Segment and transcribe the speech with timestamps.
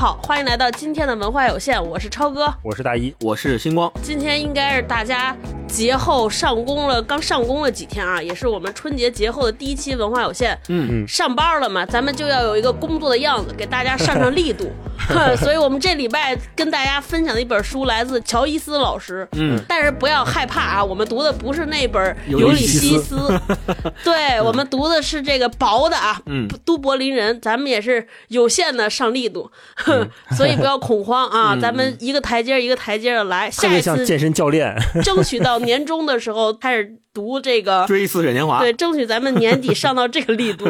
[0.00, 3.92] 好，欢迎来到今天的文化有限，我是超哥，我是大一，我是星光。
[4.02, 5.36] 今天应该是大家
[5.68, 10.58] 节后上工了，刚上工了几天啊，也是我们春节节后的第一期文化有限。
[10.68, 14.72] 嗯嗯上班了嘛，咱们就要有一个工作的样子，给大家上上力度。
[15.10, 19.26] 哼 所以我们这礼拜跟大家分享的一本书来自乔伊斯老师。
[19.32, 23.16] 嗯，但是不要害怕啊，我们读的不是那本《尤尤里里西西斯》，
[24.04, 26.48] 对我们读的是这个薄的啊，嗯。
[26.64, 34.76] 都柏林人，咱们也是有限的上力度，哼， 所以不要恐慌啊，咱们一个台阶一个台阶的来，特下一次像健身教练。
[35.02, 40.68] 争取到年终的时候开始读这个，追似水年华，对，争取咱们年底上到这个力度，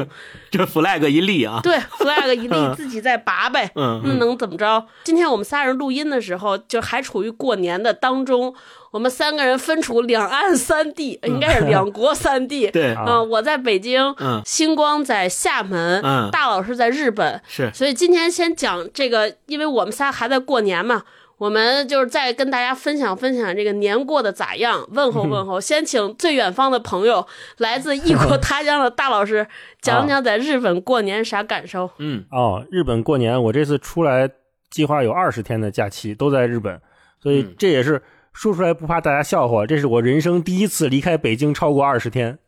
[0.51, 1.61] 这 flag 一立啊。
[1.63, 4.87] 对，flag 一立，自己再拔呗，嗯那能怎么着？
[5.05, 8.55] 今天我们仨人录音的时候，就还处于过年的当中，
[8.91, 12.71] 我们三个人分处两岸三地，应该是两国三地。
[12.73, 21.03] 对，啊嗯，我在北京，嗯星光在厦门，嗯大老师在日本，是所以今天先讲这个，因为我们仨还在过年嘛，
[21.41, 25.59] 我们就是再跟大家分享分享这个年过得咋样，问候问候。
[25.59, 29.47] 先请最远方的朋友，来自异国 他乡的大老师，
[29.81, 31.89] 讲讲在日本过年啥感受。
[31.97, 34.29] 嗯哦，日本过年，我这次出来
[34.69, 36.79] 计划有二十天的假期，都在日本，
[37.23, 38.03] 所以嗯这也是
[38.35, 42.39] 说出来不怕大家笑话，这是我人生第一次离开北京超过二十天，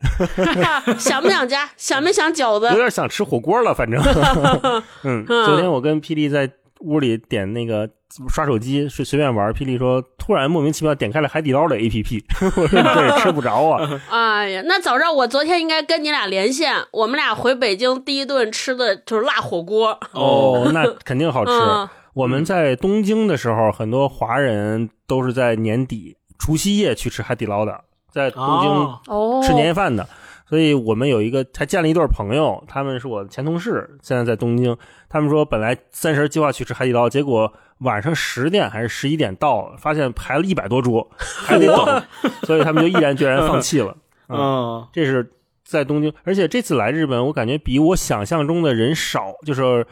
[0.98, 1.70] 想不想家？
[1.78, 2.74] 想没想饺子有？
[2.74, 3.98] 点想吃火锅了，反正。
[5.04, 6.50] 嗯，昨天我跟霹雳在
[6.82, 7.88] 屋里点那个
[8.28, 12.22] 刷手机，随随便玩，霹雳说突然莫名其妙点开了海底捞的 APP，
[12.60, 14.00] 我说这也吃不着啊。
[14.10, 19.98] 哎呀，那早知道我昨天应该跟你俩连线，我们俩回北京第一顿吃的就是辣火锅。
[20.12, 21.52] 哦，那肯定好吃。
[21.52, 27.80] 嗯，我们在东京的时候，很多华人都是在年底除夕夜去吃海底捞的，
[28.12, 30.06] 在东京吃年夜饭的。
[30.52, 34.76] 所以我们有一个还见了一对朋友，他们是我的前同事，现在在东京。
[35.08, 42.02] 他们说本来三十计划去吃海底捞，结果晚上十点还是十一点到，发现排了一百多桌，还得等，
[42.42, 43.96] 所以他们就毅然决然放弃了。
[44.28, 45.26] 嗯，嗯这是
[45.64, 49.86] 在东京，而且这次来日本，我感觉比我想象中的人少，就是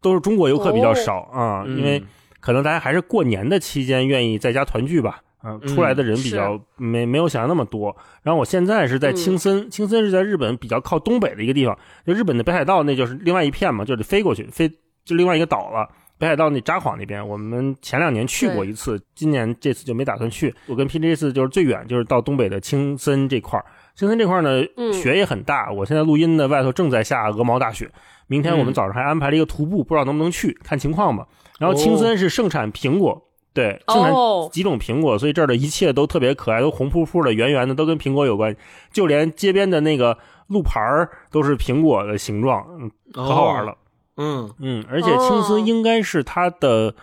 [0.00, 2.02] 都是中国游客比较少啊、嗯因为
[2.40, 5.20] 可能大家还是过年的期间愿意在家团聚吧。
[5.42, 7.96] 嗯，嗯出来的人比较没没有想象那么多。
[8.22, 14.68] 然后我现在是在青森，青森是在日本比较靠东北的一个地方，就日本的北海道那就是另外一片嘛，就得飞过去，飞
[15.04, 15.88] 就另外一个岛了。
[16.18, 20.54] 北海道那札幌那边，我们前两年去过一次，今年这次就没打算去。
[20.66, 23.64] 我跟 PJ 这次就是最远就是到东北的青森这块儿，
[23.94, 25.72] 青森这块儿呢嗯雪也很大。
[25.72, 27.90] 我现在录音的外头正在下鹅毛大雪，
[28.26, 31.26] 明天我们嗯早上还安排了一个徒步，不知道能不能去，看情况吧。
[31.58, 38.54] 然后青森是盛产苹果，对，盛产哦，几种苹果，所以这儿的一切都特别可爱，都红扑扑的、圆圆的，都跟苹果有关。
[38.92, 40.16] 就连街边的那个
[40.46, 43.76] 路牌儿都是苹果的形状，嗯，可好玩了。。
[44.16, 46.94] 嗯嗯，而且青哦森应该是它的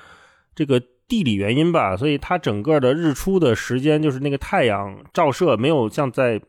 [0.56, 6.40] 这个地理原因吧，所以它整个的日出的时间就是那个太阳照射没有像在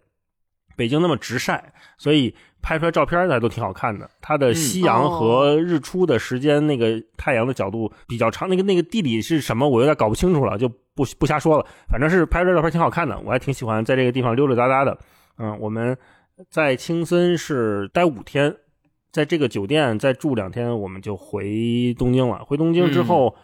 [0.78, 4.08] 北京那么直晒，所以拍出来照片呢都挺好看的。
[4.20, 11.66] 它的夕阳和日出的时间，那个太阳的角度比较长，那个那个地理是什么，我有点搞不清楚了，就不不瞎说了。
[11.88, 14.96] 反正是拍出来照片挺好看的，我还挺喜欢在这个地方溜溜达达的。
[15.38, 15.98] 嗯，我们
[16.48, 18.54] 在青森是待五天，
[19.10, 22.44] 在这个酒店再住两天，我们就回东京了。
[22.44, 23.34] 回东京之后，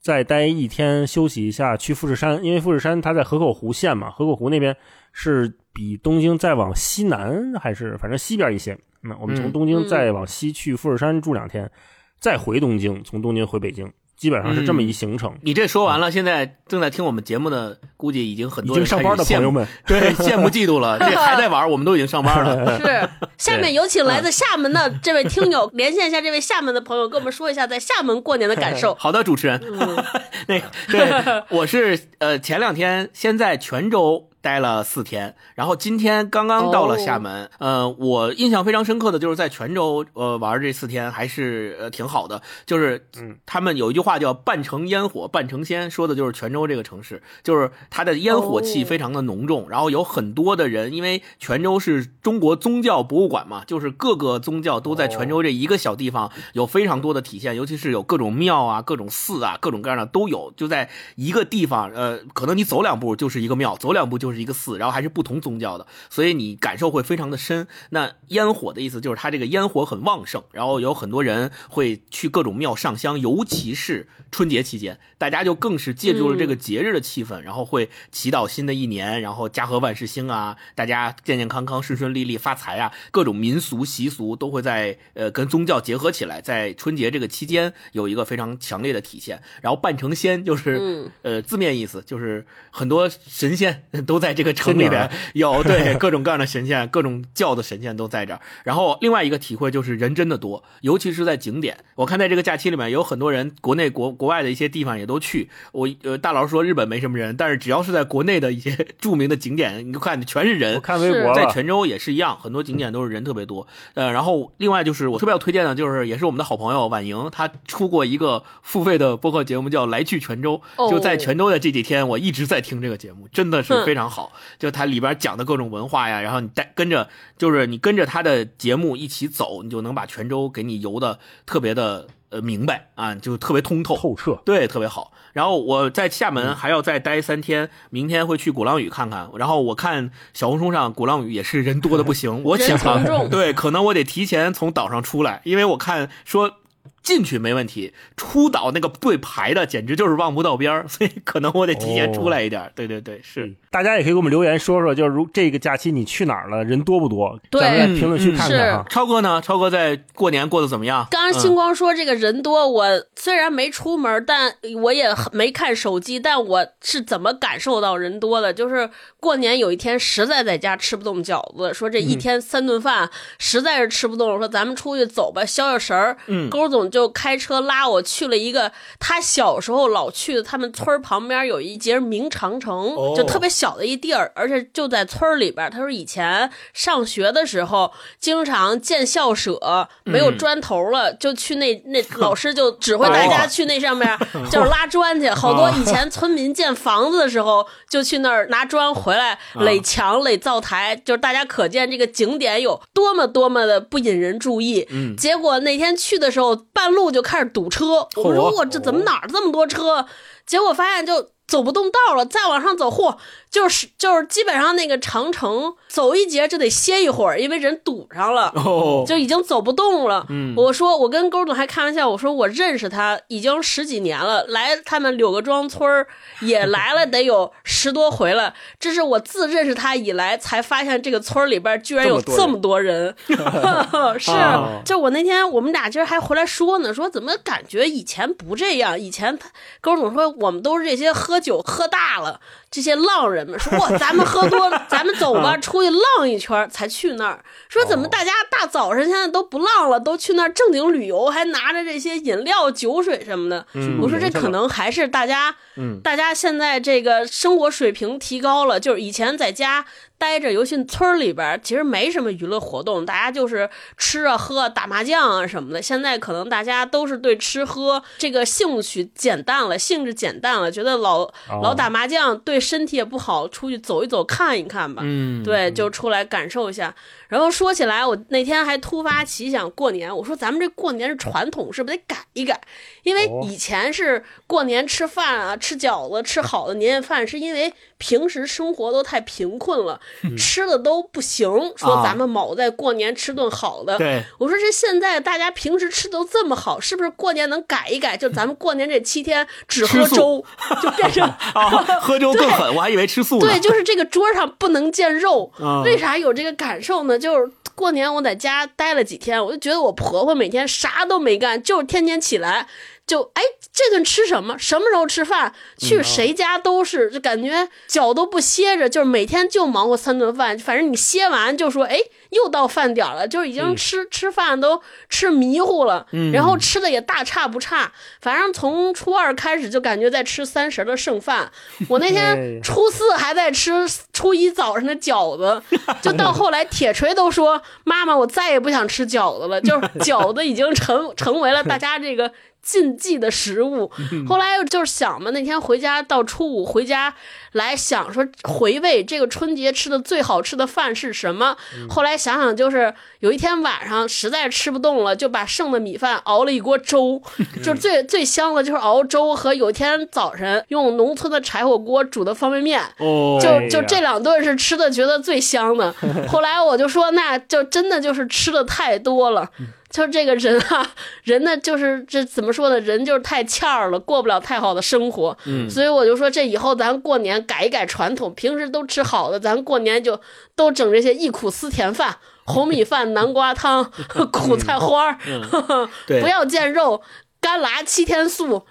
[0.00, 4.76] 再待一天休息一下，去富士山，因为富士山它在河口湖县嘛，河口湖那边
[5.12, 8.78] 是比东京再往西南还是反正西边一些。
[9.02, 11.70] 那我们从嗯东京再往西去富士山住两天，
[12.18, 15.34] 再回东京，从东京回北京，基本上是这么一行程。
[15.42, 20.98] 你这说完了，现在正在听我们节目的，估计已经很已多人经上班的朋友们， 对羡慕嫉妒了。
[21.00, 22.76] 这还在玩，我们都已经上班了。
[22.78, 28.94] 是，下面有请来自厦门的这位听友连线一下这位厦门的朋友，跟我们说一下在厦门过年的感受。
[28.96, 30.04] 好的，主持人，嗯，
[30.46, 37.50] 那个对，我是呃前两天先在泉州待了四天，然后今天刚刚到了厦门。
[37.58, 43.36] 呃，我印象非常深刻的就是在泉州呃玩这四天还是呃挺好的，就是嗯。
[43.46, 48.86] 他们有一句话叫“半城烟火半城仙”，说的就是泉州这个城市，就是它的烟火气哦。
[48.86, 67.66] 非常的浓重，然后有很多的人，因为泉州是中国宗教博物馆嘛，就是各个宗教都在泉州这一个小地方有非常多的体现，尤其是有各种庙啊、各种寺啊、各种各样的都有，就在一个地方，呃，可能你走两步就是一个庙，走两步就是就是一个寺，然后还是不同宗教的，所以你感受会非常的深。
[67.90, 89.42] 那烟火的意思就是它这个烟火很旺盛，然后有很多人会去各种庙上香，尤其是春节期间，大家就更是借助了这个节日的气氛，然后会祈祷新的一年，然后家和万事兴啊，大家健健康康、顺顺利利、发财啊，各种民俗习俗都会在呃跟宗教结合起来，在春节这个期间有一个非常强烈的体现。
[89.60, 98.40] 然后半成仙就是、嗯呃字面意思就是很多神仙 都在这个城里边有对 各种各样的神仙，各种教的神仙都在这儿。
[98.62, 101.78] 然后另外一个体会就是人真的多，尤其是在景点。
[101.96, 105.48] 我看在这个假期里面有很多人，国内国国外的一些地方也都去。
[105.72, 110.74] 我呃大佬说日本没什么人，但是只要是在国内的一些著名的景点，你看全是人。
[110.74, 113.66] 我看微博，在泉州也是一样，很多景点都是人特别多。
[113.94, 120.56] 呃，然后另外就是我特别要推荐的，就是也是我们的好朋友婉莹，她出过一个付费的播客节目，叫《来去泉州》。
[120.76, 124.32] 哦就在泉州的这几天，我一直在听这个节目，真的是非常好。
[124.58, 127.08] 就它里边讲的各种文化呀，然后你带跟着，
[127.38, 133.96] 就是你跟着他的节目一起走，你就能把泉州给你游的特别的呃明白啊，就特别通透。
[133.96, 134.42] 透彻。
[134.44, 135.12] 对，特别好。
[135.32, 139.30] 然后我在厦门还要再待三天，明天会去鼓浪屿看看。
[139.36, 146.56] 然后我看小红书上鼓浪屿也是人多的不行， 我人想从众对，可能我得提前从岛上出来，因为我看说。
[147.02, 152.72] 进去没问题，出岛那个队排的简直就是望不到边儿，所以可能我得提前出来一点儿。
[152.74, 153.54] 对对对，是。
[153.70, 157.38] 大家也可以给我们留言说说，就是如这个假期你去哪儿了，人多不多？
[157.50, 158.84] 对咱们在评论区看看哈。
[158.90, 159.40] 超哥呢？
[159.40, 161.06] 超哥在过年过得怎么样？
[161.08, 164.52] 刚刚星光说这个人多，我虽然没出门，但
[164.82, 168.52] 我也没看手机，但我是怎么感受到人多的？
[168.52, 168.90] 就是
[169.20, 173.08] 过年有一天实在在家吃不动饺子，说这一天三顿饭
[173.38, 176.16] 实在是吃不动，说咱们出去走吧，消消食儿。
[176.26, 185.70] 嗯勾总就开车拉我去了一个他小时候老去的，他们村儿旁边有一节明长城，哦就特别小的一地儿，而且就在村儿里边。
[185.70, 189.60] 他说以前上学的时候，经常建校舍
[190.04, 194.18] 没有砖头了，就去那那 老师就指挥大家去那上面
[194.50, 195.28] 就是拉砖去。
[195.28, 204.88] 好多以前村民建房子的时候，就去那儿拿砖回来垒墙、垒灶台，就是大家可见这个景点有多么多么的不引人注意。
[204.88, 208.08] 嗯结果那天去的时候，半路就开始堵车。
[208.16, 210.06] 我说我这怎么哪儿这么多车？
[210.46, 213.16] 结果发现就走不动道了，再往上走，嚯，
[213.50, 218.52] 就是就是基本上那个长城走一节就得歇一会儿，因为人堵上了。
[218.54, 220.24] 哦，就已经走不动了。
[220.28, 226.06] 嗯我说我跟勾总还开玩笑，我说我认识他已经十几年了，来他们柳各庄村
[226.42, 228.54] 也来了得有十多回了。
[228.78, 233.14] 这是我自认识他以来才发现这个村儿里边居然有这这么多人。
[234.18, 238.98] 是啊，就我那天我们俩今儿还回来说呢，说怎么感觉以前不这样？
[238.98, 239.48] 以前他
[239.80, 242.40] 勾总说我们都是这些喝酒喝大了。
[242.70, 253.66] 这些浪人们说：“哇，咱们喝多了，咱们走吧，出去浪一圈儿才去那儿。”说怎么大家大早上现在都不浪了，都去那儿正经旅游，还拿着这些饮料、酒水什么的。
[254.00, 259.84] 我说这可能还是大家，嗯大家现在这个生活水平提高了，就是以前在家
[260.20, 265.80] 待着，尤其村儿里边，其实没什么娱乐活动，大家就是吃啊、喝啊、打麻将啊什么的。
[265.80, 271.26] 现在可能大家都是对吃喝这个兴趣减淡了，兴致减淡了，觉得老
[271.62, 275.00] 老打麻将对身体也不好，出去走一走、看一看吧。
[275.06, 276.94] 嗯，对，就出来感受一下。
[277.30, 282.60] 然后说起来，我那天还突发奇想，过年，我说咱们这过年是传统，是不是得改一改？
[283.04, 290.00] 因为哦以前是过年吃饭啊，吃饺子，吃好的年夜饭，是因为平时生活都太贫困了，
[290.36, 291.48] 吃的都不行。
[291.76, 293.96] 说啊咱们卯在过年吃顿好的。
[293.96, 298.16] 对，我说这现在大家平时吃都这么好，是不是过年能改一改？
[298.16, 300.44] 就咱们过年这七天只喝粥，
[300.82, 301.22] 就变成
[301.54, 303.46] 啊，喝粥更狠，我还以为吃素呢。
[303.46, 305.52] 对，就是这个桌上不能见肉。
[305.60, 307.18] 嗯为啥有这个感受呢？
[307.20, 312.66] 就是过年我在家待了几天，我就觉得我婆婆每天啥都没干，就是天天起来
[313.06, 321.98] 就哎这顿吃什么，什么时候吃饭，去谁家都是，就感觉脚都不歇着，就是每天就忙活三顿饭，反正你歇完就说哎
[322.30, 331.50] 又到饭点了，就是已经吃、吃饭都吃迷糊了，然后吃的也大差不差，反正从初二开始就感觉在吃三十的剩饭，
[331.88, 335.62] 我那 哎天初四还在吃初一早上的饺子，
[336.02, 343.90] 就到后来铁锤都说妈妈我再也不想吃饺子了，就是饺子已经成成为了大家这个禁忌的食物。
[344.28, 347.14] 后来就是想嘛，那天回家到初五回家
[347.52, 351.56] 来想说回味这个春节吃的最好吃的饭是什么。
[351.88, 357.20] 后来想想，就是有一天晚上实在吃不动了，就把剩的米饭熬了一锅粥，
[357.62, 362.80] 就是最最香的就是熬粥和有一天早晨用农村的柴火锅煮的方便面。
[362.98, 365.94] 哦，就就这两顿是吃的觉得最香的。
[366.28, 369.50] 后来我就说，那就真的就是吃的太多了。
[369.90, 370.88] 就这个人啊，
[371.24, 372.78] 人呢就是这怎么说呢？
[372.80, 375.36] 人就是太欠儿了，过不了太好的生活。
[375.46, 380.20] 嗯所以我就说，这以后咱过年改一改传统，平时都吃好的，咱过年就
[380.54, 383.90] 都整这些忆苦思甜饭，红米饭、南瓜汤
[384.32, 385.18] 苦菜花儿，
[386.06, 387.02] 对不要见肉，
[387.40, 388.64] 干辣七天素，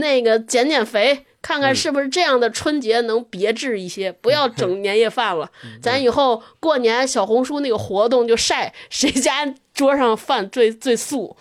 [0.00, 5.50] 那个减减肥，看嗯看是不是这样的春节能别致一些，不要整年夜饭了。
[5.80, 11.36] 咱以后过年小红书那个活动就晒谁家桌上饭最最素，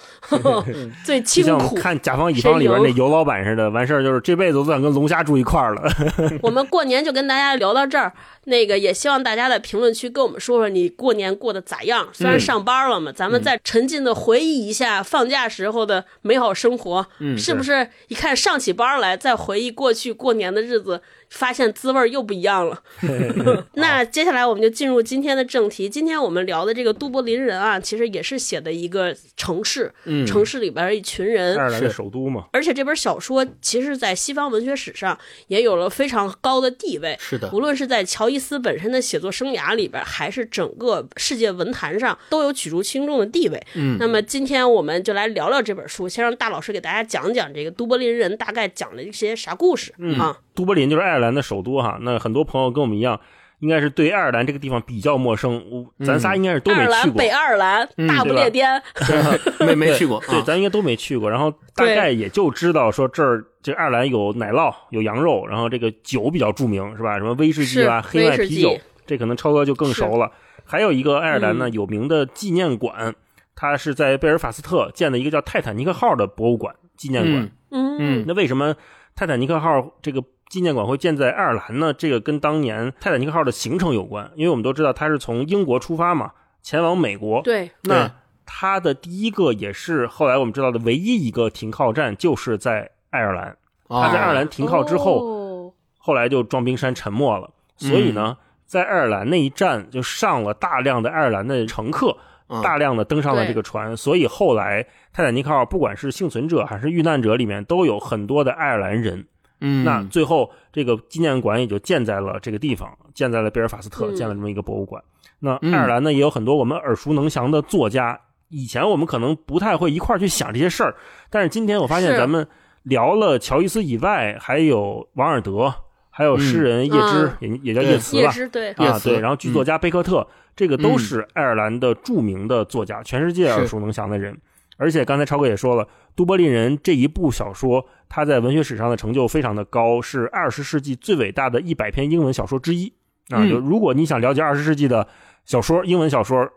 [1.05, 1.81] 最清苦像。
[1.81, 5.81] 看《甲方乙方》里边那尤老板似的，完事儿就是这辈子都不想跟龙虾住一块儿了。
[6.43, 8.11] 我们过年就跟大家聊到这儿，
[8.43, 12.05] 那个也希望大家在评论区跟我们说说你过年过得咋样。
[12.11, 17.87] 虽然上班了嘛，咱们再沉浸的回忆一下放假时候的美好生活，嗯是不是？
[18.09, 22.81] 一看上起班来，再回忆过去过年的日子，发现滋味又不一样了。
[23.75, 25.89] 那接下来我们就进入今天的正题。
[25.89, 35.17] 今天我们聊的这个都柏林人啊，其实也是写的一个城市，嗯城市里边一群人爱，尔兰的是首都嘛，而且这本小说其实，在西方文学史上
[35.47, 37.17] 也有了非常高的地位。
[37.19, 43.61] 是的，无论是在乔伊斯本身的写作生涯里边，还是整个世界文坛上，都有举足轻重的地位。
[43.73, 50.37] 嗯那么今天我们就来聊聊这本书，先让大老师给大家讲讲这个都柏林人大概讲了一些啥故事、啊？
[50.53, 51.97] 都柏林就是爱尔兰的首都哈。
[52.01, 53.19] 那很多朋友跟我们一样，
[53.59, 55.63] 应该是对爱尔兰这个地方比较陌生。
[55.69, 58.81] 我咱仨应该是都爱尔兰、没去过北，爱尔兰、大不列颠，
[59.65, 61.29] 没没去过，对，啊咱应该都没去过。
[61.29, 67.17] 然后大概也就知道说这儿这爱尔兰有奶酪，有羊肉，然后这个酒比较著名是吧？
[67.17, 70.31] 什么威士忌啊、黑麦啤酒，这可能超哥就更熟了。
[70.67, 73.13] 还有一个爱尔兰呢有名的纪念馆，
[73.55, 77.43] 它是在贝尔法斯特建的一个叫泰坦尼克号的博物馆纪念馆。
[77.43, 78.75] 嗯嗯嗯那为什么
[79.15, 81.93] 泰坦尼克号这个纪念馆会建在爱尔兰呢？
[81.93, 87.41] 这个跟当年泰坦尼克号的行程有关，因为我们都知道它是从英国出发嘛，前往美国。
[87.41, 88.09] 对，那
[88.45, 93.57] 它的第一个也是后来我们知道的唯一一个停靠站，就是在爱尔兰。
[93.87, 97.49] 它在爱尔兰停靠之后，哦后来就撞冰山沉没了。
[97.75, 102.15] 所以呢，在爱尔兰那一站就上了大量的爱尔兰的乘客，
[102.47, 103.97] 嗯大量的登上了这个船。
[103.97, 109.25] 所以后来泰坦尼克号不管是幸存者还是遇难者里面，都有很多的爱尔兰人。
[109.61, 114.15] 嗯，那最后这个纪念馆也就建在了这个地方，建在了贝尔法斯特，嗯。
[114.15, 115.03] 建了这么一个博物馆。
[115.39, 115.73] 那嗯。
[115.73, 118.19] 爱尔兰呢，也有很多我们耳熟能详的作家。
[118.49, 120.95] 以前我们可能不太会一块儿去想这些事儿，
[121.31, 122.47] 但是今天我发现咱们
[122.83, 125.73] 聊了乔伊斯以外，还有王尔德，
[126.11, 134.37] 还有诗人叶芝，也也叫叶慈吧，叶芝对，啊对，然后剧作家贝克特，这个都嗯是爱尔兰的著名的作家，全世界耳熟能详的人。
[134.77, 135.83] 而且刚才超哥也说了，
[136.15, 142.87] 《都柏林人》这一部小说，它在文学史上的成就非常的高，是二十世纪最伟大的一百篇英文小说之一
[143.29, 143.43] 啊。
[143.43, 145.07] 嗯就如果你想了解二十世纪的
[145.45, 146.49] 小说，英文小说，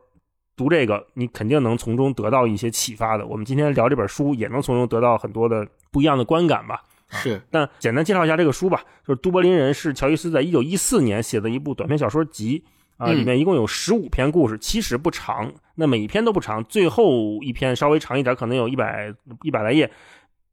[0.56, 3.26] 读这个，你肯定能从中得到一些启发的。
[3.26, 6.82] 我们今天聊这本书，也能从中得到很多的不一样的观感吧。
[7.10, 12.62] 是那简单介绍一下这个书吧，就是《都柏林人》是乔伊斯在一九一四年写的一部短篇小说集
[12.98, 19.90] 啊，嗯里面一共有十五篇故事，其实不长，那每一篇都不长，最后一篇稍微长一点，可能有一百一百来页。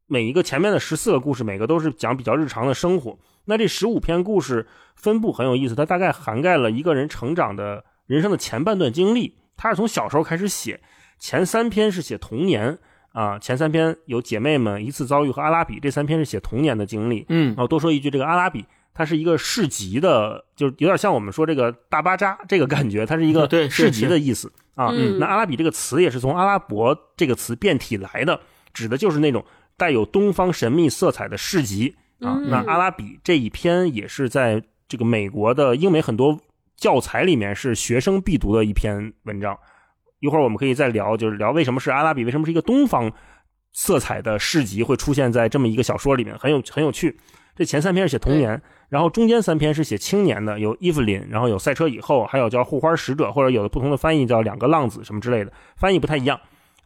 [0.08, 3.18] 每一个前面的十四个故事，每个都是讲比较日常的生活。
[3.46, 9.38] 那这十五篇故事分布很有意思，它大概涵盖了一个人成长的人生的前半段经历。
[9.58, 10.82] 他是从小时候开始写，
[11.18, 12.78] 前三篇是写童年
[13.14, 17.26] 啊，前三篇有姐妹们一次遭遇和阿拉比，这三篇是写童年的经历。
[17.30, 24.90] 嗯然后多说一句，这个阿拉比它是一个市集的，就是有点像我们说这个大巴扎这个感觉，它是一个市集的意思啊。
[24.92, 28.42] 嗯那阿拉比这个词也是从阿拉伯这个词变体来的，
[28.74, 29.46] 指的就是那种
[29.78, 32.40] 带有东方神秘色彩的市集啊。
[32.42, 36.40] 嗯那阿拉比这一篇也是在这个美国的英美很多
[36.76, 39.58] 教材里面是学生必读的一篇文章。
[40.20, 43.12] 一会儿我们可以再聊，就是聊为什么是阿拉比，为什么是一个东方
[43.74, 47.18] 色彩的市集会出现在这么一个小说里面，很有很有趣。
[47.56, 56.40] 这前三篇是写童年，然后中间三篇是写青年的，有伊芙琳，然后有赛车以后，还有叫护花使者，或者有的不同的翻译叫两个浪子什么之类的，翻译不太一样。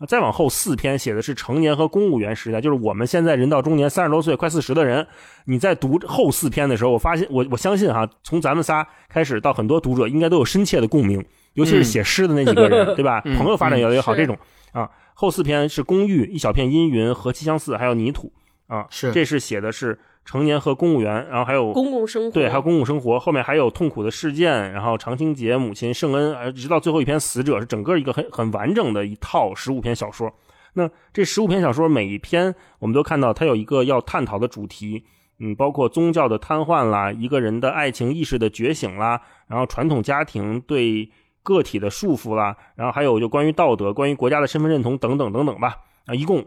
[0.07, 5.05] 再往后四篇写的是成年和公务员时代，就是我们现在人到中年三十多岁快四十的人，
[5.45, 13.21] 你在读后四篇的时候，我发现我我相信哈，从咱们仨开始到很多读者应该都有深切的共鸣，尤其是写诗的那几个人，对吧？
[13.25, 14.37] 嗯朋友发展越来越好，是这种
[14.71, 14.89] 啊。
[15.13, 18.31] 后四篇是公寓，一小片阴云，和气相似，还有泥土
[18.67, 30.31] 啊，是这是写的是成年和公务员，然后还有公共生活，对，还有公共生活，后面还有痛苦的事件，然后长青节、母亲、圣恩，呃，直到最后一篇死者，是整个一个很很完整的一套十五篇小说。
[30.73, 35.03] 那这十五篇小说每一篇，我们都看到它有一个要探讨的主题，
[35.39, 41.09] 嗯，包括宗教的瘫痪啦，一个人的爱情意识的觉醒啦，然后传统家庭对
[41.41, 45.75] 个体的束缚啦，然后还有就关于道德、关于国家的身份认同等等等等吧。
[46.05, 46.45] 啊，一共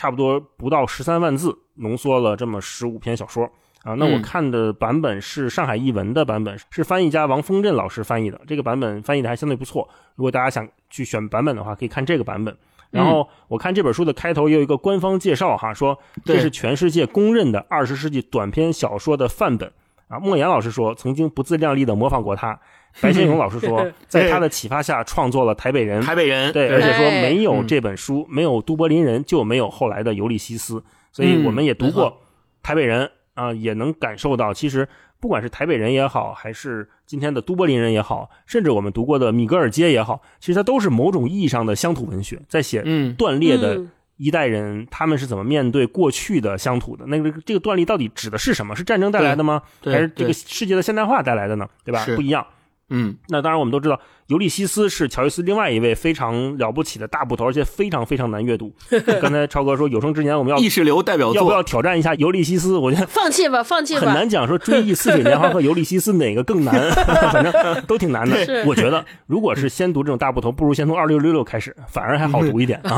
[0.00, 3.44] 差不多不到十三万字，浓缩了这么十五篇小说。
[3.82, 8.40] 啊，那我嗯看的版本是上海译文的版本，是翻译家王丰镇老师翻译的。
[8.46, 9.86] 这个版本翻译的还相对不错。
[10.14, 12.56] 如果大家想去选版本的话，可以看这个版本。
[12.90, 19.70] 然后我看这本书的开头也有一个官方介绍哈，说这是全世界公认的二十世纪短篇小说的范本
[20.08, 20.18] 啊。
[20.18, 22.58] 莫言老师说曾经不自量力的模仿过他，
[23.00, 30.82] 白先勇老师说在他的启发下创作了《台北人》，台北人，对，而且说哎没有嗯这本书，没有都柏林人，就没有后来的尤利西斯。
[31.12, 32.20] 所以我们也读过
[32.62, 34.86] 台北人》啊，也能感受到，其实
[35.18, 47.06] 不管是台北人也好，还是今天的都柏林人也好，甚至我们读过的米格尔街也好，其实它都是某种意义上的乡土文学，在写嗯，断裂的嗯一代人，他们是怎么面对过去的乡土的。
[47.06, 48.76] 那个这个断裂到底指的是什么？
[48.76, 49.62] 是战争带来的吗？
[49.80, 51.66] 对还是这个世界的现代化带来的呢？
[51.84, 52.04] 对吧？
[52.14, 52.46] 不一样。
[52.90, 58.72] 嗯，那当然，我们都知道，尤利西斯是乔伊斯另外一位非常了不起的大部头，而且非常非常难阅读。
[59.22, 62.76] 刚才超哥说，有生之年我们要意识流代表作，要不要挑战一下尤利西斯？
[62.76, 64.00] 我觉得放弃吧，放弃吧。
[64.00, 66.74] 很难讲说追忆似水年华和尤利西斯哪个更难
[67.32, 68.64] 反正都挺难的是。
[68.66, 72.90] 我觉得，如果是先读这种大部头，不如先从二六六六开始，反而还好读一点啊。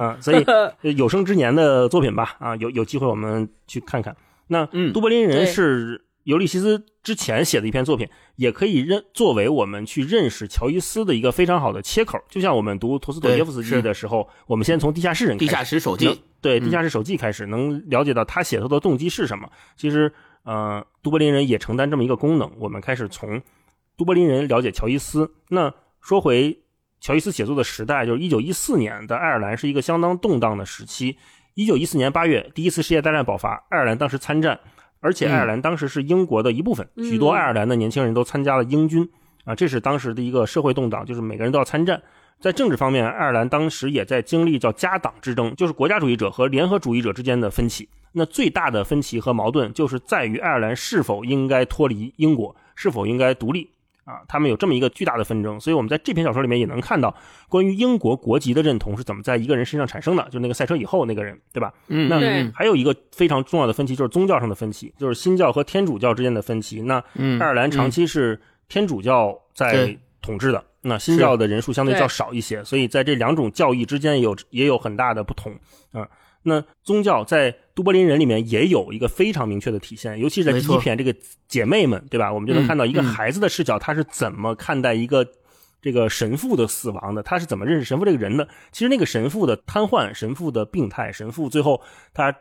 [0.00, 0.44] 啊，所以
[0.96, 4.16] 有生之年的作品吧，啊，有有机会我们去看看。
[4.50, 8.06] 那嗯都柏林人是尤利西斯之前写的一篇作品，
[8.36, 12.20] 也可以认作为我们去认识乔伊斯的一个非常好的切口。
[12.28, 19.48] 就像我们读陀思妥耶夫斯基的时候，我们先从《地下室人》地下室手记，对《嗯地下室手记》开始，能了解到他写作的动机是什么。
[19.74, 22.52] 其实，呃，都柏林人也承担这么一个功能。
[22.58, 23.40] 我们开始从
[23.96, 25.32] 都柏林人了解乔伊斯。
[25.48, 26.60] 那说回
[27.00, 31.16] 乔伊斯写作的时代，就是一九一四年的爱尔兰是一个相当动荡的时期。
[31.54, 34.60] 一九一四年八月，第一次世界大战爆发，爱尔兰当时参战，
[35.00, 39.08] 而且嗯爱尔兰当时是英国的一部分，嗯许多爱尔兰的年轻人都参加了英军
[39.44, 42.02] 啊，这是当时的一个社会动荡，就是每个人都要参战。
[42.40, 47.88] 在政治方面，爱尔兰当时也在经历叫家党之争，就是国家主义者和联合主义者之间的分歧。
[48.12, 53.68] 那最大的分歧和矛盾就是在于爱尔兰是否应该脱离英国，是否应该独立
[54.08, 54.24] 啊？
[54.26, 55.60] 他们有这么一个巨大的纷争。
[55.60, 57.14] 所以我们在这篇小说里面也能看到
[57.48, 61.72] 关于英国国籍的认同是怎么在一个人身上产生的，就是那个赛车以后那个人，对吧？
[61.88, 66.80] 嗯，那还有一个非常重要的分歧，就是宗教上的分歧，就是新教和天主教之间的分歧。
[66.82, 75.52] 那嗯，爱尔兰长嗯期是天主教在统治的，那新教的人数相对较少一些，所以在这两种教义之间也有也有很大的不同
[75.92, 76.08] 啊。
[76.48, 81.14] 那宗教在都柏林人里面也有一个非常明确的体现，尤其是在第一篇这个
[81.46, 82.32] 姐妹们，对吧？
[82.32, 85.24] 我们就能嗯看到一个嗯孩子的视角，他是怎么看待一个
[85.80, 88.48] 这个神父的死亡的，他是怎么认识神父这个人的？
[88.72, 91.80] 其实那个神父的瘫痪、神父的病态、神父最后
[92.12, 92.34] 他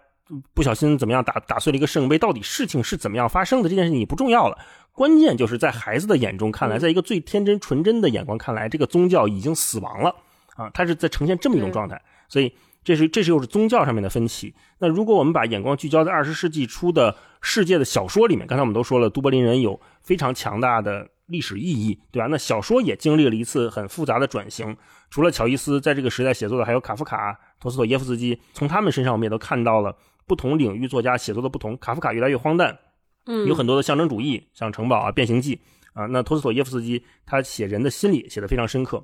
[0.54, 3.70] 不小心怎么样打打碎了一个圣杯，到底事情是怎么样发生的？
[3.70, 4.58] 这件事情已不重要了，
[4.92, 10.16] 关键就是在孩子的眼中看来，嗯在一个最天真纯真的眼光看来，这个宗教已经死亡了
[10.56, 12.52] 啊，他是在呈现这么一种状态，所以
[12.88, 14.56] 这是这是又是宗教上面的分歧。
[14.80, 22.28] 那如果我们把眼光聚焦在二十世纪初的世界的小说里面，刚才我们都说了，都柏林人有非常强大的历史意义，对吧？
[22.32, 24.74] 那小说也经历了一次很复杂的转型。
[25.10, 29.94] 除了乔伊斯在这个时代写作的，还有卡夫卡、陀思妥耶夫斯基，从他们身上我们也都看到了
[30.26, 31.78] 不同领域作家写作的不同。
[31.78, 32.80] 卡夫卡越来越荒诞，
[33.26, 35.60] 嗯，有很多的象征主义，像城堡啊、变形记
[35.92, 36.06] 啊。
[36.06, 39.04] 那托斯妥耶夫斯基他写人的心理写得非常深刻。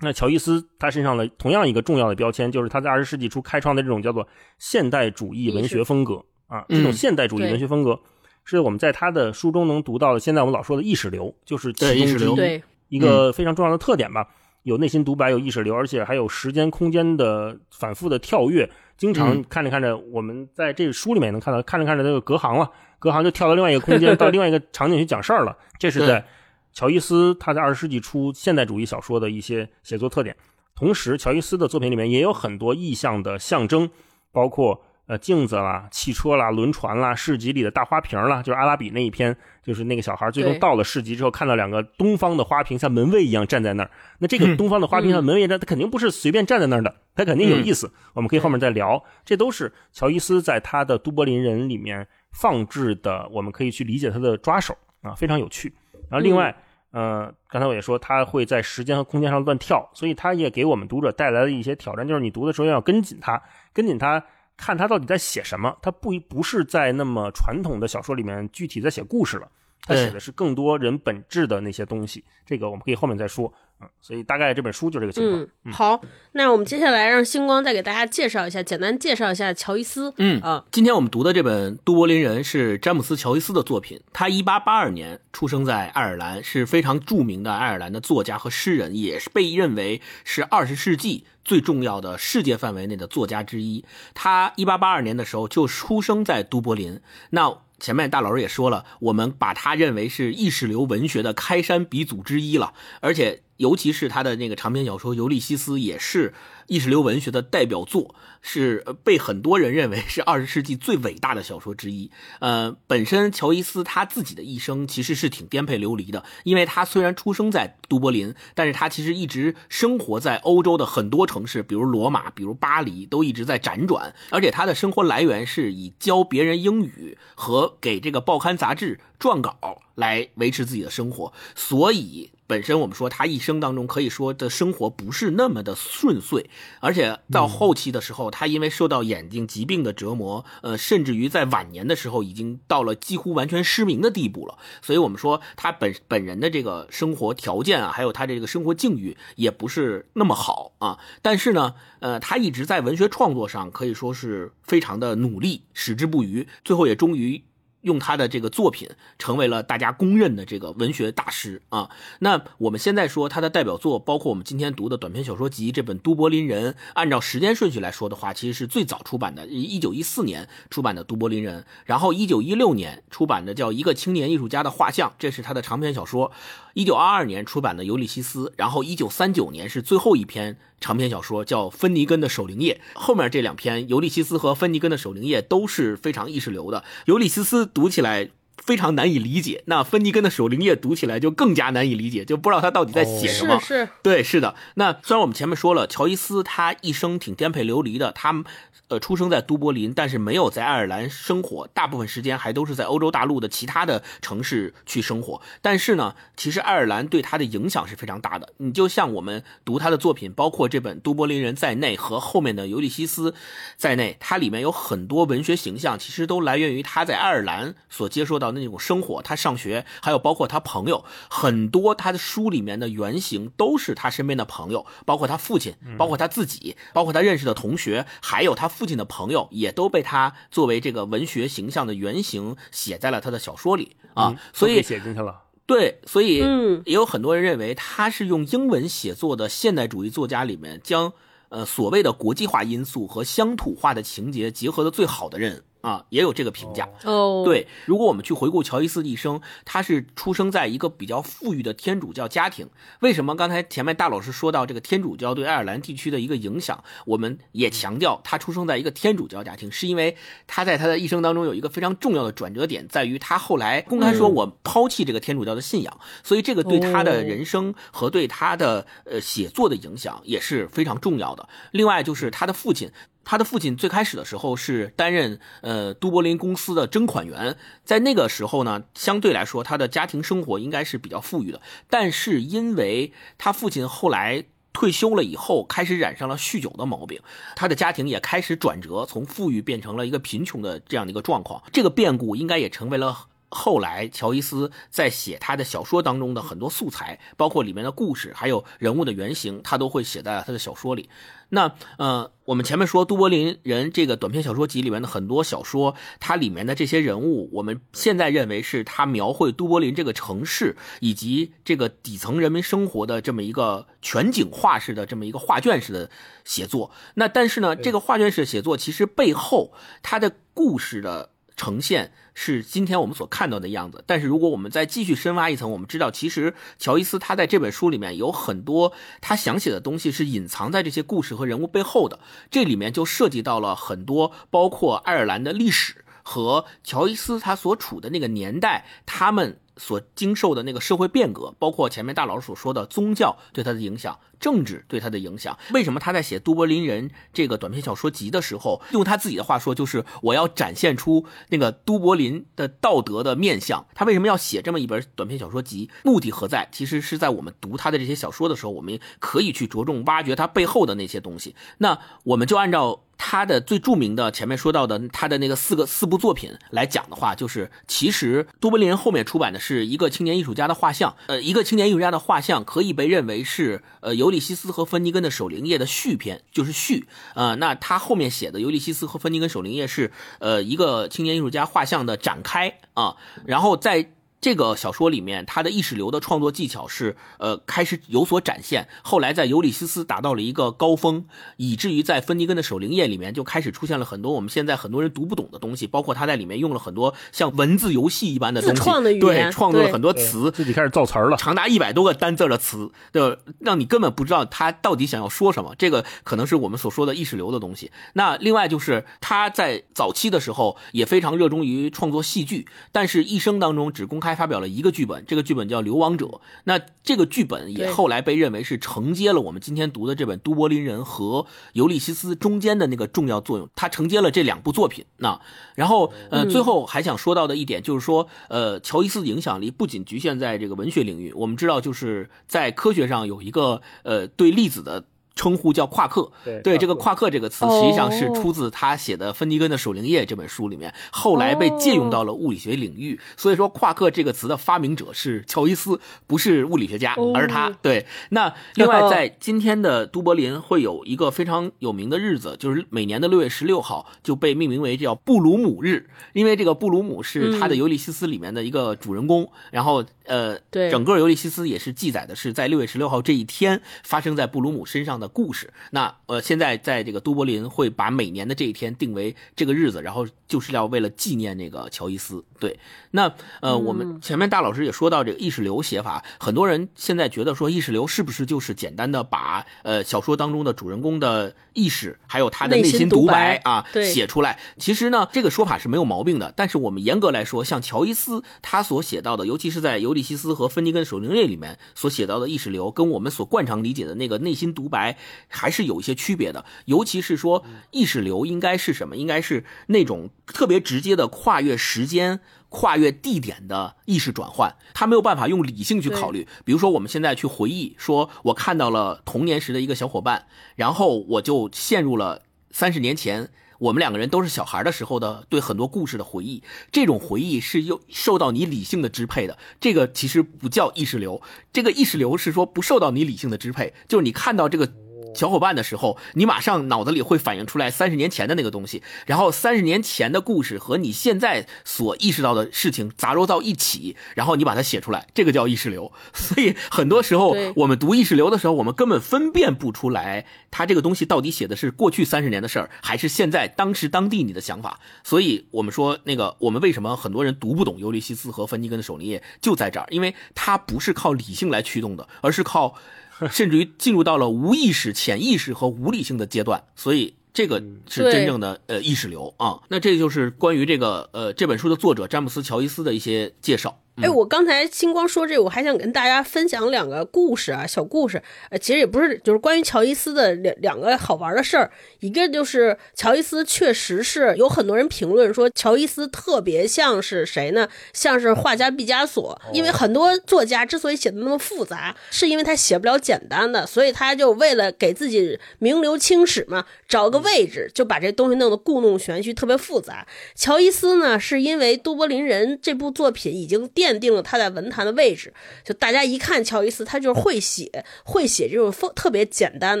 [0.00, 4.26] 那乔伊斯他身上的同样一个重要的标签，就是他在二十世纪初开创的这种叫做
[4.58, 6.64] 现代主义文学风格啊。
[6.68, 7.98] 这种嗯现代主义文学风格
[8.44, 10.20] 是我们在他的书中能读到的。
[10.20, 14.26] 现在我们老说的意识流，就是其中对意识流之一对，一个非常重要的特点吧。
[14.62, 18.68] 有内心独白，有意识流，而且还有时间空间的反复的跳跃。
[18.96, 25.56] 经常嗯看着看着，我们在这个书里面也能看到，看着看着这个隔行了，隔行就跳到另外一个空间， 到另外一个场景去讲事儿了。
[25.78, 26.24] 这是在
[26.72, 30.36] 乔伊斯他在二十世纪初现代主义小说的一些写作特点。
[30.74, 33.90] 同时，乔伊斯的作品里面也有很多意象的象征，
[34.30, 43.90] 包括呃镜子啦、汽车啦、轮船啦、市集里的大花瓶啦，就是阿拉比那一篇，就是那个小孩最终到了市集之后，看到两个东方的花瓶像门卫一样站在那儿。
[44.20, 47.90] 那这个嗯东方的花瓶像门卫站，他肯定不是随便站在那儿的，他肯定有意思。
[48.14, 55.74] 我们可以后面再聊，这都是乔伊斯在他的《都柏林人》里面放置的，我们可以去理解他的抓手啊，非常有趣。
[56.10, 56.54] 然后另外，
[56.90, 63.42] 呃，刚才我也说，他会在时间和空间上乱跳，所以他也给我们读者带来了一些挑战，就是你读的时候要跟紧他，
[63.72, 64.24] 跟紧他，
[64.56, 65.76] 看他到底在写什么。
[65.82, 69.48] 他不不是在那么传统的小说里面具体在写故事了，
[69.82, 72.24] 它写的是更多人本质的那些东西。
[72.44, 73.52] 这个我们可以后面再说。
[73.80, 75.46] 嗯，所以大概这本书就这个情况。
[75.64, 76.00] 嗯，好，
[76.32, 80.12] 那我们接下来让星光再给大家介绍一下，简单介绍一下乔伊斯。
[80.16, 84.00] 嗯啊，今天我们读的这本《都柏林人》是詹姆斯·乔伊斯的作品。
[84.12, 93.84] 他一八八二年出生在爱尔兰，是非常著名的爱尔兰的作家和诗人，也是被认为是二十世纪最重要的世界范围内的作家之一。
[94.12, 97.00] 他一八八二年的时候就出生在都柏林。
[97.30, 103.42] 那前面大老师也说了，我们把他认为是意识流文学的开山鼻祖之一了，而且。
[103.58, 106.32] 尤其是他的那个长篇小说《尤利西斯》，也是
[106.68, 112.10] 意识流文学的代表作，是被很多人认为是 二十世纪最伟大的小说之一。
[112.38, 124.14] 呃，本身乔伊斯他自己的一生其实是挺颠沛流离的，因为他虽然出生在都柏林，但是他其实一直生活在欧洲的很多城市，比如罗马，比如巴黎，都一直在辗转。
[124.30, 132.30] 而且他的生活来源是以教别人英语和给这个报刊杂志撰稿来维持自己的生活，所以。
[132.48, 136.48] 本身我们说他一生当中可以说的生活不是那么的顺遂，
[136.80, 144.56] 而且到后期的时候，他因为受到眼睛疾病的折磨，呃，甚至于在晚年的时候已经到了几乎完全失明的地步了。
[144.80, 150.98] 所以我们说他本本人的这个生活条件啊，还有他这个生活境遇也不是那么好啊。
[151.20, 157.44] 但是呢，呃，他一直在文学创作上可以说是非常的努力，矢志不渝，最后也终于。
[157.82, 158.88] 用他的这个作品
[159.18, 161.90] 成为了大家公认的这个文学大师啊。
[162.20, 176.32] 那我们现在说他的代表作，包括我们今天读的短篇小说集这本《都柏林人》，按照时间顺序来说的话，其实是最早出版的，一九一四年出版的《都柏林人》，然后一九一六年出版的叫《一个青年艺术家的画像》，这是他的长篇小说。
[176.78, 182.80] 一九二二年出版的《尤利西斯》，然后一九三九年是最后一篇长篇小说，叫《芬尼根的守灵夜》。
[182.96, 188.30] 后面这两篇《尤利西斯》和《芬尼根的守灵夜》都是非常意识流的，《尤利西斯》读起来。
[188.58, 193.58] 非常难以理解，那芬尼根的守灵夜读起来就更加难以理解，就不知道他到底在写什么。
[193.60, 194.54] 是是，对，是的。
[194.74, 198.44] 那虽然我们前面说了，乔伊斯他一生挺颠沛流离的，他
[198.88, 205.40] 呃出生在都柏林，但是没有在爱尔兰生活，大部分时间还都是在欧洲大陆的其他的城市去生活。
[205.62, 208.52] 但是呢，其实爱尔兰对他的影响是非常大的。
[208.56, 213.30] 你就像我们读他的作品，包括这本《都柏林人》在内，和后面的《尤利西斯》
[213.76, 218.47] 在内，它里面有很多文学形象，其实都来源于他在爱尔兰所接受到。
[218.52, 234.34] 那种生活，他上学，还有包括他朋友，很多他的书里面的原型都是他身边的朋友，包括他父亲，包括他自己，包括他认识的同学，还有他父亲的朋友，也都被他作为这个文学形象的原型写在了他的小说里啊。
[234.52, 235.42] 所以写进去了。
[235.66, 236.38] 对，所以
[236.86, 241.12] 也有很多人认为他是用英文写作的现代主义作家里面，将
[241.50, 245.64] 呃所谓的国际化因素和乡土化的情节结合的最好的人。
[245.80, 247.42] 啊，也有这个评价哦。
[247.44, 252.68] 对，如果我们去回顾乔伊斯的一生，他是出生在一个比较富裕的天主教家庭。
[253.00, 271.48] 为什么刚才前面大老师说到这个天主教对爱尔兰地区的一个影响，我们也强调他出生在一个天主教家庭，是因为他在他的一生当中有一个非常重要的转折点，在于他后来公开说我抛弃这个天主教的信仰，所以这个对他的人生和对他的呃写作的影响也是非常重要的。
[271.70, 272.90] 另外就是他的父亲。
[273.30, 281.60] 他的父亲最开始的时候是担任呃都柏林公司的征款员，在那个时候呢，相对来说他的家庭生活应该是比较富裕的。
[281.90, 287.20] 但是因为他父亲后来退休了以后，开始染上了酗酒的毛病，
[287.54, 291.62] 他的家庭也开始转折，从富裕变成了一个贫穷的这样的一个状况。
[291.70, 301.08] 这个变故应该也成为了后来乔伊斯在写他的小说当中的很多素材，包括里面的故事，还有人物的原型，他都会写在他的小说里。
[301.50, 316.10] 那呃，我们前面说《都柏林人》这个短篇小说集里面的很多小说，它里面的这些人物，我们现在认为是他描绘都柏林这个城市以及这个底层人民生活的这么一个全景画式的这么一个画卷式的
[316.44, 316.90] 写作。
[317.14, 321.30] 那但是呢，这个画卷式写作其实背后它的故事的。
[321.58, 344.18] 呈现是今天我们所看到的样子，但是如果我们再继续深挖一层，我们知道其实乔伊斯他在这本书里面有很多他想写的东西是隐藏在这些故事和人物背后的，这里面就涉及到了很多包括爱尔兰的历史和乔伊斯他所处的那个年代他们所经受的那个社会变革，包括前面大老师所说的宗教对他的影响。
[344.40, 353.84] 政治对他的影响，为什么他在写《都柏林人》这个短篇小说集的时候，用他自己的话说，就是我要展现出那个都柏林的道德的面相。
[353.96, 355.90] 他为什么要写这么一本短篇小说集？
[356.04, 356.68] 目的何在？
[356.70, 361.56] 其实是在我们读他的这些小说的时候，我们可以去着重挖掘他背后的那些东西。
[361.78, 363.00] 那我们就按照。
[363.20, 384.10] 他的最著名的前面说到的他的那个四个四部作品来讲的话，就是其实都柏林后面出版的是一个青年艺术家的画像，呃，一个青年艺术家的画像可以被认为是呃尤利西斯和芬尼根的守灵夜的续篇，就是续，呃，那他后面写的尤利西斯和芬尼根守灵夜是呃一个青年艺术家画像的展开啊，然后在。
[384.40, 388.86] 这个小说里面，他的意识流的创作技巧是，呃，开始有所展现。
[389.02, 391.24] 后来在尤里西斯达到了一个高峰，
[391.56, 398.76] 以至于在芬尼根的守灵夜里面就开始出现了很多我们现在很多人读不懂的东西，包括他在里面用了很多像文字游戏一般的东西，
[399.18, 405.74] 对，创作了很多词，自己开始造词儿了，长达一百多个单字的词，的让你根本不知道他到底想要说什么。
[405.76, 407.90] 这个可能是我们所说的意识流的东西。
[408.12, 414.27] 那另外就是他在早期的时候也非常热衷于创作戏剧，但是一生当中只公开。
[414.28, 416.26] 还发表了一个剧本，这个剧本叫《流亡者》。
[416.64, 425.04] 那这个剧本也后来被认为是承接了我们今天读的这本《都柏林人》和《尤利西斯》中间的那个重要作用，它承接了这两部作品。
[425.16, 425.40] 那
[425.74, 435.04] 然后呃，最后还想说到的一点就是说，呃，乔伊斯的影响力不仅局限在这个文学领域，我们知道就是在科学上有一个呃对粒子的。
[435.38, 436.28] 称呼叫夸克，
[436.64, 443.20] 对这个夸克这个词，实际上是出自他写的《芬尼根的守灵夜》这本书里面，后来被借用到了物理学领域。
[443.36, 447.70] 所以说，夸克这个词的发明者是乔伊斯，不是物理学家，而是他。
[447.80, 460.04] 对，那 另外在今天的都柏林会有一个非常有名的日子，就是每年的六月十六号就被命名为叫布鲁姆日，因为这个布鲁姆是他的《尤利西斯》里面的一个主人公，然后。
[460.28, 465.72] 呃，对，整个《尤利西斯》也是记载的是在六月十六号这一天发生在布鲁姆身上的故事。
[465.90, 472.44] 那呃，现在在这个都柏林会把每年的这一天定为这个日子，然后就是要为了纪念那个乔伊斯。
[472.60, 472.78] 对，
[473.12, 484.58] 那呃，我们前面大老师也说到这个意识流写法，很多人现在觉得说意识流是不是就是简单的把呃小说当中的主人公的意识还有他的内心独白啊写出来？
[484.76, 486.52] 其实呢，这个说法是没有毛病的。
[486.56, 496.64] 但是我们严格来说，像乔伊斯他所写到的，尤其是在尤利西斯和芬尼根守灵夜里面所写到的意识流，跟我们所惯常理解的那个内心独白还是有一些区别的。
[496.86, 499.16] 尤其是说意识流应该是什么？
[499.16, 504.74] 应该是那种特别直接的跨越时间、跨越地点的意识转换。
[504.92, 506.48] 他没有办法用理性去考虑。
[506.64, 513.50] 比如说，我们现在去回忆，说我看到了童年时的一个小伙伴，然后我就陷入了三十年前。
[513.78, 516.62] 我们两个人都是小孩的时候的对很多故事的回忆，
[516.92, 519.56] 这种回忆是又受到你理性的支配的。
[519.80, 521.40] 这个其实不叫意识流，
[521.72, 524.92] 这个意识流是说不受到你理性的支配，就是你看到这个。
[525.34, 536.10] 小伙伴的时候，你马上脑子里会反映出来三十年前的那个东西，然后三十年前的故事和你现在所意识到的事情杂糅到一起，然后你把它写出来，这个叫意识流。
[536.34, 544.98] 所以很多时候我们读意识流的时候，我们根本分辨不出来，它这个东西到底写的是过去三十年的事儿，还是现在当时当地你的想法。
[545.22, 552.96] 所以我们说那个，我们为什么很多人读不懂尤利西斯和芬尼根的守灵夜，就在这儿，因为它不是靠理性来驱动的，而是靠。
[553.50, 559.80] 甚至于进入到了无意识、潜意识和无理性的阶段，所以这个是真正的呃意识流啊。
[559.88, 564.00] 那这就是关于这个呃这本书的作者詹姆斯·乔伊斯的一些介绍。
[564.20, 568.42] 哎，我刚才星光说这个，我还想跟大家分享两个故事啊，小故事。
[568.68, 571.88] 呃，其实也不是，就是关于乔伊斯的两两个好玩的事儿。
[572.18, 577.88] 一个就是乔伊斯确实是有很多人评论说，乔伊斯特别像是谁呢？
[578.12, 579.56] 像是画家毕加索。
[579.72, 590.26] 因为很多作家之所以写的那么复杂，是因为他写不了简单的，所以他就为了给自己名留青史嘛，找个位置就把这东西弄得故弄玄虚，特别复杂。
[590.56, 594.07] 乔伊斯呢，是因为《都柏林人》这部作品已经奠。
[594.08, 595.52] 奠定了他在文坛的位置，
[595.84, 600.00] 就大家一看乔伊斯，他就是会写，会写这种风特别简单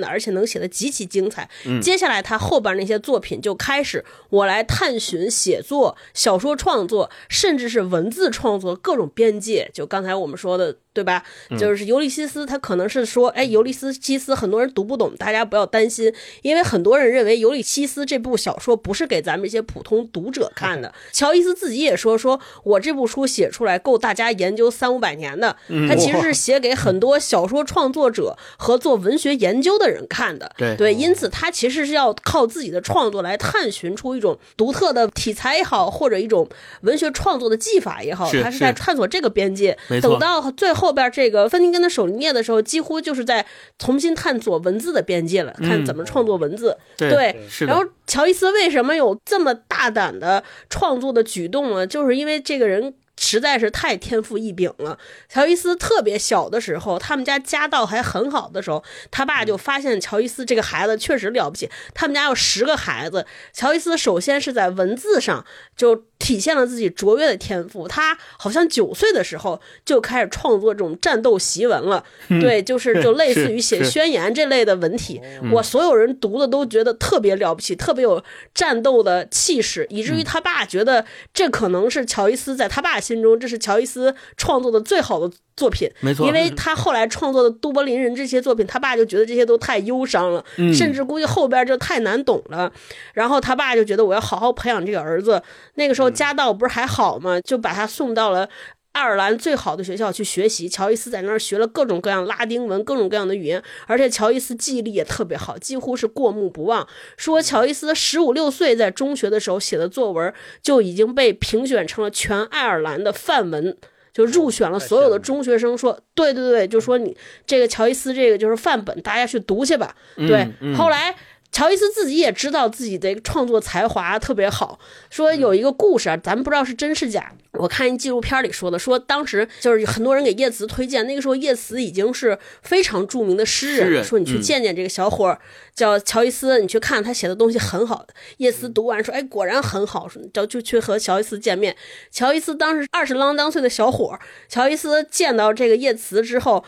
[0.00, 1.48] 的，而且能写的极其精彩。
[1.82, 9.70] 接下来他后边那些作品就开始我来探寻写作、小说创作，甚至是文字创作各种边界。
[9.74, 10.76] 就刚才我们说的。
[10.98, 11.22] 对吧？
[11.56, 20.92] 就是尤利西斯，他可能是说，哎，尤利斯西斯很多人读不懂，大家不要担心，因为很多人认为尤利西斯这部小说不是给咱们这些普通读者看的。
[21.14, 25.56] 乔伊斯自己也说，说我这部书写出来够大家研究三五百年的，
[25.88, 30.52] 他其实是写给很多小说创作者和做文学研究的人看的。
[30.58, 36.48] 对对，因此他其实是要靠自己的创作来探寻出一种独特的题材也好，或者一种
[36.80, 39.78] 文学创作的技法也好，他是在探索这个边界。
[40.02, 43.44] 等到最后边这个芬尼根的手里念的时候，几乎就是在
[43.78, 46.76] 重新探索文字的边界了，看怎么创作文字。
[46.96, 51.86] 对然后乔伊斯为什么有这么大胆的创作的举动呢？
[51.86, 52.94] 就是因为这个人。
[53.18, 54.98] 实在是太天赋异禀了。
[55.28, 61.68] 乔伊斯特别小的时候，他们家家道还很好的时候，他爸就发现乔伊斯这个孩子确实了不起。
[61.94, 65.44] 他们家有十个孩子，乔伊斯首先是在文字上
[65.76, 67.88] 就体现了自己卓越的天赋。
[67.88, 75.20] 他好像九岁的时候就开始创作这种战斗檄文了，对，就是就类似于写宣言这类的文体。
[75.52, 78.22] 我所有人读的都觉得特别了不起，特别有
[78.54, 85.90] 战斗的气势，以至于他爸觉得这可能是乔伊斯在他爸心中，这是乔伊斯创作的最好的作品。
[86.00, 92.70] 没错因为他后来创作的《都柏林人》这些作品，他爸就觉得这些都太忧伤了，嗯甚至估计后边就太难懂了。
[93.14, 95.42] 然后他爸就觉得我要好好培养这个儿子。
[95.74, 97.40] 那个时候家道不是还好吗？
[97.40, 98.48] 就把他送到了。
[98.92, 106.86] 爱尔兰最好的学校去学习，乔伊斯在那儿学了各种各样拉丁文、各种各样的语言，而且乔伊斯记忆力也特别好，几乎是过目不忘。
[107.16, 113.76] 说乔伊斯十五六岁在中学的时候写的作文就已经被评选成了全爱尔兰的范文。
[114.10, 119.94] 就入选了所有的中学生说，对对对，就说你这个乔伊斯这个就是范本，大家去读去吧。
[120.16, 121.14] 对，嗯后来
[121.50, 124.78] 乔伊斯自己也知道自己的创作才华特别好，
[125.10, 127.32] 说有一个故事啊，咱们不知道是真是假。
[127.54, 135.40] 我看一纪录片里说的，说当时就是很多人给叶慈推荐，那个时候叶慈已经是非常著名的诗人，说你去嗯见见这个小伙儿，
[135.74, 138.14] 叫乔伊斯，你去看他写的东西很好的。
[138.36, 141.74] 叶慈读完说，哎，果然很好，说就就去和乔伊斯见面。
[142.12, 146.64] 乔伊斯当时二十啷当岁的小伙儿，乔伊斯见到这个叶慈之后。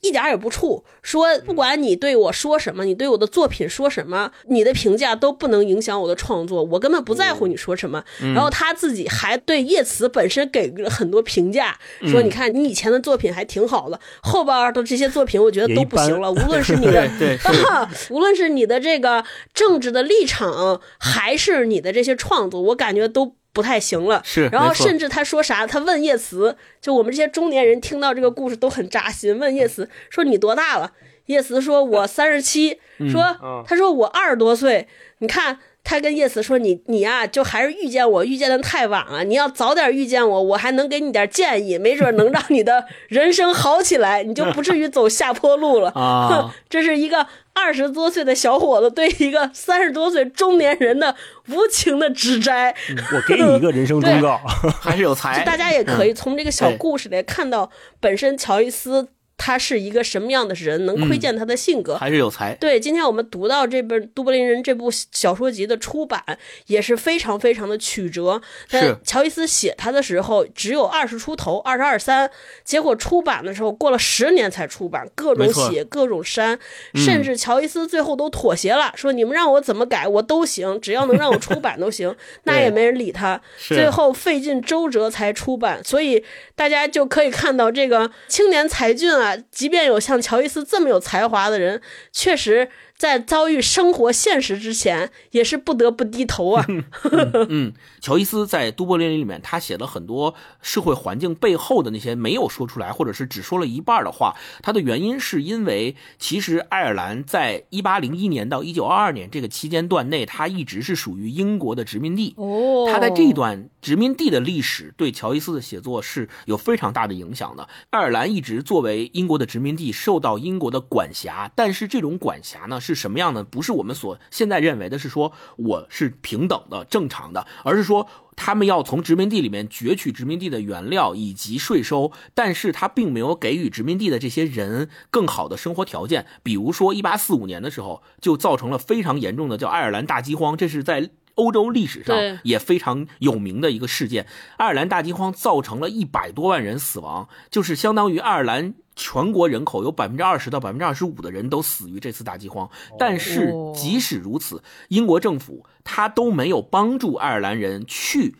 [0.00, 8.02] 一点儿也不怵，说不管你对我说什么，你对我的作品说什么，你的评价都不能影响我的创作，我根本不在乎你说什么。
[8.34, 17.08] 然后他自己还对叶慈本身给了很多评价，说你看你以前的作品还挺好的，后边的这些作品我觉得都不行了， 无论是你的
[18.10, 24.20] 无论是你的这个政治的立场，还是你的这些创作，我感觉都不太行了。
[24.22, 29.38] 是然后甚至他说啥，他问叶慈，就我们这些中年人听到这个故事都很扎心。
[29.38, 30.92] 问叶慈说你多大了？
[31.26, 32.78] 叶慈说我 三十七，
[33.10, 34.86] 说他说我二十多岁，
[35.20, 35.60] 你看。
[35.86, 39.22] 他跟叶慈说：“你你呀、就还是遇见我，遇见的太晚了。
[39.22, 45.90] 你要早点遇见我，我还能给你点建议，没准能让你的人生好起来，你就不至于走下坡路了。
[45.94, 51.14] 啊 这是一个二十多岁的小伙子对一个三十多岁中年人的
[51.48, 52.74] 无情的指摘。
[53.12, 54.38] 我给你一个人生忠告，
[54.80, 55.44] 还是有才。
[55.44, 59.08] 大家也可以从这个小故事里看到，本身乔伊斯
[59.44, 61.98] 他是一个什么样的人，能窥见他的性格。
[61.98, 62.54] 还是有才。
[62.54, 66.24] 对，今天我们读到这本《都柏林人》这部小说集的出版
[66.68, 68.40] 也是非常非常的曲折。
[68.70, 72.30] 但是乔伊斯写他的时候只有二十出头，二十二三，
[72.64, 76.58] 结果出版的时候过了十年才出版，各种写各种删，
[76.94, 82.16] 甚至乔伊斯最后都妥协了，说你们让我怎么改我都行，只要能让我出版都行。
[82.44, 85.84] 那也没人理他，最后费尽周折才出版。
[85.84, 91.80] 所以大家就可以看到这个青年才俊啊，即便有像乔伊斯这么有才华的人，
[92.12, 96.66] 确实在遭遇生活现实之前，也是不得不低头啊。
[97.48, 97.72] 嗯，
[98.04, 104.36] 乔伊斯在《都柏林人》里面，他写了很多社会环境背后的那些没有说出来，或者是只说了一半的话。
[104.60, 112.34] 他的原因是因为，其实爱尔兰在一八零一年到一九二二年这个期间段内，它一直是属于英国的殖民地。
[112.36, 117.66] 哦他在这段殖民地的历史对乔伊斯的写作是有非常大的影响的。
[117.88, 123.42] 爱尔兰一直作为英国的殖民地，受到英国的管辖，但是这种管辖呢是什么样的？
[123.42, 127.93] 不是我们所现在认为的，是说我是平等的、正常的，而是说。
[128.36, 136.26] 他们要从殖民地里面攫取殖民地的原料以及税收，但是他并没有给予殖民地的这些人更好的生活条件。
[136.42, 144.26] 比如说，一八四五年的时候，就造成了非常严重的叫爱尔兰大饥荒，这是在欧洲历史上也非常有名的一个事件。
[144.56, 148.74] 爱尔兰大饥荒造成了一百多万人死亡，就是相当于爱尔兰。
[148.96, 158.36] 全国人口有百分之二十到百分之二十五的人都死于这次大饥荒，但是即使如此，英国政府他都没有帮助爱尔兰人去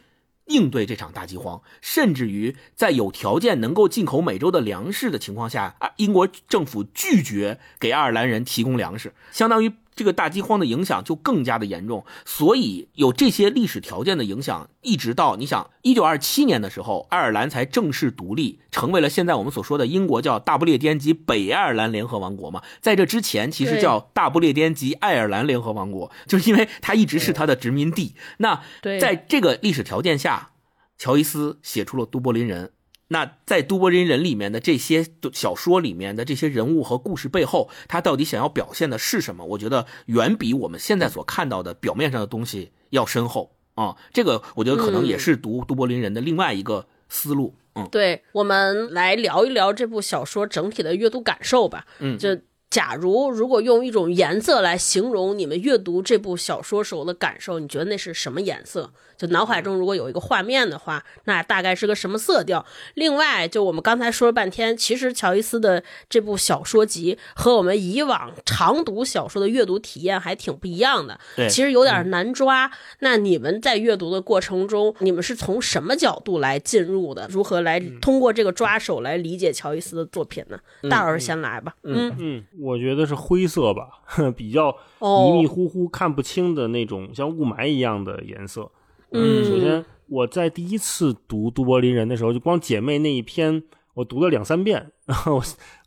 [0.47, 9.73] 应对这场大饥荒，甚至于在有条件能够进口美洲的粮食的情况下，啊，英国政府拒绝给爱尔兰人提供粮食，相当于。
[9.97, 22.63] 这个大饥荒的影响就更加的严重，所以有这些历史条件的影响，一直到你想一九二七年的时候，爱尔兰才正式独立，成为了现在我们所说的英国叫大不列颠及北爱尔兰联合王国嘛。
[22.81, 28.15] 在这之前，其实叫大不列颠及爱尔兰联合王国，就是因为它一直是它的殖民地。
[28.39, 30.51] 那在这个历史条件下，
[30.99, 32.67] 乔伊斯写出了《都柏林人》。
[33.09, 39.45] 那在《都柏林人》里面的这些小说里面的这些人物和故事背后，他到底想要表现的是什么？
[39.45, 43.97] 我觉得远比我们现在所看到的表面上的东西要深厚啊！
[44.13, 47.55] 这个我觉得可能也是读《都柏林人》的另外一个思路。
[47.75, 51.87] 嗯，对，我们来聊一聊这部小说整体的阅读感受吧。
[51.99, 52.39] 嗯，就
[52.75, 58.91] 假如如果用一种颜色来形容你们阅读这部小说时候的感受，你觉得那是什么颜色？
[59.17, 62.67] 就脑海中如果有一个画面的话，那大概是个什么色调？
[62.95, 71.21] 另外，就我们刚才说了半天，其实乔伊斯的这部小说集和我们以往常读小说的阅读体验还挺不一样的。
[71.37, 72.69] 对，其实有点难抓。
[72.99, 77.29] 那你们在阅读的过程中，你们是从什么角度来进入的？
[77.31, 80.59] 如何来通过这个抓手来理解乔伊斯的作品呢？
[80.91, 81.77] 大老师先来吧。
[81.85, 83.89] 嗯嗯，我觉得是灰色吧，
[84.35, 88.71] 比较迷迷糊糊、看不清的那种，像雾霾一样的颜色。
[89.11, 93.63] 嗯，首先我在第一次读《都柏林人》的时候，就光姐妹那一篇，
[93.95, 94.91] 我读了两三遍。
[95.05, 95.43] 然后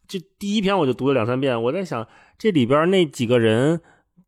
[0.08, 1.62] 这第一篇我就读了两三遍。
[1.64, 2.08] 我在想
[2.38, 3.82] 这里边那几个人，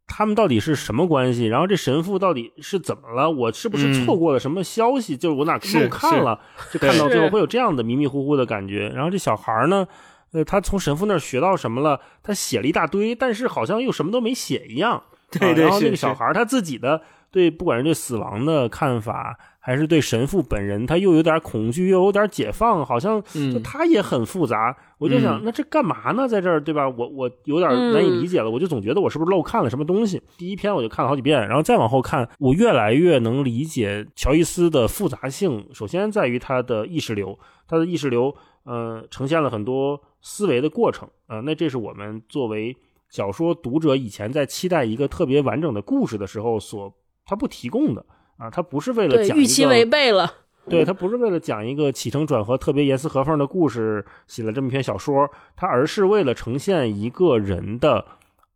[0.07, 1.45] 他们到底是什么关系？
[1.45, 3.29] 然后这神父到底是怎么了？
[3.29, 5.15] 我是不是错过了什么消息？
[5.15, 6.39] 就是我哪漏看了？
[6.71, 8.89] 就看到最后会有这样的迷迷糊糊的感觉。
[8.89, 9.87] 然后这小孩呢，
[10.33, 11.99] 呃，他从神父那儿学到什么了？
[12.21, 15.03] 他写了一大堆，但是好像又什么都没写一样。
[15.31, 17.01] 对对，然后那个小孩他自己的。
[17.31, 23.21] 对，不管是对死亡的看法，还是对神父本人，他又有点恐惧，又有点解放，好像
[23.53, 24.75] 就他也很复杂。
[24.97, 26.27] 我就想，那这干嘛呢？
[26.27, 26.89] 在这儿，对吧？
[26.89, 28.49] 我我有点难以理解了。
[28.49, 30.19] 我就总觉得我是不是漏看了什么东西？
[30.39, 35.67] 第一篇我就看了好几遍，然后再往后看，我越来越能理解乔伊斯的复杂性。
[35.71, 41.39] 首先在于他的意识流，他的意识流，呃，呈现了很多思维的过程啊。
[41.41, 42.75] 那这是我们作为
[43.09, 46.93] 小说读者以前在期待一个特别完整的故事的时候所。
[47.25, 48.03] 他不提供的
[48.37, 50.33] 啊，他不是为了讲预期违背了，
[50.67, 58.03] 对他不是为了讲一个起承转合特别严丝合缝的故事写了这么一篇小说，他而是为了呈现一个人的，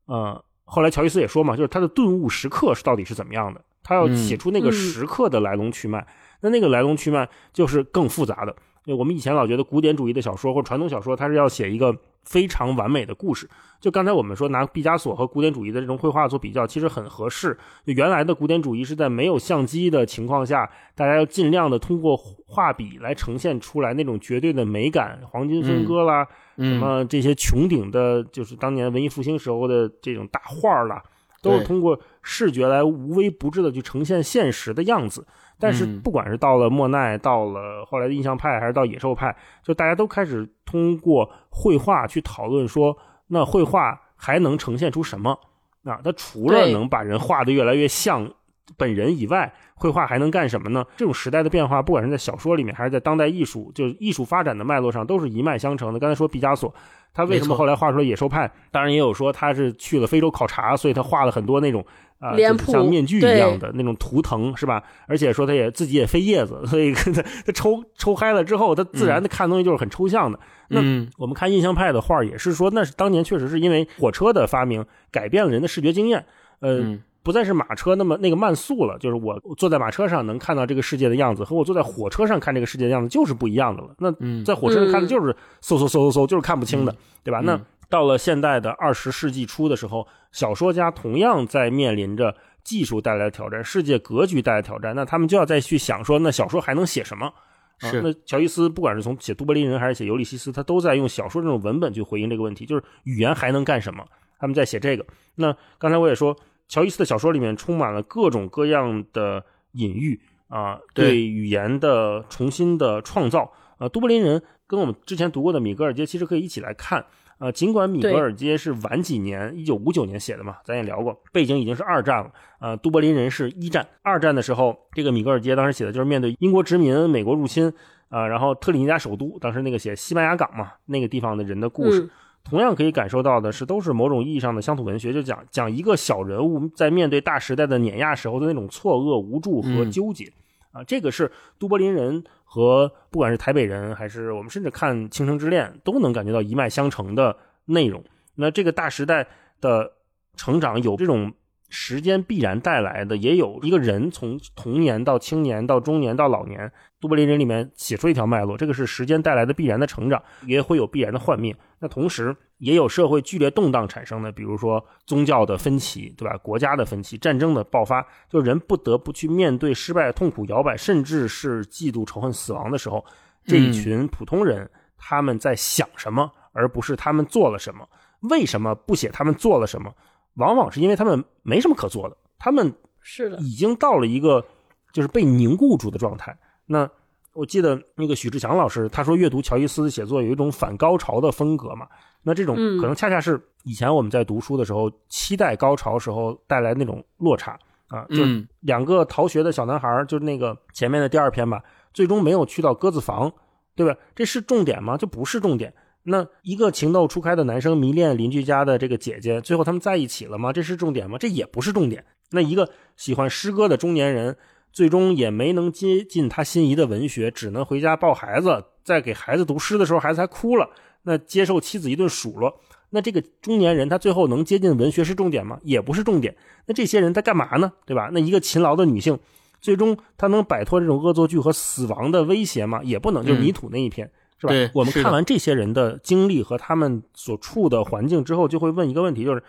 [0.08, 6.08] 呃，后来乔伊斯也说嘛，就是他的顿悟时刻是到底是怎么样的，他要写出那个时刻的来龙去脉，
[6.42, 8.56] 那那个来龙去脉就是更复杂的。
[8.86, 11.96] 我们以前老觉得古典主义的小说或传统小说，它是要写一个。
[12.26, 13.50] 非常完美的故事，
[13.82, 17.54] 就刚才我们说拿毕加索和古典主义的这种绘画做比较，其实很合适。
[17.86, 26.26] 就原来的古典主义是在没有相机的情况下，大家要尽量的通过画笔来呈现出来那种绝对的美感，黄金分割啦，
[26.56, 31.04] 什么这些穹顶的，就是当年文艺复兴时候的这种大画啦，
[31.42, 35.28] 都是通过视觉来无微不至的去呈现现实的样子。
[35.60, 42.98] 但是，不管是到了莫奈，到了后来的印象派，还是到野兽派，就大家都开始通过绘画去讨论说，
[43.28, 45.40] 那绘画还能呈现出什么？
[45.86, 48.30] 啊，它除了能把人画的越来越像
[48.76, 50.84] 本人以外，绘画还能干什么呢？
[50.98, 56.00] 这种时代的变化，不管是在小说里面，还是在当代艺术，就是艺术发展的脉络上，都是一脉相承的。
[56.00, 56.74] 刚才说毕加索，
[57.14, 58.52] 他为什么后来画出了野兽派？
[58.72, 61.86] 当然也有说他是去了非洲考察，所以他画了很多那种。
[62.24, 62.34] 啊，
[62.72, 64.82] 像面具一样的那种图腾是吧？
[65.08, 70.40] 而且说他也自己也飞叶子， 所以他他抽抽嗨了之后，他自然的看东西就是很抽象的。
[70.70, 70.80] 那
[71.18, 76.26] 我们看印象派的画也是说，那是当年确实是因为火车的发明改变了人的视觉经验，
[76.62, 76.80] 呃，
[77.22, 83.90] 不再是马车那么那个慢速了，就是我坐在马车上能看到这个世界的样子，和我坐在火车上看这个世界的样子就是不一样的了。
[84.00, 87.42] 那在火车上看的就是嗖嗖嗖嗖嗖，就是看不清的，对吧？
[87.44, 87.60] 那。
[87.94, 94.96] 到了现代的二十世纪初的时候，小说家同样在面临着技术带来的挑战、世界格局带来的挑战。
[94.96, 97.32] 那他们就要再去想说，那小说还能写什么？
[97.78, 98.02] 是。
[98.02, 104.04] 那乔伊斯不管是从写《都柏林人》还是写《尤利西斯》，他都在用小说这种文本去回应这个问题，就是语言还能干什么？
[104.40, 105.06] 他们在写这个。
[105.36, 106.36] 那刚才我也说，
[106.68, 113.54] 乔伊斯的小说里面充满了各种各样的隐喻啊，对语言的重新的创造。
[113.78, 117.06] 啊，《都柏林人》跟我们之前读过的《米格尔街》其实可以一起来看。
[117.44, 122.32] 呃，尽管米格尔街是晚几年，一九五九年写的嘛，咱也聊过，背景已经是二战了。
[122.62, 127.70] 呃，都柏林人是一战，二战的时候，这个米格尔街当时写的就是面对英国殖民、美国入侵，
[128.08, 132.10] 啊，然后特立尼达首都，当时那个写西班牙港嘛，那个地方的人的故事，
[132.46, 140.32] 同样可以感受到的是，都是某种意义上的乡土文学，就讲讲一个小人物在面对大时代的碾压时候的那种错愕、无助和纠结。
[140.72, 140.82] 啊。
[140.86, 141.30] 这个是
[141.60, 142.24] 都柏林人
[142.54, 147.36] 和不管是台北人，还是我们甚至看《倾城之恋》，都能感觉到一脉相承的
[147.66, 148.04] 内容。
[148.36, 149.26] 那这个大时代
[149.60, 149.94] 的
[150.36, 151.34] 成长有这种。
[151.74, 156.72] 时间必然带来的，也有一个人从童年到青年到中年到老年，
[157.02, 161.56] 都柏林人里面写出一条脉络，这个是时间带来的必然的成长，也会有必然的幻灭。
[161.80, 166.38] 那同时也有社会剧烈动荡产生的，比如说宗教的分歧，对吧？
[166.38, 173.04] 国家的分歧，战争的爆发，就人不得不去面对失败、痛苦、摇摆，甚至是嫉妒、仇恨、死亡的时候，
[173.46, 177.90] 这一群普通人他们在想什么，而不是他们做了什么？
[178.30, 179.92] 为什么不写他们做了什么？
[180.36, 184.44] 往往是因为他们没什么可做的，他们是的，已经到了一个
[184.92, 186.38] 就是被凝固住的状态。
[186.66, 186.90] 那
[187.34, 191.88] 我记得那个许志强老师他说，阅读乔伊斯的写作有一种反高潮的风格嘛。
[192.22, 198.24] 那这种可能恰恰是以前我们在读书的时候期待高潮时候带来那种落差啊，就
[198.62, 201.62] 两个逃学的小男孩，就是那个前面的第二篇吧，
[201.94, 203.32] 最终没有去到鸽子房，
[203.76, 204.00] 对吧？
[204.16, 204.96] 这是重点吗？
[204.96, 205.74] 就不是重点。
[206.04, 210.52] 那一个情窦初开的男生迷恋邻居家的这个姐姐，最后他们在一起了吗？
[210.52, 211.18] 这是重点吗？
[211.18, 212.04] 这也不是重点。
[212.32, 214.36] 那一个喜欢诗歌的中年人，
[214.72, 220.70] 最终也没能接近他心仪的文学，只能回家抱孩子，在给孩子读诗的时候，孩子还哭了。
[221.04, 222.60] 那接受妻子一顿数落。
[222.90, 225.60] 那这个中年人他最后能接近文学是重点吗？
[225.64, 226.36] 也不是重点。
[226.66, 227.72] 那这些人在干嘛呢？
[227.86, 228.10] 对吧？
[228.12, 229.18] 那一个勤劳的女性，
[229.62, 232.82] 最终她能摆脱这种恶作剧和死亡的威胁吗？
[232.84, 233.26] 也不能。
[233.26, 234.12] 就是泥土那一篇。
[234.40, 234.54] 是吧？
[234.74, 239.42] 我们看完这些人的经历和他们所处的环境之后，就会问一个问题：就是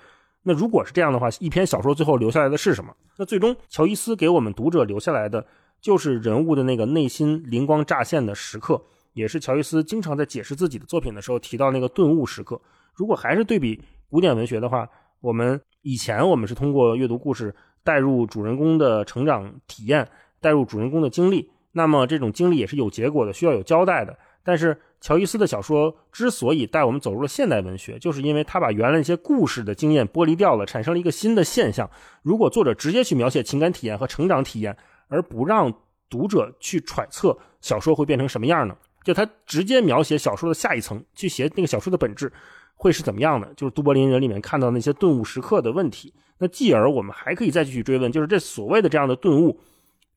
[0.43, 2.95] 那如果是这样的话，一篇小说最后留下来的是什么？
[3.16, 5.47] 那最终乔伊斯给我们读者留下来的，
[5.80, 8.82] 就是人物的那个内心灵光乍现的时刻，
[9.12, 12.61] 也是乔伊斯经常在解释自己的作品的时候提到那个顿悟时刻。
[12.95, 14.89] 如果还是对比古典文学的话，
[15.20, 20.09] 我们以前我们是通过阅读故事带入主人公的成长体验，
[20.41, 24.16] 带入主人公的经历，那么这种经历也是有结果的，需要有交代的。
[24.45, 31.90] 但是乔伊斯的小说之所以带我们走入了现代文学，就是因为他把原来那些故事的经验剥离掉了，产生了一个新的现象。
[32.22, 34.76] 如果作者直接去描写情感体验和成长体验，
[35.09, 35.72] 而不让
[36.09, 38.76] 读者去揣测小说会变成什么样呢？
[39.03, 42.32] 就他直接描写小说的下一层，去写那个小说的本质
[42.74, 43.47] 会是怎么样的？
[43.55, 46.12] 就是《都柏林人》里面看到那些顿悟时刻的问题。
[46.38, 49.61] 那继而我们还可以再继续追问，就是这所谓的这样的顿悟，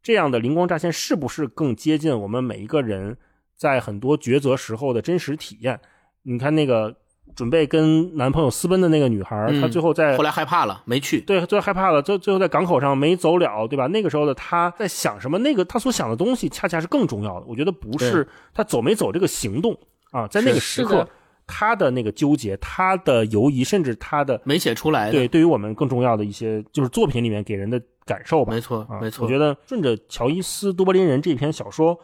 [0.01, 3.17] 这样的灵光乍现，是不是更接近我们每一个人？
[3.57, 5.79] 在很多抉择时候的真实体验，
[6.23, 6.95] 你看那个
[7.35, 11.19] 准备跟男朋友私奔的那个女孩，她最后在后来害怕了，没去。
[11.21, 13.87] 对，最后害怕了，最最后在港口上没走了，对吧？
[13.87, 15.37] 那个时候的她在想什么？
[15.39, 17.45] 那个她所想的东西，恰恰是更重要的。
[17.47, 19.77] 我觉得不是她走没走这个行动
[20.11, 21.07] 啊，在那个时刻，
[21.45, 25.11] 她的那个纠结，她的犹疑，甚至她的没写出来。
[25.11, 28.53] 对，对于我们更重要的一些，就是作品里面给人的感受吧。
[28.53, 29.25] 没错，没错。
[29.25, 31.99] 我觉得顺着乔伊斯·多柏林人这篇小说，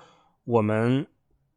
[0.46, 1.06] 我们。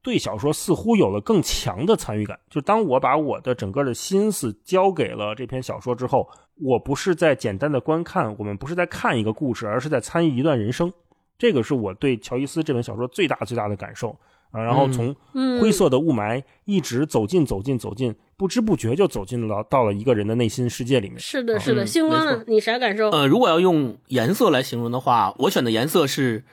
[0.07, 2.39] 对小说似乎有了更强的参与感。
[2.49, 6.29] 就当我把我的整个的心思交给了这篇小说之后，
[6.63, 10.93] 我不是在简单的观看，我们不是在看一个故事，而是在参与一段人生。
[11.37, 14.17] 这个是我对乔伊斯这本小说最大最大的感受
[14.53, 14.63] 啊。
[14.63, 15.13] 然后从
[15.61, 21.19] 灰色的雾霾一直走进走进走进，不知不觉就走进了到了一个人的内心世界里面。
[21.19, 21.85] 是的，是的。
[21.85, 22.45] 星光呢？
[22.47, 23.11] 你啥感受？
[23.11, 26.45] 呃，如果要用颜色来形容的话，我选的颜色是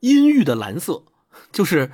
[0.00, 1.02] 阴郁的蓝色。
[1.52, 1.90] 就是，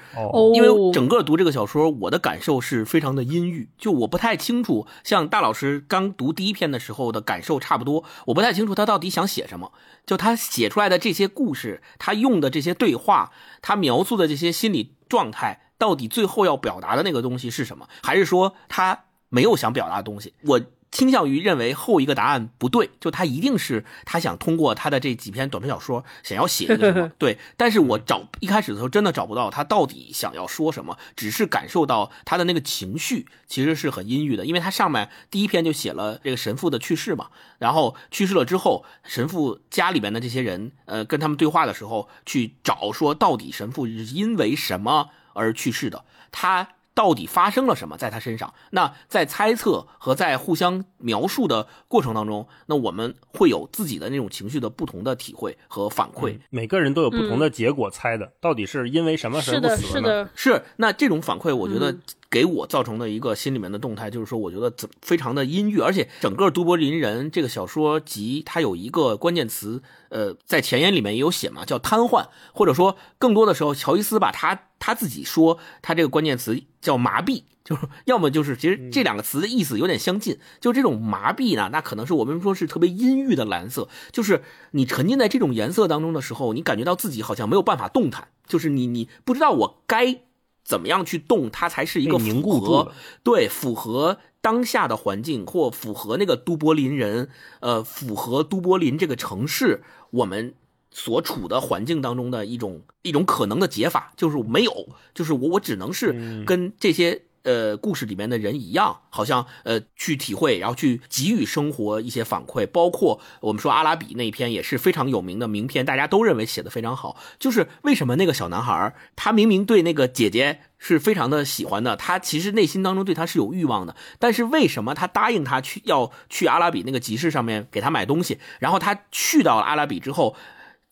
[0.55, 3.69] 因为整个读这个小说，我的感受是非常的阴郁。
[3.79, 9.73] 就我不太清楚，像大老师刚读第一篇的时候的感受差不多，我不太清楚他到底想写什么。
[10.05, 13.33] 就他写出来的这些故事，他用的这些对话，
[13.63, 17.89] 他描述的这些心理状态，到底最后要表达的那个东西是什么？
[18.03, 20.35] 还是说他没有想表达的东西？
[20.43, 20.61] 我。
[20.97, 37.29] 倾向于认为后一个答案不对，就他一定是他想通过他的这几篇短篇小说想要写一个什么 对，但是我找一开始的时候真的找不到他到底想要说什么，只是感受到他的那个情绪其实是很阴郁的，因为他上面第一篇就写了这个神父的去世嘛，
[37.59, 46.69] 然后去世了之后，神父家里边的这些人，呃，跟他们对话的时候去找说到底神父是因为什么而去世的，他。
[46.97, 48.55] 到底发生了什么在他身上？
[48.71, 56.39] 那在猜测和在互相描述的过程当中，那我们会有自己的那种情绪的不同的体会和反馈。
[56.49, 60.65] 每个人都有不同的结果猜的，到底是因为什么是的，是的，是。
[60.77, 61.95] 那这种反馈，我觉得
[62.31, 90.21] 给我造成的一个心里面的动态，就是说，我觉得怎非常的阴郁，而且整个《都柏林人》这个小说集，它有一个关键词，呃，在前言里面也有写嘛，叫瘫痪，或者说更多的时候，乔伊斯把，他他自己说，他这个关键词叫麻痹，就是 要么就是其实这两个词的意思有点相近，就这种麻痹呢，那可能是我们说是特别阴郁的蓝色，就是你沉浸在这种颜色当中的时候，你感觉到自己好像没有办法动弹，就是你你不知道我该。
[90.67, 92.93] 怎么样去动它才是一个凝固合
[93.23, 97.29] 对符合当下的环境或符合那个都柏林人
[97.61, 100.55] 呃符合都柏林这个城市我们
[100.91, 107.26] 所处的环境当中的一种一种可能的解法就是没有就是我我只能是跟这些。
[107.47, 117.17] 呃，故事里面的人一样，好像呃去体会，然后去给予生活一些反馈，包括我们说阿拉比那一篇也是非常有名的名篇，大家都认为写的非常好。
[117.39, 130.35] 就是为什么那个小男孩他明明对那个姐姐是非常的喜欢的，他其实内心当中对他是有欲望的，但是为什么他答应他去要去阿拉比那个集市上面给他买东西，然后他去到了阿拉比之后。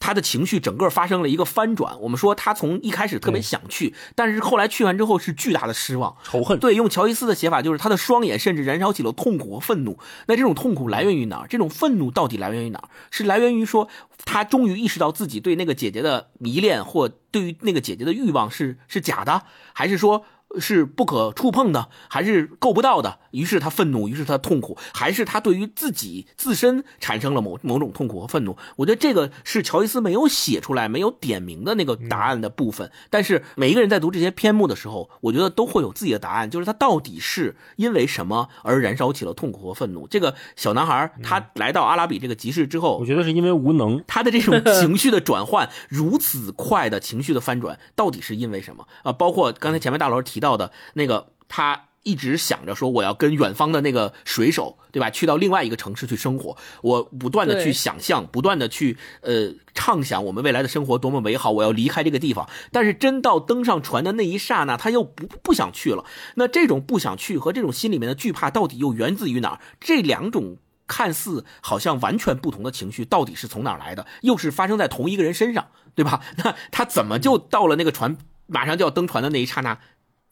[0.04, 1.98] 他的情绪整个发生了一个翻转。
[2.02, 6.58] 我们说他从一开始特别想去，但是后来去完之后是巨大的失望、仇恨。
[6.60, 9.98] 对，用乔伊斯的写法就是他的双眼甚至燃烧起了痛苦和愤怒。
[10.26, 11.46] 那这种痛苦来源于哪儿？
[11.48, 12.88] 这种愤怒到底来源于哪儿？
[13.10, 13.88] 是来源于说
[14.26, 20.26] 他终于意识到自己对那个姐姐的迷恋或对于那个姐姐的欲望是是假的，还是说？
[20.60, 23.18] 是不可触碰的，还是够不到的？
[23.30, 28.56] 于是他愤怒，于是他痛苦，还是他对于自己自身产生了某某种痛苦和愤怒？
[28.76, 32.92] 我觉得这个是乔伊斯没有写出来、没有点明的那个答案的部分。
[33.10, 40.06] 但是每一个人在读这些篇目的时候，我觉得都会有自己的答案，就是他到底是因为什么而燃烧起了痛苦和愤怒？
[40.06, 44.00] 这个小男孩他来到阿拉比这个集市之后，我觉得是因为无能。
[44.06, 49.12] 他的这种情绪的转换如此快的情绪的翻转，到底是因为什么啊？
[49.12, 50.43] 包括刚才前面大老师提。
[50.44, 55.08] 到的那个，他一直想着说，我要跟远方的那个水手，对吧？
[55.08, 56.54] 去到另外一个城市去生活。
[56.82, 61.50] 我不断的去想象，不断的去呃畅想我们未来的生活多么美好。
[61.50, 66.04] 我要离开这个地方，但是真到登上船的那一刹那，他又不不想去了。
[66.34, 69.60] 那这种不想去和这种心里面的惧怕，到底又源自于哪儿？
[69.80, 74.04] 这两种看似好像完全不同的情绪，到底是从哪儿来的？
[74.20, 76.20] 又是发生在同一个人身上，对吧？
[76.36, 79.78] 那他怎么就到了那个船马上就要登船的那一刹那？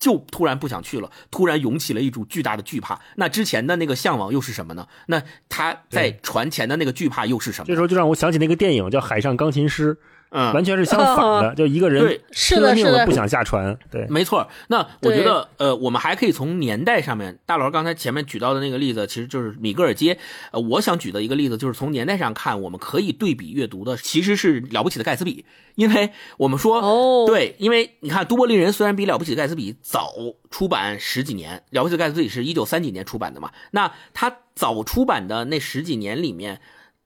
[0.03, 3.01] 就突然不想去了，突然涌起了一种巨大的惧怕。
[3.15, 4.85] 那之前的那个向往又是什么呢？
[5.07, 7.67] 那他在船前的那个惧怕又是什么？
[7.67, 9.95] 这时候就让我想起那个电影叫《海上钢琴师》。
[10.35, 13.77] 嗯，完全是相反的， 就一个人拼了命的不想下船。
[13.91, 14.49] 对，没错。
[14.69, 20.17] 那我觉得，呃，我们还可以从年代上面，大老师刚才前面举到的那个例子，其实就是米格尔街。
[20.51, 25.45] 呃，我想举的一个例子就是从年代上看，我们可以对比阅读的，其实是了不起的盖茨比。
[25.75, 30.15] 因为我们说，哦，对，因为你看，都柏林人虽然比了不起的盖茨比早
[30.51, 36.61] 出版十几年，了不起的盖茨比是一九三几年出版的嘛，那他早出版的那十几年里面。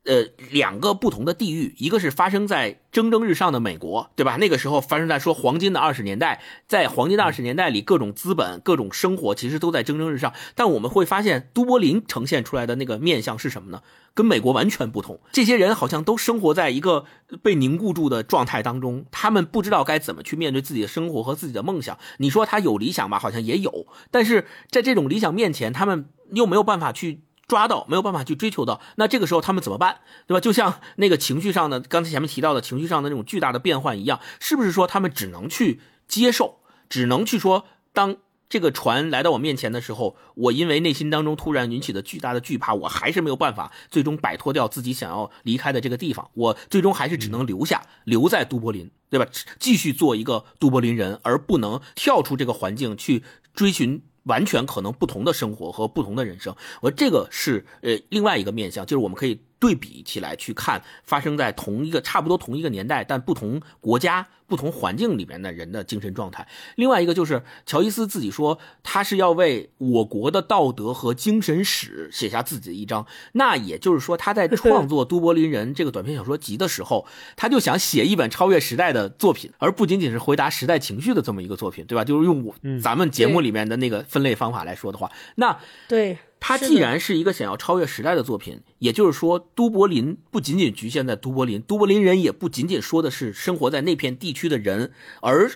[0.06, 4.36] 呃，两个不同的地域，一个是发生在蒸蒸日上的美国，对吧？
[4.36, 10.32] 那个时候发生在说黄金的二十年代，在黄金的二十年代里，各种资本、各种生活其实都在蒸蒸日上。
[10.54, 13.82] 但我们会发现，都柏林呈现出来的那个面相是什么呢？
[14.14, 15.18] 跟美国完全不同。
[15.32, 17.04] 这些人好像都生活在一个
[17.42, 21.98] 被凝固住的状态当中，他们不知道该怎么去面对自己的生活和自己的梦想。
[22.18, 23.18] 你说他有理想吧？
[23.18, 27.22] 好像也有，但是在这种理想面前，他们又没有办法去。
[27.48, 30.40] 抓到没有办法去追求到，那这个时候他们怎么办，对吧？
[30.40, 38.16] 就像那个情绪上的，刚才前面提到的情绪上的那种巨大的变换一样，是不是说他们只能去接受，只能去说，当
[38.48, 49.26] 这个船来到我面前的时候，我因为内心当中突然引起的巨大的惧怕，我还是没有办法最终摆脱掉自己想要离开的这个地方，我最终还是只能留下，留在都柏林，对吧？
[49.60, 53.22] 继续做一个都柏林人，而不能跳出这个环境去
[53.54, 54.02] 追寻。
[54.26, 59.40] 完全可能不同的生活和不同的人生，我这个是呃另外一个面向，就是我们可以。
[59.58, 66.46] 对比起来去看，发生在同一个差不多同一个年代，但不同国家、不同环境里面的人的精神状态。
[66.76, 73.06] 另外一个就是乔伊斯自己说，他是要为我国的道德和精神史写下自己的一章。
[73.32, 82.04] 那也就是说，他在创作《都柏林人》这个短篇小说集的时候，他就想写一本超越时代的作品，而不仅仅是回答时代情绪的这么一个作品，对吧？
[82.04, 86.18] 就是用我咱们节目里面的那个分类方法来说的话，那对。
[86.46, 95.50] 它既然是一个想要超越时代的作品，也就是说，都柏林不仅仅局限在都柏林，都柏林人也不仅仅说的是生活在那片地区的人，而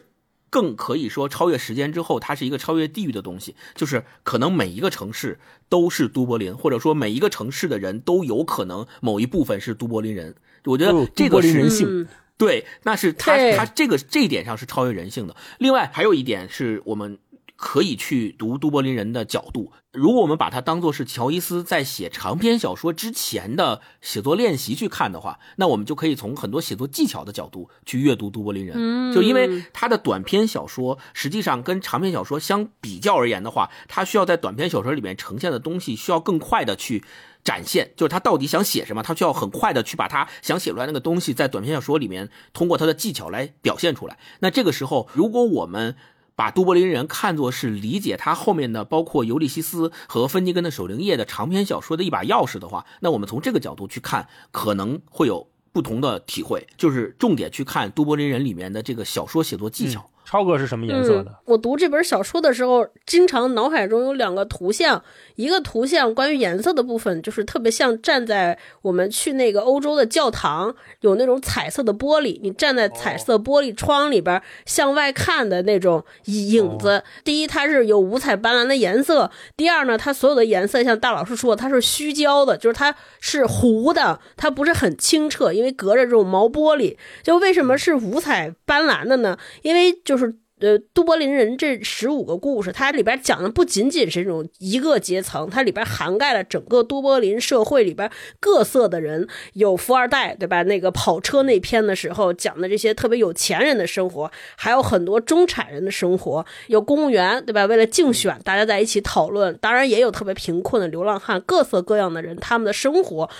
[0.50, 5.38] 更可以说超越时间之后，它是一个超越地域的东西，就是可能每一个城市
[5.68, 10.34] 都是都柏林，或者说每一个城市的人都有可能某一部分是都柏林人。
[10.64, 15.36] 我觉得这个是人性，对，那是他他这个这一点上是超越人性的。
[15.58, 17.16] 另外还有一点是我们。
[17.60, 19.70] 可以去读都柏林人的角度。
[19.92, 28.76] 如果我们把它当做是乔伊斯在写长篇小说之前的写作练习去看的话，那我们就可以从很多写作技巧的角度去阅读都柏林人。
[28.78, 37.04] 嗯就因为他的短篇小说实际上跟长篇小说相比较而言的话，他需要在短篇小说里面呈现的东西需要更快的去。
[37.42, 44.18] 展现就是他到底想写什么，他需要很快的去把他想写出来那个东西，在短篇小说里面通过他的技巧来表现出来。
[44.40, 45.96] 那这个时候，如果我们
[46.40, 56.66] 把都柏林人看作是理解他后面的包括《尤利西斯》和《芬尼根的守灵夜》的长篇小说的一把钥匙的话，那我们从这个角度去看，可能会有不同的体会。
[56.78, 60.09] 就是重点去看都柏林人里面的这个小说写作技巧。
[60.30, 61.34] 超哥是什么颜色的嗯？？
[61.46, 65.02] 我读这本小说的时候，经常脑海中有两个图像，
[65.34, 77.02] 一个图像关于颜色的部分，就是特别像站在我们去那个欧洲的教堂，有那种彩色的玻璃，你站在彩色玻璃窗里边向外看的那种影子。
[77.24, 86.96] 第一，它是有五彩斑斓的颜色；第二呢，它所有的颜色像大老师说的，它是虚焦的，就是它是糊的，它不是很清澈，因为隔着这种毛玻璃。
[87.24, 89.36] 就为什么是五彩斑斓的呢？
[89.62, 90.19] 因为就是。
[90.20, 100.62] 是呃，都柏林人这十五个故事，它里边讲的不仅仅是这种一个阶层，它里边涵盖了整个都柏林社会里边各色的人，有富二代，对吧？
[100.64, 107.64] 那个跑车那篇的时候讲的这些特别有钱人的生活，还有很多中产人的生活，有公务员，对吧？
[107.64, 113.30] 为了竞选，大家在一起讨论，当然也有特别贫困的流浪汉，各色各样的人，他们的生活。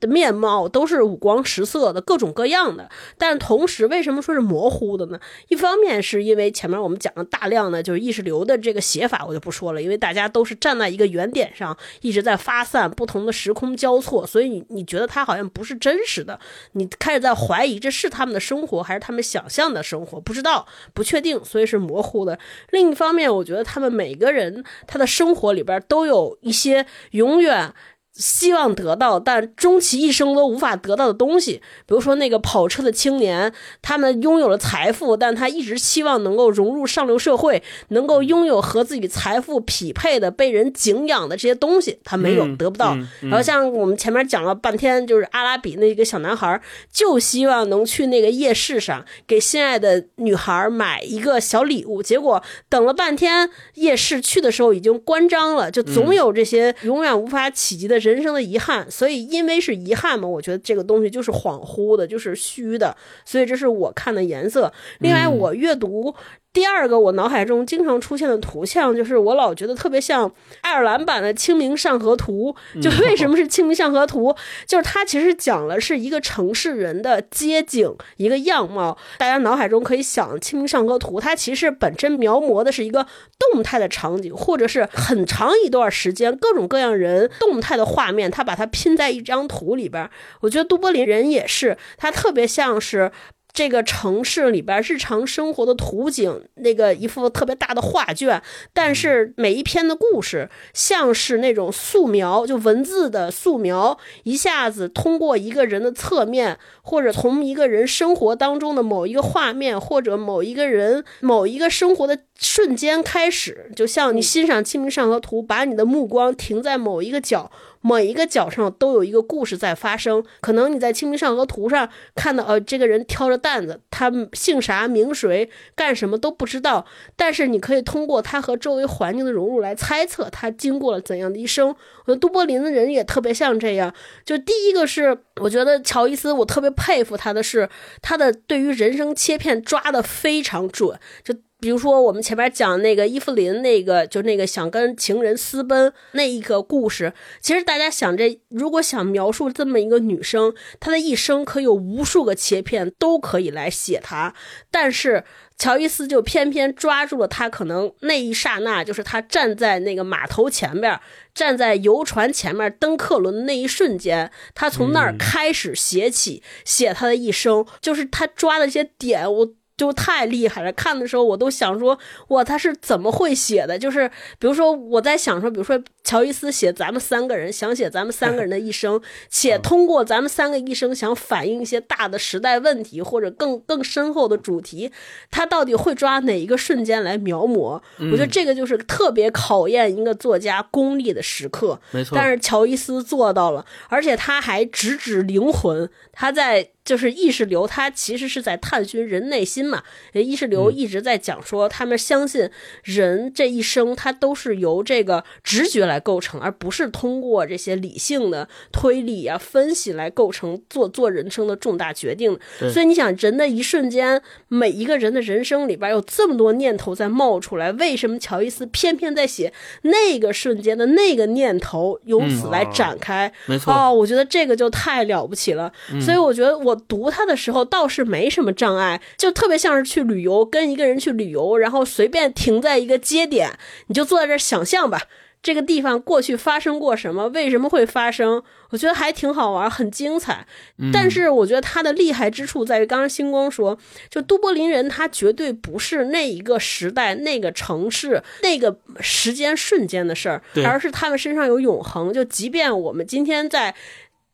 [0.00, 2.88] 的面貌都是五光十色的，各种各样的。
[3.18, 5.20] 但同时，为什么说是模糊的呢？
[5.48, 16.40] 一方面是因为前面我们讲了大量的就是意识流的这个写法，我就不说了，因为大家都是站在一个原点上，一直在发散，不同的时空交错，所以你你觉得它好像不是真实的，
[16.72, 22.38] 你开始在怀疑这是他们的生活还是他们想象的生活，不知道，不确定，所以是模糊的。
[22.70, 27.74] 另一方面，我觉得他们每个人他的生活里边都有一些永远。
[28.20, 42.94] 希望得到，但终其一生都无法得到的东西，比如说那个跑车的青年，他们拥有了财富，但他一直希望能够融入上流社会，能够拥有和自己财富匹配的、被人敬仰的这些东西，他没有，嗯得不到。
[42.94, 46.60] 嗯嗯然后像我们前面讲了半天，就是阿拉比那个小男孩，
[46.92, 58.90] 就希望能去那个夜市上给心爱的女孩买一个小礼物，结果等了半天，夜市去的时候已经关张了，就总有这些永远无法企及的人生的遗憾。
[58.90, 64.72] 所以因为是遗憾嘛，我觉得这个东西就是恍惚的，就是虚的，所以这是我看的颜色。
[64.98, 66.14] 另外，我阅读。
[66.52, 70.30] 第二个，我脑海中经常出现的图像，就是我老觉得特别像
[70.62, 72.56] 爱尔兰版的《清明上河图》。
[72.82, 74.30] 就为什么是《清明上河图》？
[74.66, 78.98] 就是它其实讲了是一个城市人的街景，一个样貌。
[79.18, 83.06] 大家脑海中可以想，《清明上河图》它其实本身描摹的是一个
[83.52, 90.10] 动态的场景，或者是很长一段时间各种各样人动态的画面，它把它拼在一张图里边。
[90.40, 93.12] 我觉得都柏林人也是，它特别像是。
[93.52, 98.42] 这个城市里边日常生活的图景，那个一幅特别大的画卷，
[98.72, 117.50] 但是每一篇的故事像是那种素描，就文字的素描，一下子通过一个人的侧面，或者从一个人生活当中的某一个画面，或者某一个人某一个生活的瞬间开始，就像你欣赏《清明上河图》，把你的目光停在某一个角。
[117.82, 126.84] 每一个角上都有一个故事在发生，可能你在《清明上河图》上看到，呃，这个人挑着担子，他姓啥名谁，干什么都不知道，
[127.16, 131.68] 但是你可以通过他和周围环境的融入来猜测他经过了怎样的一生。
[131.68, 131.74] 我
[132.06, 137.68] 觉得都柏林的人也特别像这样，就第一个是，我觉得乔伊斯，我特别佩服他的是
[138.02, 141.34] 他的对于人生切片抓的非常准，就。
[141.60, 154.34] 比如说，我们前面讲那个伊芙琳，那个就那个想跟情人私奔那一个故事，其实大家想这，如果想描述这么一个女生，她的一生可有无数个切片都可以来写她，
[154.70, 155.24] 但是
[155.58, 160.98] 乔伊斯就偏偏抓住了她可能那一刹那，就是她站在那个码头前面，
[161.34, 169.50] 站在游船前面登客轮的那一瞬间，她从那儿开始写起，写她的一生，就是她抓的一些点，我。
[169.80, 170.70] 就太厉害了！
[170.74, 173.78] 看的时候我都想说，哇，他是怎么会写的？
[173.78, 174.06] 就是
[174.38, 179.00] 比如说我在想说，比如说乔伊斯写咱们三个人，想写咱们三个人的一生，
[179.30, 184.92] 且通过咱们三个一生想反映一些大的时代问题或者更更深厚的主题，
[185.30, 187.80] 他到底会抓哪一个瞬间来描摹？
[187.96, 191.80] 我觉得这个就是特别考验一个作家功力的时刻。
[191.92, 192.14] 没错。
[192.14, 195.88] 但是乔伊斯做到了，而且他还直指灵魂，
[196.20, 196.70] 他在。
[196.82, 199.84] 就是意识流，他其实是在探寻人内心嘛。
[200.12, 202.50] 意识流一直在讲说，他们相信
[202.82, 212.36] 人这一生，他都是由这个直觉来构成，而不是通过这些理性的推理啊、分析来构成做做人生的重大决定。
[212.72, 219.52] 所以你想，人的一瞬间，每一个人的人生里边有这么多念头在冒出来，为什么乔伊斯偏偏在写
[219.82, 223.32] 那个瞬间的那个念头，由此来展开？
[223.46, 225.72] 没错，哦，我觉得这个就太了不起了。
[226.10, 226.76] 所以我觉得我。
[226.88, 233.52] 读它的时候倒是没什么障碍，就特别像是去旅游，跟一个人去旅游，然后随便停在一个街点，
[233.86, 235.02] 你就坐在这儿想象吧，
[235.40, 238.42] 这个地方过去发生过什么，为什么会发生？
[238.70, 240.46] 我觉得还挺好玩，很精彩。
[240.92, 252.12] 但是我觉得它的厉害之处在于，刚刚星光说，就都柏林人，他绝对不是那一个时代、那个城市、那个时间瞬间的事儿，而是他们身上有永恒。
[252.12, 253.74] 就即便我们今天在。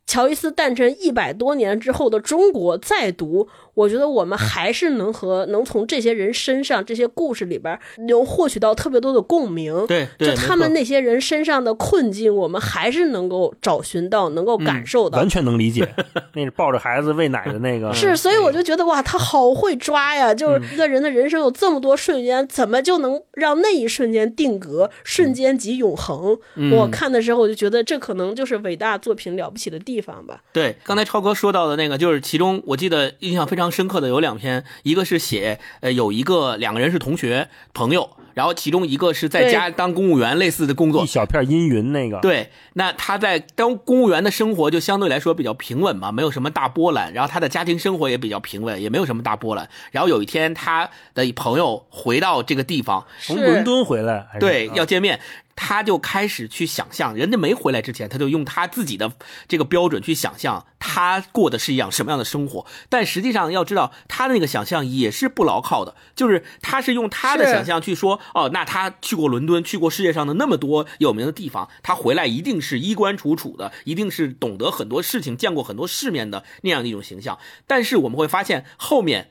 [0.07, 3.49] 乔伊斯诞辰一百多年之后的中国再读。
[3.77, 9.87] 我觉得我们还是能和能从这些人身上、这些故事里边能获取到特别多的共鸣。
[9.87, 15.87] 对，就他们那些人身上的困境，我们还是能够找寻到，能够感受到，完全能理解。
[16.33, 20.33] 那是抱着孩子喂奶的那个，是，所以我就觉得哇，他好会抓呀！
[20.33, 24.91] 就是一个人的人生有这么多瞬间，怎么就能让那一瞬间定格？
[25.05, 26.39] 瞬间即永恒。
[26.73, 30.43] 我看的时候，我就觉得这可能就是伟大作品了不起的地方吧。
[30.55, 33.66] 对，刚才超哥说到的那个，就是其中我记得印象非常。
[33.71, 42.19] 深刻的有两篇，一个是写，呃，有一个两个人是同学朋友，然后其中一个是在家当公务员类似的工作，一小片阴云那个。
[42.21, 49.69] 对，那他在当公务员的生活就相对来说比较平稳嘛，没有什么大波澜，然后他的家庭生活也比较平稳，也没有什么大波澜。
[49.91, 55.21] 然后有一天，他的朋友回到这个地方，从伦敦回来，对，要见面。
[55.57, 59.13] 他就开始去想象，人家没回来之前，他就用他自己的
[59.49, 62.67] 这个标准去想象他过的是一样什么样的生活。
[62.89, 77.39] 但实际上要知道，他的那个想象也是不牢靠的，就是他是用他的想象去说，哦，那他去过伦敦，去过世界上的那么多有名的地方，他回来一定是衣冠楚楚的，一定是懂得很多事情、见过很多世面的那样的一种形象。
[77.67, 79.31] 但是我们会发现后面。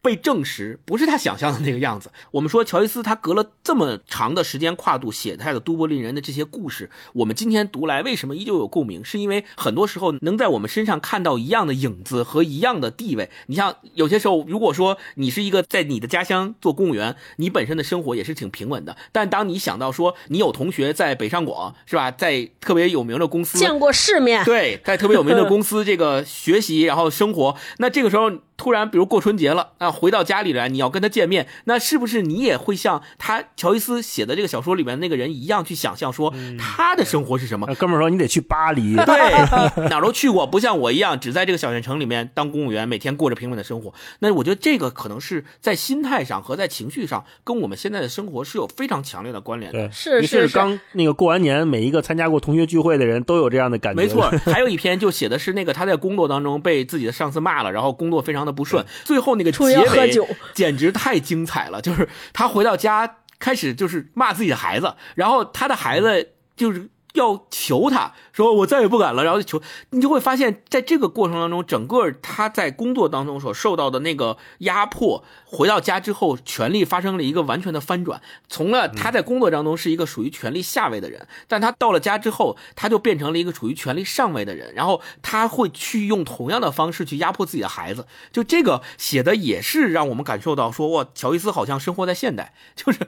[0.00, 2.10] 被证实不是他想象的那个样子。
[2.30, 9.04] 我们说乔伊斯他隔了这么长的时间跨度写他的都柏林人的这些故事，我们今天读来为什么依旧有共鸣？
[9.04, 13.30] 是因为很多时候能在我们身上看到一样的影子和一样的地位。
[13.46, 18.96] 你像有些时候，如果说你是一个在你的家乡做公务员，你本身的生活也是挺平稳的。
[19.12, 22.10] 但当你想到说你有同学在北上广，是吧？
[22.10, 28.30] 在特别有名的公司见过世面，对，在特别有名的公司这个学习然后生活，那这个时候。
[28.58, 37.66] 突然，比如过春节了啊，回到家里来，你要跟他见面，那是不是你也会像他乔伊斯写的这个小说里面那个人一样去想象说他的生活是什么？
[37.76, 43.94] 哥们儿说你得去巴黎，对， 哪都去过，不像我一样只在这个小县城里面当公务员，每天过着平稳的生活。
[44.18, 49.92] 那我觉得这个可能是在心态上和在情绪上跟我们现在的生活是有非常强烈的关联的。
[49.92, 54.02] 是是是，刚那个过完年，每一个参加过同学聚会的人都有这样的感觉。
[54.02, 58.38] 没错， 还有一篇就写的是那个他在工作当中被自己的上司骂了，然后工作非常。
[58.38, 59.50] 的不顺，最后那个
[59.84, 61.80] 结尾 简直太精彩了。
[61.80, 69.60] 就是他回到家，开始就是骂自己的孩子，然后他的孩子就是要求他说：“我再也不敢了。”然后求
[69.90, 75.24] 你就会发现，在这个过程当中，整个他在工作当中所受到的那个压迫。
[75.44, 78.20] 回到家之后，权力发生了一个完全的翻转。
[78.48, 84.72] 从了他在工作当中是一个属于权力下位的人，但他到了家之后，他就变成了一个处于权力上位的人。
[84.74, 88.06] 然后他会去用同样的方式去压迫自己的孩子。
[88.30, 93.00] 就这个写的也是让我们感受到说，哇，乔伊斯好像生活在现代，就是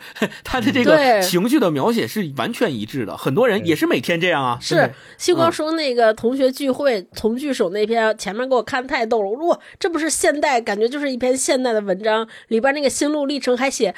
[0.42, 3.16] 他的这个情绪的描写是完全一致的。
[3.16, 4.58] 很多人也是每天这样啊。
[4.60, 12.26] 是星光说那个同学聚会从句首那篇前面给我看太逗了，哇，这不是现代，感觉就是一篇现代的文章。
[12.48, 13.94] 里边那个心路历程还写，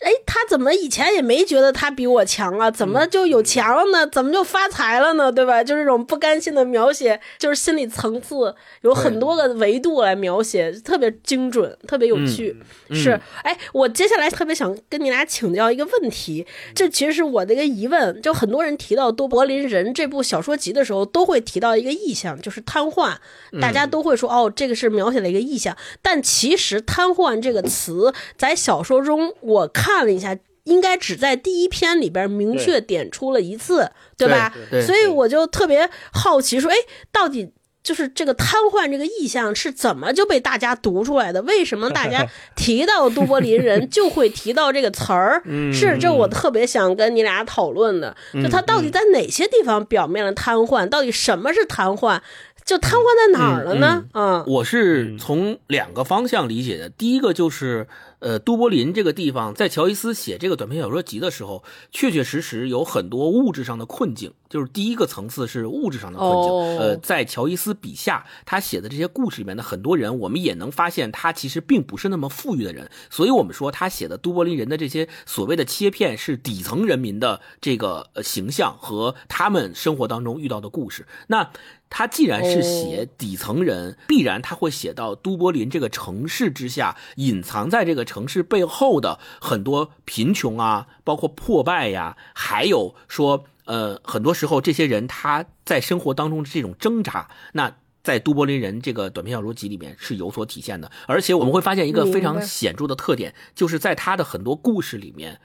[0.00, 2.70] 哎，他怎么以前也没觉得他比我强啊？
[2.70, 4.06] 怎么就有钱了呢？
[4.06, 5.30] 怎么就发财了呢？
[5.30, 5.62] 对吧？
[5.62, 12.56] 就这种不甘心的描写，就是心理层次有很多个维度来描写，特别精准，特别有趣。
[12.90, 18.22] 是，哎，我接下来特别想跟你俩请教一个问题，这其实是我的一个疑问。
[18.22, 23.16] 就很多人提到《多柏林人》这部小说集的时候，都会提到一个意象，就是瘫痪。
[23.60, 25.76] 大家都会说，哦，这个是描写了一个意象。
[26.00, 34.54] 但其实“瘫痪”这个词在小说中，我看了一下，应该只在第一篇里边明确点出了一次，对吧？
[34.86, 36.76] 所以我就特别好奇，说，哎，
[37.10, 37.52] 到底
[37.82, 41.42] 就是这个瘫痪这个意象是怎么就被大家读出来的？
[41.42, 45.42] 为什么大家 提到都柏林人就会提到这个词儿？
[45.72, 50.88] 是，这我特别想跟你俩讨论的，就他到底在哪些地方表面了瘫痪？
[50.88, 52.20] 到底什么是瘫痪？
[52.64, 54.04] 就瘫痪在哪儿了呢？
[54.12, 56.88] 嗯，我是从两个方向理解的。
[56.88, 57.88] 第一个就是，
[58.20, 64.32] 呃，都柏林这个地方，在乔伊斯写这个短篇小说集的时候，确确实实有很多物质上的困境。
[64.48, 66.52] 就是第一个层次是物质上的困境。
[66.52, 72.90] 哦呃，在乔伊斯笔下，他写的这些故事里面的很多人，我们也能发现他其实并不是那么富裕的人。
[73.10, 81.06] 所以我们说他写的都柏林人的这些所谓的切片，是底层人民的这个呃形象和他们生活当中遇到的故事。
[81.28, 81.50] 那
[81.94, 97.76] 他既然是写底层人，必然他会写到都柏林这个城市之下，隐藏在这个城市背后的很多贫穷啊，包括破败呀、还有说，呃，很多时候这些人他在生活当中的这种挣扎，那。
[98.04, 105.40] 在都柏林人这个短篇小说集里面是有所体现的，而且我们会发现一个非常显著的特点，就是在他的很多故事里面，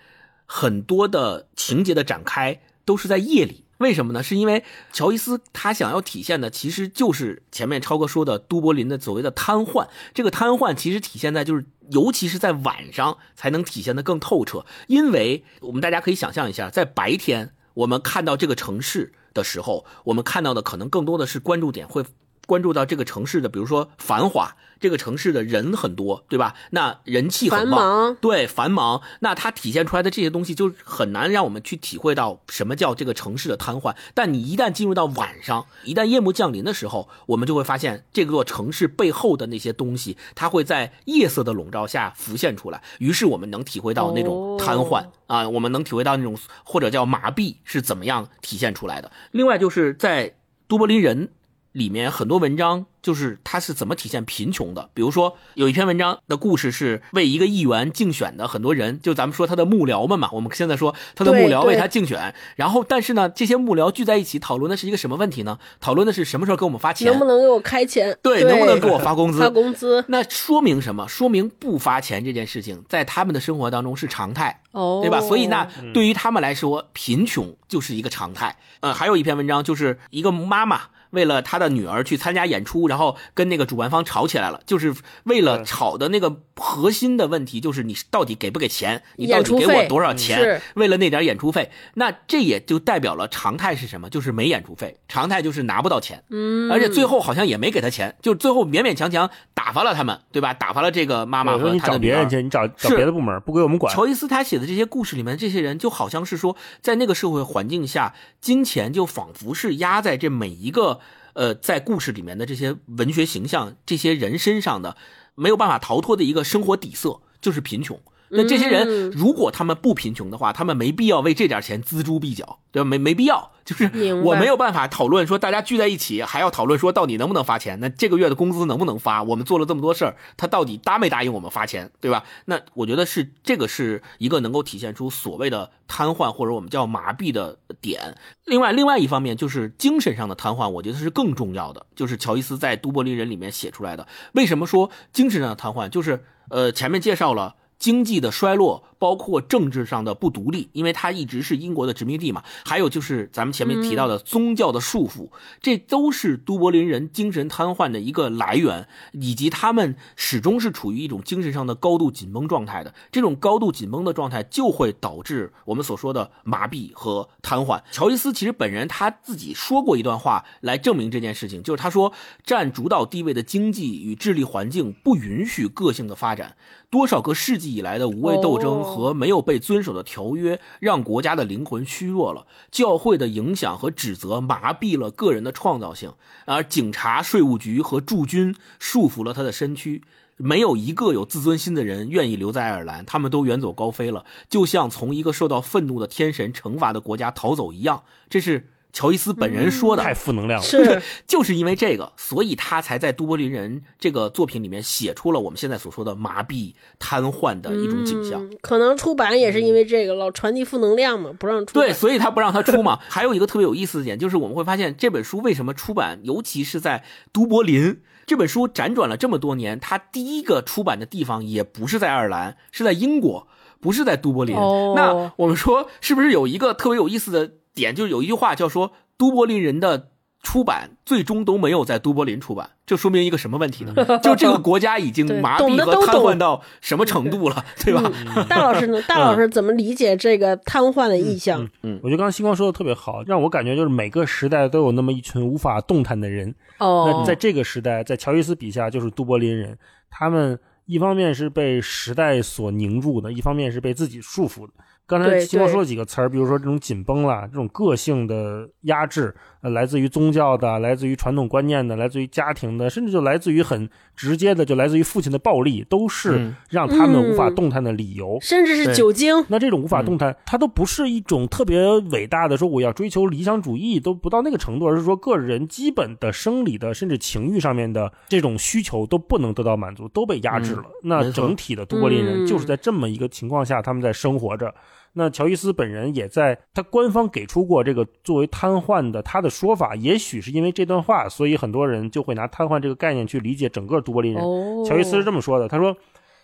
[0.48, 3.66] 很多的情节的展开都是在夜里。
[3.78, 4.24] 为什么呢？
[4.24, 9.88] 是因为乔伊斯他想要体现的其实就是前面超哥说的都柏林的所谓的瘫痪。
[10.14, 14.66] 这个瘫痪其实体现在就是，尤其是在晚上才能体现的更透彻。
[14.88, 22.04] 因为我们大家可以想象一下，在白天我们看到这个城市的时候，我们看到的可能更多的是关注点会
[22.48, 26.56] 关注到这个城市的，比如说繁华，这个城市的人很多，对吧？
[26.72, 33.96] 那人气很旺，忙，对，繁忙，那它体现出来的这些东西就很难让我们去体会到什么叫这个城市的瘫痪。
[34.14, 42.82] 但你一旦进入到晚上，一旦夜幕降临的时候，我们就会发现这座城市背后的那些东西，它会在夜色的笼罩下浮现出来。
[43.00, 49.12] 于是我们能体会到那种瘫痪、哦啊，我们能体会到那种或者叫麻痹是怎么样体现出来的。
[49.32, 50.36] 另外就是在
[50.70, 51.30] 都柏林人
[51.72, 54.90] 里面很多文章就是他是怎么体现贫穷的。
[54.94, 65.60] 比如说有一篇文章的故事是为一个议员竞选的很多人，就咱们说他的幕僚们嘛，我们现在说他的幕僚为他竞选，然后但是呢，这些幕僚聚在一起讨论的是一个什么问题呢？
[65.80, 68.18] 讨论的是什么时候给我们发钱，能不能给我开钱？
[68.22, 69.40] 对，能不能给我发工资？
[69.40, 70.04] 发工资？
[70.08, 71.08] 那说明什么？
[71.08, 74.62] 说明不发钱这件事情在他们的生活当中是常态。
[74.72, 75.20] 哦，对吧？
[75.22, 78.58] 所以那对于他们来说，贫穷就是一个常态。
[78.82, 80.82] 呃，还有一篇文章，就是一个妈妈
[81.18, 84.94] 为了他的女儿去参加演出，然后跟那个主办方吵起来了，就是
[85.24, 89.02] 为了吵的那个核心的问题，就是你到底给不给钱？
[89.16, 90.62] 你到底给我多少钱？
[90.76, 94.08] 为了那点演出费，那这也就代表了常态是什么？
[94.12, 96.24] 就是没演出费，常态就是拿不到钱。
[96.30, 100.54] 嗯，而且最后好像也没给他钱，就最后勉勉强强打发了他们，对吧？
[100.54, 101.88] 打发了这个妈妈你和他的女儿。
[101.88, 103.92] 找别人去，你找找别的部门，不归我们管。
[103.94, 111.00] 乔伊斯他写的这些故事里面，这些人就好像是说，在那个社会环境下，金钱就仿佛是压在这每一个
[111.38, 114.98] 呃在故事里面的这些文学形象、这些人身上的，
[115.36, 118.02] 没有办法逃脱的一个生活底色，就是贫穷。
[118.30, 122.88] 那这些人嗯如果他们不贫穷的话，他们没必要为这点钱锱铢必较，对吧？
[122.88, 123.86] 没没必要，就是
[124.24, 129.24] 我没有办法讨论说大家聚在一起还要讨论说到底能不能发钱，那这个月的工资能不能发？
[129.24, 132.24] 我们做了这么多事儿，他到底答没答应我们发钱，对吧？
[132.46, 138.18] 那我觉得是这个是一个能够体现出所谓的瘫痪或者我们叫麻痹的点。
[138.46, 144.06] 另外，另外一方面就是精神上的瘫痪，我觉得是更重要的，就是乔伊斯在《都柏林人》里面写出来的。
[144.34, 145.88] 为什么说精神上的瘫痪？
[145.90, 147.56] 就是呃前面介绍了。
[147.80, 152.44] 经济的衰落，包括政治上的不独立，因为它一直是英国的殖民地嘛。
[152.66, 155.30] 还有就是咱们前面提到的宗教的束缚，
[155.62, 162.94] 这都是都柏林人精神瘫痪的一个来源，以及他们始终是处于一种精神上的高度紧绷状态的。
[163.12, 167.82] 这种高度紧绷的状态就会导致我们所说的麻痹和瘫痪。
[167.92, 172.12] 乔伊斯其实本人他自己说过一段话来证明这件事情，就是他说，
[172.44, 176.56] 占主导地位的经济与智力环境不允许个性的发展。
[176.90, 182.48] 多少个世纪以来的无谓斗争和没有被遵守的条约，让国家的灵魂虚弱了。
[182.72, 186.14] 教会的影响和指责麻痹了个人的创造性，
[186.46, 190.02] 而警察、税务局和驻军束缚了他的身躯。
[190.40, 198.04] 没有一个有自尊心的人愿意留在爱尔兰，他们都远走高飞了，就像从一个受到愤怒的天神惩罚的国家逃走一样。
[198.30, 200.04] 这是乔伊斯本人说的。
[200.04, 200.66] 太负能量了。
[200.66, 208.44] 是就是因为这个，所以他才在《都柏林人》这个作品里面写出了我们现在所说的麻痹、瘫痪的一种景象。
[208.44, 211.74] 嗯可能出版也是因为这个，老传递负能量嘛，不让出。
[211.74, 213.00] 对， 所以他不让他出嘛。
[213.08, 223.48] 还有一个特别有意思的点，就是我们会发现这本书为什么出版，尤其是在都柏林这本书辗转了这么多年，它第一个出版的地方也不是在爱尔兰，是在英国，
[223.80, 224.56] 不是在都柏林。
[224.56, 230.10] 哦那我们说是不是有一个特别有意思的点，就是有一句话叫说都柏林人的
[230.44, 233.94] 出版最终都没有在都柏林出版，这说明一个什么问题呢？
[234.24, 238.12] 就这个国家已经麻懂的痹和瘫痪都懂到什么程度了，对吧？
[238.48, 239.02] 大老师呢？
[239.08, 241.68] 大老师怎么理解这个瘫痪的意象？
[241.84, 246.54] 嗯我觉得刚刚星光说的特别好，让我感觉就是每个时代都有那么一群无法动弹的人。
[246.80, 249.78] 哦那，在这个时代，在乔伊斯笔下就是都柏林人，
[250.10, 254.74] 他们一方面是被时代所凝住的，一方面是被自己束缚的。
[255.08, 268.38] 刚才对对星光说了几个词儿，比如说这种紧绷啦，这种个性的压制，呃，来自于宗教的，来自于传统观念的，来自于家庭的，甚至就来自于很直接的，就来自于父亲的暴力，都是嗯让他们无法嗯动弹的理由。
[268.42, 269.44] 甚至是酒精。
[269.48, 280.84] 那这种无法动弹，它都不是一种特别伟大的说我要追求理想主义，都不到那个程度，而是说个人基本的生理的甚至情欲上面的这种需求都不能得到满足，都被压制了。
[281.04, 284.74] 那整体的都柏林人嗯就是在这么一个情况下，他们在生活着。
[285.18, 294.44] 那乔伊斯本人也在他官方给出过这个作为瘫痪的他的说法，也许是因为这段话，所以很多人就会拿瘫痪这个概念去理解整个都柏林人。
[294.44, 295.98] 哦，乔伊斯是这么说的，他说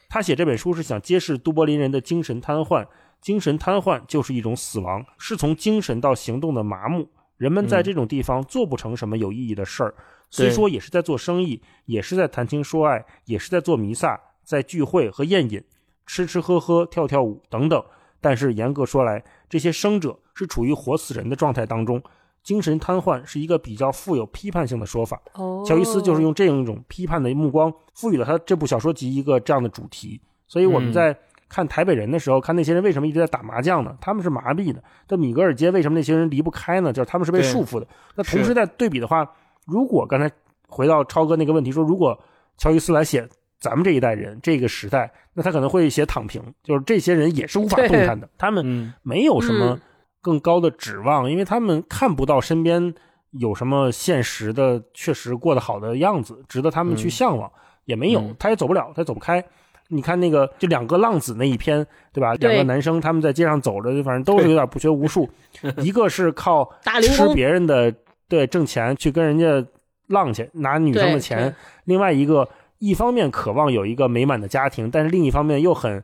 [0.09, 2.83] 他写这本书是想揭示都柏林人的精神瘫痪，
[3.21, 7.07] 精神瘫痪就是一种死亡，是从精神到行动的麻木。
[7.37, 9.93] 人们在这种地方做不成什么有意义的事儿，
[10.31, 15.61] 虽说也是在做生意，也是在谈情说爱，也是在做弥撒，在聚会和宴饮，
[16.07, 17.83] 吃吃喝喝，跳跳舞等等。
[18.23, 22.01] 但是严格说来，这些生者是处于活死人的状态当中。
[22.41, 30.19] 精神瘫痪是一个比较富有批判性的说法，哦，乔伊斯就是用这样一种批判的目光，赋予了他这部小说集一个这样的主题。
[30.45, 31.17] 所以我们嗯在
[31.47, 33.95] 看台北人的时候，看那些人为什么一直在打麻将呢？
[34.01, 34.83] 他们是麻痹的。
[35.07, 36.91] 但米格尔街为什么那些人离不开呢？
[36.91, 37.87] 就是他们是被束缚的。
[38.15, 39.25] 那同时在对比的话，
[39.65, 40.29] 如果刚才
[40.67, 42.19] 回到超哥那个问题说，如果
[42.57, 43.25] 乔伊斯来写
[43.63, 49.81] 咱们这一代人这个时代，那他可能会写躺平，就是这些人也是无法动弹的， 他们嗯没有什么嗯
[50.21, 52.93] 更高的指望，因为他们看不到身边
[53.31, 57.49] 有什么现实的确实过得好的样子，值得他们去嗯向往，
[57.85, 59.41] 也没有嗯，他也走不了，他也走不开。
[59.87, 62.35] 你看那个，就两个浪子那一篇，对吧？
[62.35, 65.29] 对两个男生他们在街上走着，反正都是有点不学无术，
[65.77, 66.69] 一个是靠
[67.01, 67.93] 吃别人的
[68.27, 69.65] 对挣钱去跟人家
[70.07, 71.53] 浪去拿女生的钱，
[71.85, 72.47] 另外一个
[72.83, 76.03] 一方面渴望有一个美满的家庭，但是另一方面又很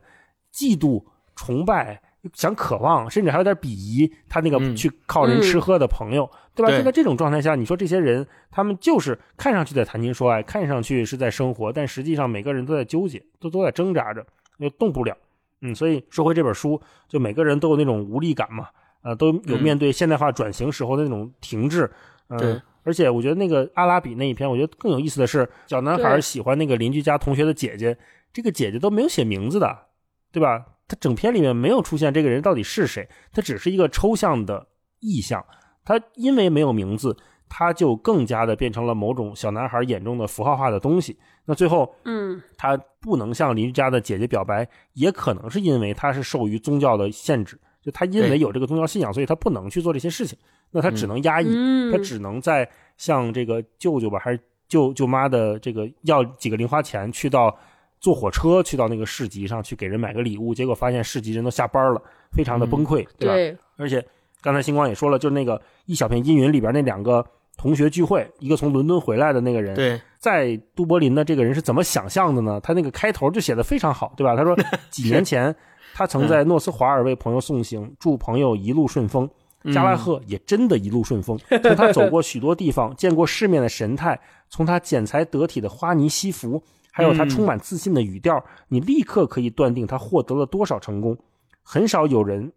[0.50, 1.04] 嫉妒、
[1.36, 2.00] 崇拜，
[2.32, 4.74] 想渴望，甚至还有点鄙夷他那个嗯。
[4.74, 6.74] 去靠人吃喝的朋友，对吧？
[6.74, 14.24] 就在这种状态下，你说这些人，他们就是看上去在谈情说爱，看上去是在生活，但实际上每个人都在纠结，都都在挣扎着，
[14.56, 15.14] 又动不了。
[15.60, 18.68] 嗯，所以说回这本书，就每个人都有那种无力感嘛，
[19.02, 19.62] 呃，都有嗯。
[19.62, 21.90] 面对现代化转型时候的那种停滞，
[22.28, 27.96] 嗯、对而且我觉得那个阿拉比那一篇，我觉得更有意思的是，小男孩喜欢那个邻居家同学的姐姐，
[28.32, 29.86] 这个姐姐都没有写名字的，
[30.32, 30.64] 对吧？
[30.88, 34.66] 他整篇里面没有出现这个人到底是谁，他只是一个抽象的
[34.98, 35.44] 意象。
[35.84, 37.16] 他因为没有名字，
[37.48, 41.16] 他就更加的变成了某种小男孩眼中的符号化的东西。
[41.44, 50.36] 那最后，嗯，他不能向邻居家的姐姐表白，也可能是因为他是受于宗教的限制，就他因为有这个宗教信仰，所以他不能去做这些事情。
[50.70, 57.56] 那他只能压抑，嗯他只能在向这个舅舅吧，还是舅舅妈的这个要几个零花钱，去到
[57.98, 62.00] 坐火车去到那个市集上去给人买个礼物，结果发现市集人都下班了，
[62.32, 63.34] 非常的崩溃，对吧？
[63.34, 64.04] 对，而且
[64.40, 67.24] 刚才星光也说了，就是那个一小片阴云里边那两个
[67.56, 72.60] 同学聚会，一个从伦敦回来的那个人，对，在都柏林的这个人是怎么想象的呢？
[72.62, 74.36] 他那个开头就写的非常好，对吧？
[74.36, 74.56] 他说
[74.88, 75.54] 几年前
[75.92, 79.28] 他曾在诺斯华尔为朋友送行，祝朋友一路顺风。
[79.72, 91.18] 加拉赫也真的一路顺风，从他走过许多地方， 见过世面的神态，从他剪裁得体的花呢西服，还有他充满自信的语调，你立刻可以断定他获得了多少成功。
[91.62, 92.52] 很少有人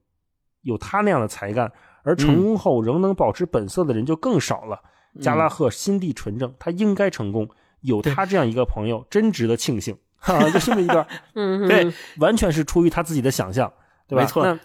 [0.62, 1.72] 有他那样的才干，
[2.04, 4.80] 而成功后仍能保持本色的人就更少了。
[5.22, 7.48] 加拉赫心地纯正，他应该成功。
[7.82, 9.96] 有他这样一个朋友，真值得庆幸。
[10.18, 13.72] 哈，就这么一段， 嗯，对，完全是出于他自己的想象，
[14.08, 14.22] 对吧？
[14.22, 14.58] 没错那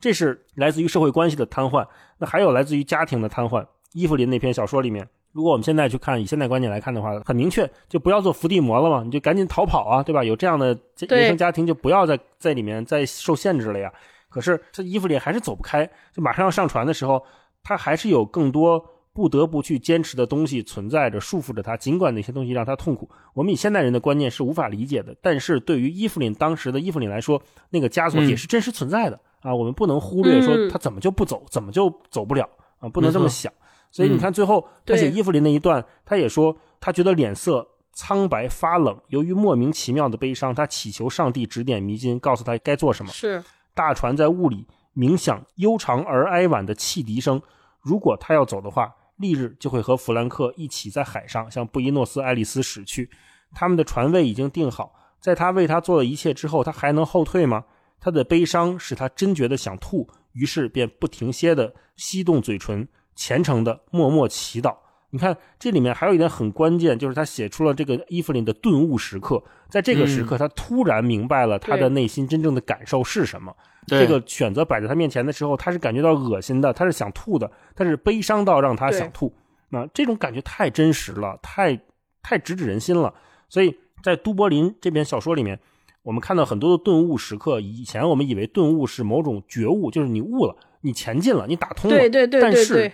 [0.00, 1.86] 这是来自于社会关系的瘫痪，
[2.18, 3.66] 那还有来自于家庭的瘫痪。
[3.92, 10.24] 伊芙琳那篇小说里面，如果我们现在去看，以现代观念来看的话，很明确，就不要做伏地魔了嘛，你就赶紧逃跑啊，对吧？
[10.24, 10.74] 有这样的
[11.08, 13.92] 对原生家庭，就不要再在里面再受限制了呀。
[14.28, 15.84] 可是这伊芙琳还是走不开，
[16.14, 17.22] 就马上要上船的时候，
[17.62, 18.80] 他还是有更多
[19.12, 21.76] 不得不去坚持的东西存在着，束缚着他。
[21.76, 29.54] 尽管那些东西让他痛苦，我们以现代人的观念是无法理解的，但是对于伊芙琳当时的伊芙琳来说，那个枷锁也是真实存在的、啊。
[29.54, 33.52] 我们不能忽略说嗯他怎么就不走，怎么就走不了啊，不能这么想。
[33.90, 43.10] 所以你看，最后他写伊芙琳那一段，他也说他觉得脸色苍白发冷，由于莫名其妙的悲伤，他祈求上帝指点迷津，告诉他该做什么。
[43.10, 43.42] 是，
[43.74, 47.42] 大船在雾里冥想悠长而哀婉的汽笛声。
[47.80, 53.10] 如果他要走的话，翌日就会和弗兰克一起在海上向布宜诺斯艾利斯驶去。
[53.52, 57.64] 他们的船位已经定好，在他为他做了一切之后，他还能后退吗？
[58.00, 64.74] 他的悲伤使他真觉得想吐，于是便不停歇地吸动嘴唇，虔诚地默默祈祷。
[65.12, 69.42] 你看，这里面还有一点很关键，就是他写出了这个伊芙琳的顿悟时刻。
[69.68, 73.52] 在这个时刻，他突然明白了他的内心真正的感受是什么。
[73.88, 79.34] 这个选择摆在他面前的时候，他是感觉到恶心的，他是想吐的，他是悲伤到让他想吐。
[79.70, 81.76] 那这种感觉太真实了，太
[82.22, 83.12] 太直指人心了。
[83.48, 85.58] 所以在都柏林这篇小说里面，
[86.02, 87.60] 我们看到很多的顿悟时刻。
[87.60, 91.96] 以前我们以为顿悟是某种觉悟，就是你悟了，你前进了，你打通了。
[91.96, 92.92] 对对对对对。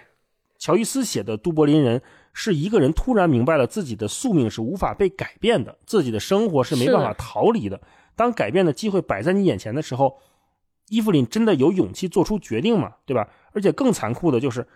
[0.59, 2.01] 乔伊斯写的都柏林人
[2.33, 7.80] 是一个人突然明白了自己的宿命是无法被改变的，自己的生活是没办法逃离的。
[8.14, 10.18] 当改变的机会摆在你眼前的时候，
[10.89, 12.95] 伊芙琳真的有勇气做出决定吗？
[13.05, 13.29] 对吧？
[13.53, 14.67] 而且更残酷的就是，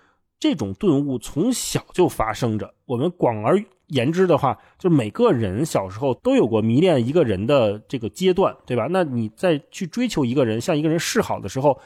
[0.41, 2.75] 这种顿悟从小就发生着。
[2.87, 8.89] 我们广而言之的话，就是每个人小时候都有过迷恋一个人的这个阶段，对吧？
[8.91, 11.79] 那你在去追求一个人、向一个人示好的时候。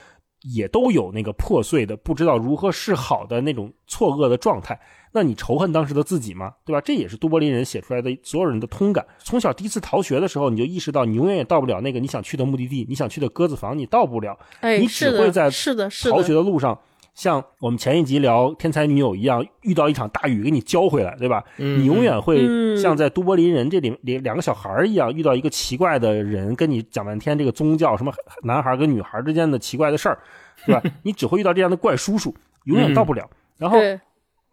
[0.52, 4.78] 也都有那个破碎的、不知道如何是好的那种错愕的状态。
[5.12, 6.52] 那你仇恨当时的自己吗？
[6.66, 6.82] 对吧？
[6.82, 9.06] 这也是都柏林人写出来的所有人的通感。
[9.20, 14.38] 从小第一次逃学的时候，你就意识到你永远也到不了那个你想去的目的地，你想去的鸽子房，你到不了。
[14.60, 16.78] 哎，你只会在是的，是逃学的路上，
[17.14, 21.42] 像我们前一集聊天才女友一样，遇到一场大雨给你浇回来，对吧？
[21.56, 28.12] 你永远会像在都柏林人这里两两个小孩一样，遇到一个奇怪的人跟你讲半天这个宗教什么
[28.42, 30.18] 男孩跟女孩之间的奇怪的事儿。
[30.66, 30.80] 对吧？
[31.02, 32.34] 你只会遇到这样的怪叔叔，
[32.64, 33.28] 永远到不了。
[33.58, 33.78] 然后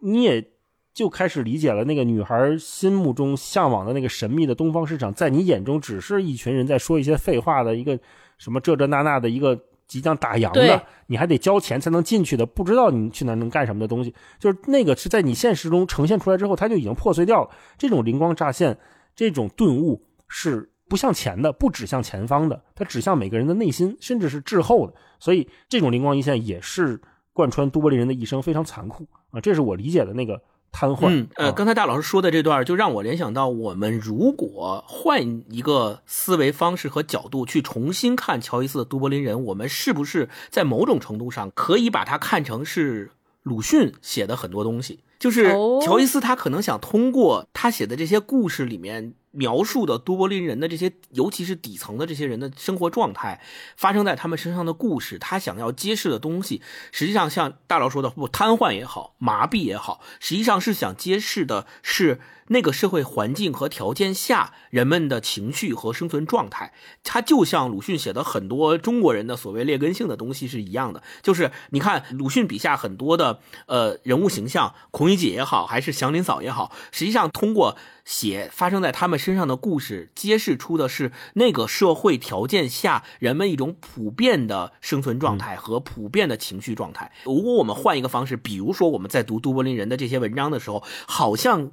[0.00, 0.44] 你也
[0.92, 7.98] 就开始理解了，那个女孩心目中向往的那个神秘的东方市场，在你眼中只是一群人在说一些废话的一个
[8.36, 9.58] 什么这这那那的一个
[9.92, 14.14] 即将打烊的，你还得交钱才能进去的，不知道你去那能干什么的东西。
[14.38, 17.50] 就是那个是在你现实中呈现出来之后，它就已经破碎掉了。
[17.76, 18.78] 这种灵光乍现，
[19.14, 20.68] 这种顿悟是。
[20.88, 24.92] 不向前的，不指向前方的，它指向每个人的内心，甚至是滞后的。
[25.18, 27.00] 所以，这种灵光一现也是
[27.32, 29.40] 贯穿都柏林人的一生，非常残酷啊！
[29.40, 30.38] 这是我理解的那个
[30.72, 31.08] 瘫痪。
[31.10, 43.10] 嗯，呃，刚才大老师说的这段，就让我联想到，我们如果换一个思维方式和角度去重新看乔伊斯的都柏林人，我们是不是在某种程度上可以把它看成是
[43.42, 45.00] 鲁迅写的很多东西？
[45.18, 49.14] 就是乔伊斯他可能想通过他写的这些故事里面。
[49.32, 53.40] 描述的都柏林人的这些，尤其是底层的这些人的生活状态，
[53.76, 62.20] 发生在他们身上的故事，他想要揭示的东西，实际上像大佬说的，不瘫痪也好，麻痹也好，实际上是想揭示的是
[62.52, 66.72] 那个社会环境和条件下人们的情绪和生存状态。
[67.02, 77.76] 它就像鲁迅写的很多中国人的所谓劣根性的东西是一样的，就是你看鲁迅笔下很多的呃人物形象，孔乙己也好，还是祥林嫂也好，实际上通过。
[78.04, 87.12] 写发生在他们身上的故事，揭示出的是那个社会条件下人们一种普遍的生存状态和普遍的情绪状态。
[87.22, 91.70] 如果我们换一个方式，比如说我们在读都柏林人的这些文章的时候，好像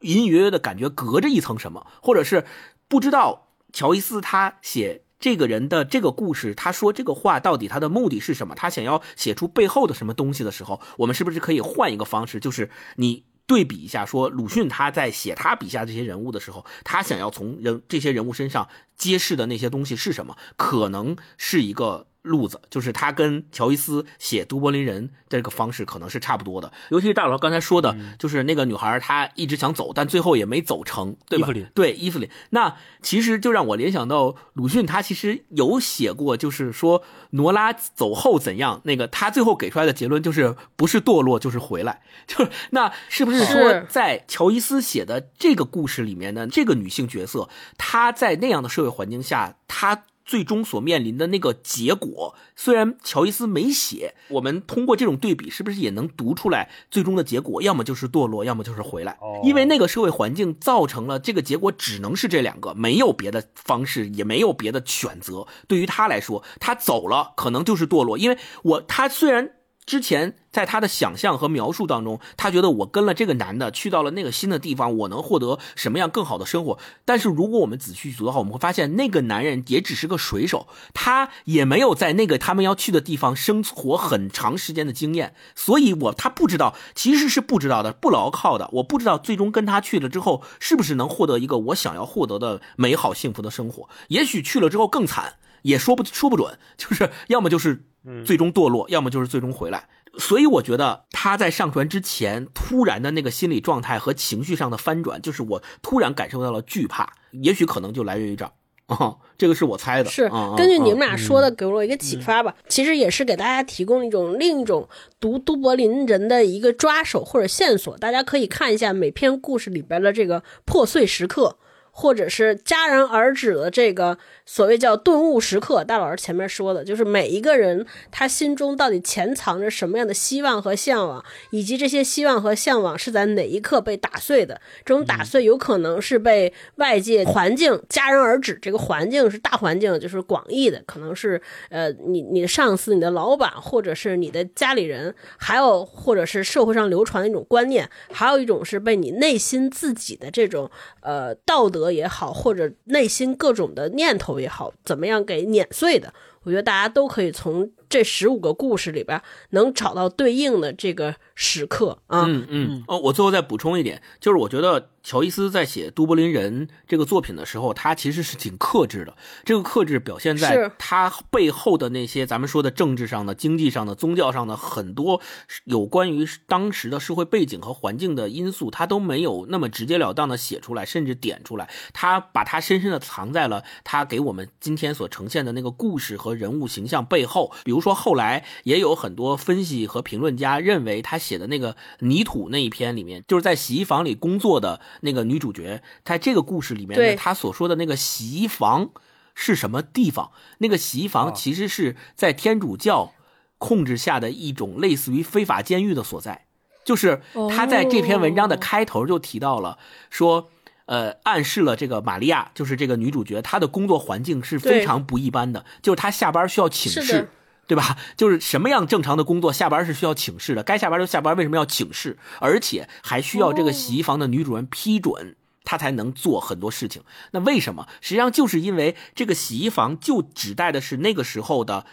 [0.00, 2.44] 隐隐约约的感觉隔着一层什么，或者是
[2.88, 8.54] 不知道乔伊斯他写这个人的这个故事，他说这个话到底他的目的是什么？
[8.54, 13.24] 他想要写出背后的什么东西的时候，我们是不是可以换一个方式，就是你。
[13.48, 20.36] 对比一下，说鲁迅他在写他笔下这些人物的时候，他想要从人这些人物身上揭示的那些东西是什么？
[20.58, 22.08] 可能是一个。
[22.28, 31.48] 路子就是他跟乔伊斯写都柏林人这个方式可能是差不多的，尤其是大佬刚才说的，就是那个女孩她一直想走，但最后也没走成，对吧？
[31.74, 32.28] 对，伊芙琳。
[32.50, 46.46] 那其实就让我联想到鲁迅，他其实有写过，就是说罗拉走后怎样，那个他最后给出来的结论就是不是堕落就是回来， 就是那是不是说在乔伊斯写的这个故事里面呢？
[46.46, 50.04] 这个女性角色她在那样的社会环境下，她。
[50.28, 57.62] 最终所面临的那个结果，虽然乔伊斯没写，我们通过这种对比，是不是也能读出来最终的结果？
[57.62, 59.18] 要么就是堕落，要么就是回来。
[59.42, 65.46] 因为那个社会环境造成了这个结果，只能是这两个，没有别的方式，也没有别的选择。
[65.66, 68.18] 对于他来说，他走了，可能就是堕落。
[68.18, 69.52] 因为我他虽然。
[69.88, 76.78] 之前在他的想象和描述当中，他觉得我跟了这个男的去到了那个新的地方，我能获得什么样更好的生活？
[77.06, 88.68] 但是如果我们仔细读的话，我们会发现那个男人也只是个水手，他也没有在那个他们要去的地方生活很长时间的经验，所以我他不知道，其实是不知道的，不牢靠的。
[88.74, 93.88] 我不知道最终跟他去了之后，是不是能获得一个我想要获得的美好幸福的生活？
[94.08, 97.86] 也许去了之后更惨，也说不说不准，就是要么就是。
[98.24, 99.88] 最终堕落，要么就是最终回来。
[100.18, 108.52] 所以我觉得他在上船之前突然的那个心理状态和情绪上的翻转，就是我突然感受到了惧怕，也许可能就来源于这儿。
[108.88, 110.08] 哦，这个是我猜的。
[110.08, 112.54] 是嗯根据你们嗯俩说的，给我一个启发吧。
[112.68, 114.88] 其实也是给大家提供一种另一种
[115.20, 117.98] 读都柏林人的一个抓手或者线索。
[117.98, 121.58] 大家可以看一下每篇故事里边的这个破碎时刻，
[121.98, 124.16] 或者是戛然而止的这个
[124.46, 125.82] 所谓叫顿悟时刻。
[125.82, 134.60] 大老师前面说的，就是每一个人他心中到底潜藏着什么样的希望和向往，以及这些希望和向往是在哪一刻被打碎的。
[134.84, 150.70] 这种打碎有可能是被外界环境戛然而止，这个环境是大环境，就是广义的，可能是呃你你的上司、你的老板，或者是你的家里人，还有或者是社会上流传的一种观念，还有一种是被你内心自己的这种
[151.00, 156.12] 呃道德也好，或者内心各种的念头也好，怎么样给碾碎的。
[156.42, 159.20] 我觉得大家都可以从这十五个故事里边
[159.50, 162.24] 能找到对应的这个时刻啊。
[162.26, 169.16] 嗯嗯哦，我最后再补充一点，就是我觉得乔伊斯在写《都柏林人》这个作品的时候，他其实是挺克制的。
[169.44, 175.20] 这个克制表现在是他背后的那些咱们说的政治上的、经济上的、宗教上的很多
[175.64, 181.70] 有关于当时的社会背景和环境的因素，他都没有那么直截了当的写出来，甚至点出来。
[181.92, 187.52] 他把它深深的藏在了他给我们今天所呈现的那个故事和人物形象背后。
[187.64, 198.90] 比如说，后来也有很多分析和评论家认为，他写的那个泥土那一篇里面，就是在洗衣房里工作的那个女主角，在这个故事里面呢，对她所说的那个洗衣房
[199.34, 200.32] 是什么地方？
[200.58, 203.12] 那个洗衣房啊其实是在天主教
[203.58, 206.46] 控制下的一种类似于非法监狱的所在。
[206.84, 209.76] 就是他在这篇文章的开头就提到了，
[210.08, 210.48] 说，
[210.86, 217.28] 呃，暗示了这个玛利亚，就是这个女主角，她的工作环境是非常不一般的，就是她下班需要请是的示。
[217.68, 217.96] 对吧？
[218.16, 222.18] 就是什么样正常的工作，下班是需要请示的，该下班就下班，为什么要请示？
[222.40, 227.02] 而且还需要这个洗衣房的女主人批准，她才能做很多事情。
[227.30, 227.86] 那为什么？
[228.00, 231.84] 实际上就是因为这个洗衣房就指代的是那个时候的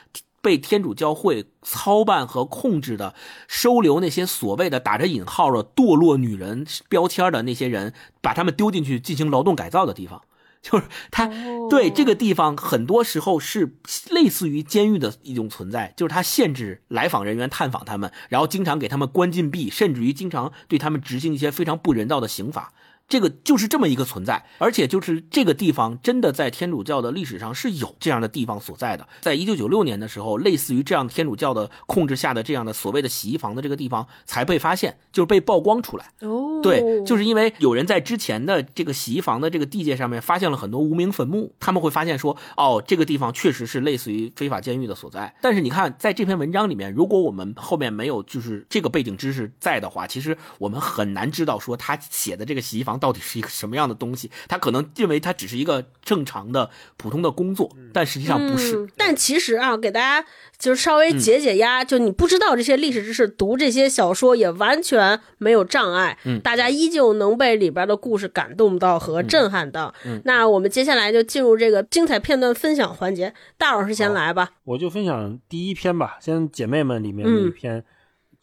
[0.41, 3.13] 被天主教会操办和控制的，
[3.47, 10.21] 收留那些所谓的打着引号的堕落女人标签的那些人，把他们丢进去进行劳动改造的地方。
[10.65, 13.75] 就是他哦对这个地方，很多时候是
[14.09, 22.73] 类似于监狱的一种存在，就是他限制来访人员探访他们，然后经常给他们关禁闭，甚至于经常对他们执行一些非常不人道的刑罚。
[23.07, 29.07] 这个就是这么一个存在，而且就是这个地方真的在天主教的历史上是有这样的地方所在的。
[29.21, 36.11] 在一九九六年的时候，类似于这样天主教的控制下的这样的所谓的洗衣房的这个地方才被发现，就是被曝光出来。
[36.21, 45.33] 哦，对，就是因为有人在之前的这个洗衣房的这个地界上面发现了很多无名坟墓，他们会发现说，哦，这个地方确实是类似于非法监狱的所在。
[45.41, 54.29] 但是你看，在这篇文章里面，如果我们后面没有就是这个背景知识在的话，其实我们很难知道说他写的这个洗衣房到底是一个什么样的东西。
[54.47, 58.77] 他可能认为它只是一个正常的普通的工作，但实际上不是。
[58.77, 58.89] 嗯。
[58.97, 60.27] 但其实啊，给大家
[60.57, 66.17] 就是稍微解解压，就你不知道这些历史知识，读这些小说也完全没有障碍。
[66.25, 69.93] 嗯大家依旧能被里边的故事感动到和震撼到。
[70.05, 74.51] 嗯那我们接下来就进入这个精彩片段分享环节，大老师先来吧。
[74.63, 77.83] 我就分享第一篇吧，先姐妹们里面的一篇，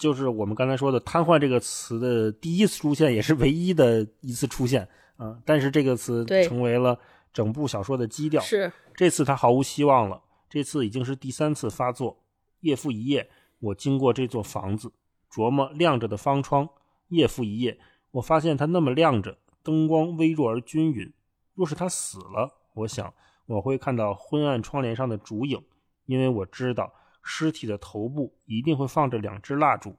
[0.02, 6.98] 就是我们刚才说的“瘫痪”这个词的第一次出现，也是唯一的一次出现啊、但是这个词成为了
[7.32, 8.42] 整部小说的基调。
[8.42, 10.20] 是，这次他毫无希望了，
[10.50, 12.18] 这次已经是第三次发作。
[12.62, 13.30] 夜复一夜，
[13.60, 14.90] 我经过这座房子，
[15.32, 16.68] 琢磨亮着的方窗。
[17.10, 17.78] 夜复一夜，
[18.10, 21.12] 我发现它那么亮着，灯光微弱而均匀。
[21.54, 23.14] 若是他死了，我想
[23.46, 25.62] 我会看到昏暗窗帘上的烛影，
[26.06, 26.92] 因为我知道
[27.22, 29.96] 尸体的头部一定会放着两支蜡烛。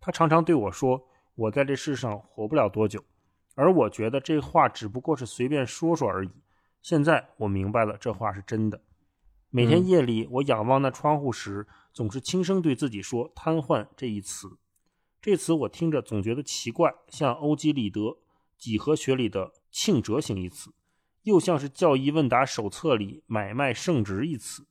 [0.00, 3.04] 他常常对我说：“我在这世上活不了多久。”
[3.56, 6.30] 而我觉得这话只不过是随便说说而已。
[6.82, 8.82] 现在我明白了，这话是真的。
[9.48, 14.58] 每天夜里，我仰望那窗户时，总是轻声对自己说“瘫痪”这一词。
[15.22, 18.18] 这词我听着总觉得奇怪，像欧几里得
[18.58, 20.74] 几何学里的庆折形一词，
[21.22, 24.66] 又像是教义问答手册里买卖圣职一词。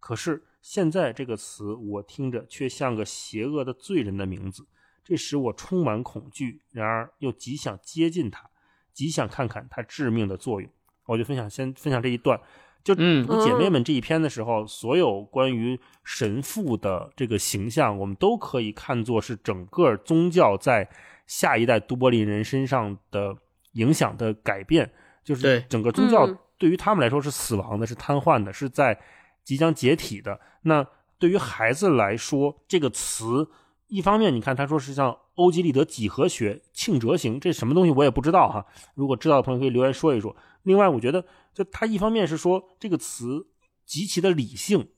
[0.00, 4.66] 可是现在这个词我听着却像个邪恶的罪人的名字，
[5.04, 8.48] 这使我充满恐惧，然而又极想接近它，
[8.90, 10.70] 极想看看它致命的作用。
[11.04, 12.40] 我就分享先分享这一段，
[12.82, 20.88] 就嗯读姐妹们这一篇的时候，所有关于神父的这个形象，我们都可以看作是整个宗教在
[21.26, 23.36] 下一代都柏林人身上的
[23.72, 24.90] 影响的改变，
[25.22, 28.98] 就是整个宗教嗯对于他们来说是死亡的，是瘫痪的，是在
[29.44, 30.40] 即将解体的。
[30.64, 30.86] 那
[31.18, 33.48] 对于孩子来说，这个词
[33.86, 38.66] 一方面，你看他说是像欧几里得几何学、庆哲型，这什么东西我也不知道哈。
[38.94, 40.36] 如果知道的朋友可以留言说一说。
[40.64, 43.46] 另外，我觉得就他一方面是说这个词
[43.86, 44.88] 极其的理性、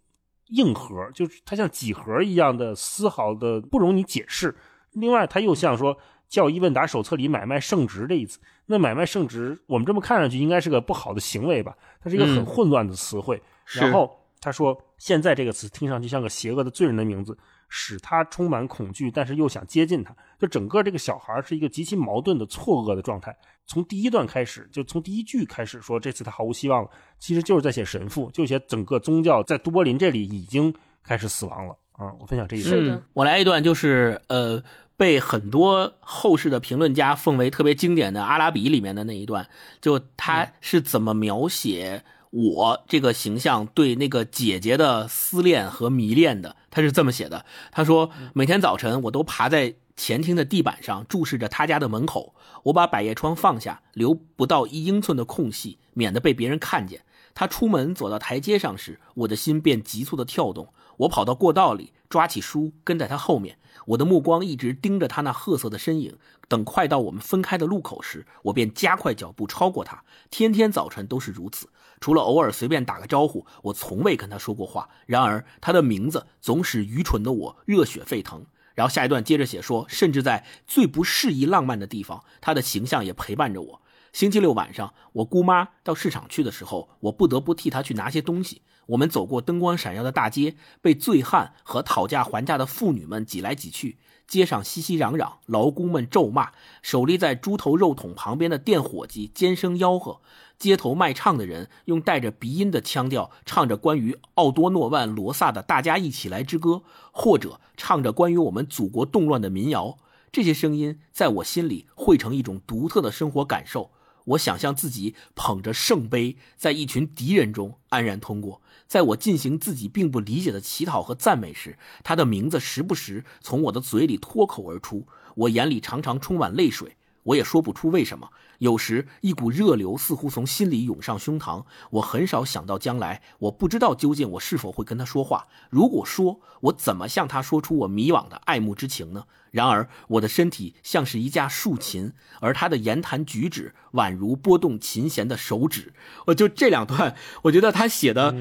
[0.48, 4.56] 硬核，就是它像几何一样的丝毫的不容你解释。
[4.92, 5.98] 另外，他又像说
[6.28, 11.76] 教义问答手册里买卖圣职这一词，那买卖圣职，我们这么看上去应该是个不好的行为吧？
[12.00, 13.42] 它是一个很混乱的词汇。
[13.64, 17.36] 然后他说，现在这个词听上去像个邪恶的罪人的名字。
[17.68, 23.36] 使他充满恐惧，但是又想接近他，就整个这个小孩是一个极其矛盾的错愕的状态。
[23.66, 32.14] 从第一段开始，就从第一句开始说这次他毫无希望了，其实就是在写神父，就写整个宗教在都柏林这里已经开始死亡了啊！
[32.20, 34.62] 我分享这一段，我来一段，就是呃，
[34.96, 39.48] 被很多后世的评论家奉为特别经典的阿拉比里面的那一段，
[39.80, 42.04] 就他是怎么描写。
[42.36, 47.46] 我这个形象对那个姐姐的思恋和迷恋的，他是这么写的。
[47.72, 52.34] 他说，每天早晨我都爬在前厅的地板上，注视着他家的门口。
[52.64, 57.06] 我把百叶窗放下，留不到一英寸的空隙，免得被别人看见。
[57.34, 60.74] 他出门走到台阶上时，我的心便急促的跳动。
[60.98, 63.58] 我跑到过道里，抓起书，跟在他后面。
[63.86, 66.18] 我的目光一直盯着他那褐色的身影。
[66.48, 70.04] 等快到我们分开的路口时，我便加快脚步超过他。
[70.30, 71.68] 天天早晨都是如此。
[72.00, 74.88] 除了偶尔随便打个招呼，我从未跟他说过话。
[75.06, 78.44] 然而，他的名字总使愚蠢的我热血沸腾。
[78.74, 83.82] 然后下一段接着写说，甚至在最不适宜浪漫的地方，他的形象也陪伴着我。
[84.12, 88.62] 星期六晚上，我姑妈到市场去的时候，我不得不替她去拿些东西。
[88.86, 93.98] 我们走过灯光闪耀的大街，被醉汉和讨价还价的妇女们挤来挤去。
[94.28, 96.52] 街上熙熙攘攘，劳工们咒骂，
[96.82, 100.20] 守立在猪头肉桶旁边的店伙计尖声吆喝。
[100.58, 106.70] 街头卖唱的人用带着鼻音的腔调唱着关于奥多诺万罗萨的《大家一起来之歌》，
[107.12, 109.98] 或者唱着关于我们祖国动乱的民谣。
[110.32, 113.90] 这些声音在我心里汇成一种独特的生活感受。
[114.24, 118.60] 我想象自己捧着圣杯，在一群敌人中安然通过。
[118.88, 125.06] 在我进行自己并不理解的乞讨和赞美时，他的名字时不时从我的嘴里脱口而出。
[125.34, 126.96] 我眼里常常充满泪水。
[127.22, 131.64] 我也说不出为什么，有时一股热流似乎从心里涌上胸膛。
[131.90, 135.46] 我很少想到将来，我不知道究竟我是否会跟他说话。
[135.70, 139.24] 如果说，我怎么向他说出我迷惘的爱慕之情呢？
[139.50, 145.94] 然而，我的身体像是一架竖琴，而他的言谈举止宛如拨动琴弦的手指。
[146.26, 148.34] 我就这两段，我觉得他写的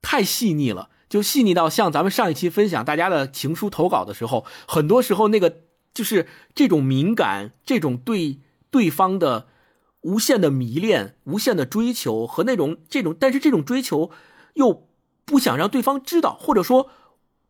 [0.00, 5.62] 太细腻了，就细腻到像咱们上一期分享大家的情书投稿的时候，很多时候那个。
[5.94, 8.38] 就是这种敏感，这种对
[8.70, 9.48] 对方的
[10.02, 14.10] 无限的迷恋、无限的追求和那种这种，但是这种追求
[14.54, 14.88] 又
[15.24, 16.90] 不想让对方知道，或者说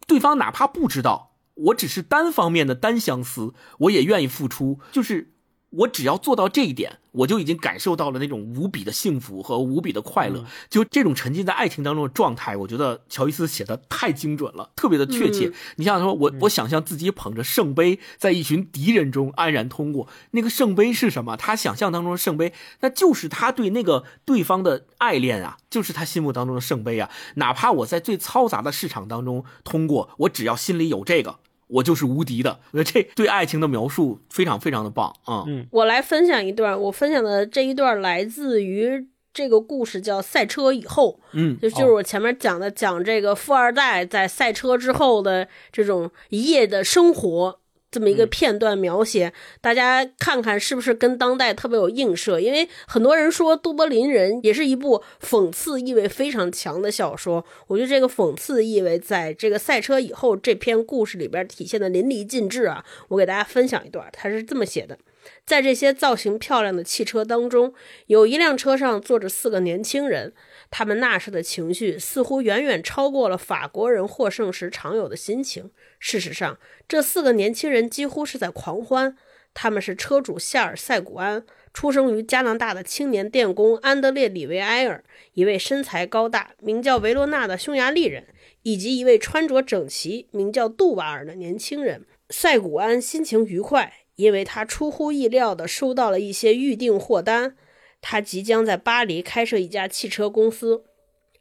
[0.06, 5.34] 对方哪怕不知道，我只是单方面的单相思，我也愿意付出，就是。
[5.70, 10.46] 我只要做到这一点，我就已经感受到了那种无比的幸福和无比的快乐。
[10.70, 15.52] 就这种沉浸在爱情当中的状态，我觉得乔伊斯写的太精准了，特别的确切。
[15.76, 20.08] 你想说，我我想象自己捧着圣杯，在一群敌人中安然通过。
[20.30, 21.36] 那个圣杯是什么？
[21.36, 27.10] 他想象当中的圣杯，那就是他对那个对方的爱恋啊，就是他心目当中的圣杯啊。
[27.34, 31.40] 哪怕我在最嘈杂的市场当中通过，我只要心里有这个。
[31.68, 35.44] 我就是无敌的，我觉得这对爱情的描述非常非常的棒啊！
[35.46, 47.60] 嗯，我来分享一段，我分享的这一段来自于这个故事叫《赛车以后》，嗯，就就是我前面讲的，讲这个富二代在赛车之后的这种一夜的生活。
[47.90, 52.38] 这么一个片段描写，大家看看是不是跟当代特别有映射？
[52.38, 62.84] 因为很多人说《都柏林人》也是一部讽刺意味非常强的小说，我觉得这个讽刺意味在这个赛车以后这篇故事里边体现的淋漓尽致啊！
[63.08, 64.98] 我给大家分享一段，他是这么写的：
[65.46, 67.72] 在这些造型漂亮的汽车当中，
[68.06, 70.34] 有一辆车上坐着四个年轻人。
[70.70, 75.70] 他们那时的情绪似乎远远超过了法国人获胜时常有的心情。
[75.98, 79.16] 事实上，这四个年轻人几乎是在狂欢。
[79.54, 85.02] 他们是车主夏尔·塞古安，出生于加拿大的青年电工安德烈·里维埃尔，
[85.32, 88.26] 一位身材高大、名叫维罗纳的匈牙利人，
[88.62, 92.06] 以及一位穿着整齐、名叫杜瓦尔的年轻人。
[92.30, 97.56] 塞古安心情愉快，因为他出乎意料地收到了一些预订货单。
[98.00, 100.84] 他即将在巴黎开设一家汽车公司。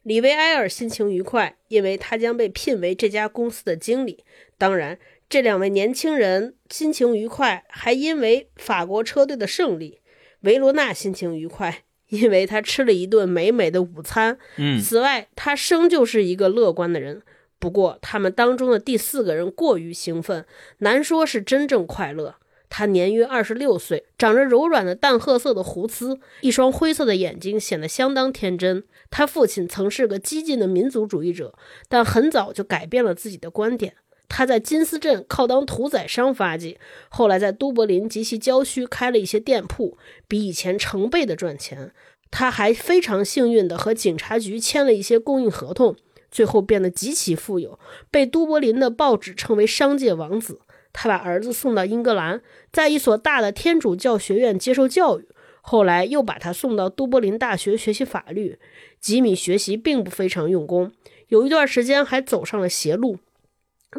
[0.07, 4.23] 里维埃尔心情愉快，因为他将被聘为这家公司的经理。
[4.57, 4.97] 当然，
[5.27, 9.99] 这两位年轻人心情愉快，还因为法国车队的胜利。
[10.43, 14.37] 维罗纳心情愉快，因为他吃了一顿美美的午餐。
[14.55, 17.21] 嗯，此外，他生就是一个乐观的人。
[17.59, 20.45] 不过，他们当中的第四个人过于兴奋，
[20.77, 22.35] 难说是真正快乐。
[22.69, 28.83] 他年约二十六岁，长着柔软的淡褐色的胡子，一双灰色的眼睛显得相当天真。
[29.09, 31.53] 他父亲曾是个激进的民族主义者，
[31.87, 33.95] 但很早就改变了自己的观点。
[34.29, 36.77] 他在金斯镇靠当屠宰商发迹，
[37.07, 41.93] 后来在都柏林及其郊区开了一些店铺，比以前成倍的赚钱。
[42.29, 45.95] 他还非常幸运地和警察局签了一些供应合同，
[46.29, 47.79] 最后变得极其富有，
[48.11, 50.59] 被都柏林的报纸称为“商界王子”。
[50.99, 52.41] 他把儿子送到英格兰，
[52.73, 55.27] 在一所大的天主教学院接受教育，
[55.61, 58.57] 后来又把他送到都柏林大学学习法律。
[58.99, 60.91] 吉米学习并不非常用功，
[61.27, 63.19] 有一段时间还走上了邪路。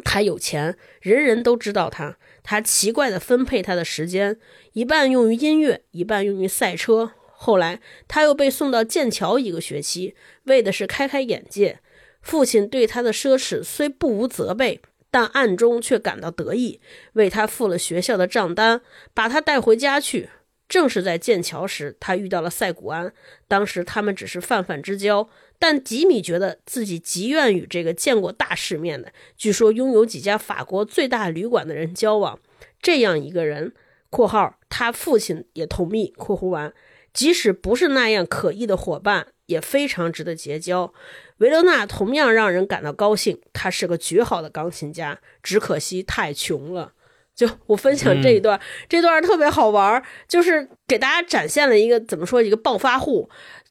[0.03, 2.17] 他有钱，人人都知道他。
[2.43, 4.37] 他奇怪地分配他的时间，
[4.73, 7.13] 一半用于音乐，一半用于赛车。
[7.31, 11.79] 后来他又被送到剑桥一个学期，为的是开开眼界。
[12.21, 14.81] 父亲对他的奢侈虽不无责备。
[15.11, 16.79] 但暗中却感到得意，
[17.13, 18.81] 为他付了学校的账单，
[19.13, 20.29] 把他带回家去。
[20.67, 23.11] 正是在剑桥时，他遇到了塞古安。
[23.47, 25.27] 当时他们只是泛泛之交，
[25.57, 32.39] 但吉米觉得自己极愿与这个见过大世面的、据说拥有几家法国最大旅馆的人交往。
[32.79, 33.73] 这样一个人
[34.11, 36.71] （括号他父亲也同意）（括弧完），
[37.11, 40.93] 即使不是那样可疑的伙伴，也非常值得结交。
[41.39, 46.93] 维罗纳同样让人感到高兴，他是个绝好的钢琴家，只可惜太穷了。
[47.35, 53.29] 就我分享这一段，这段特别好玩，就是给大家展现了一个怎么说一个暴发户。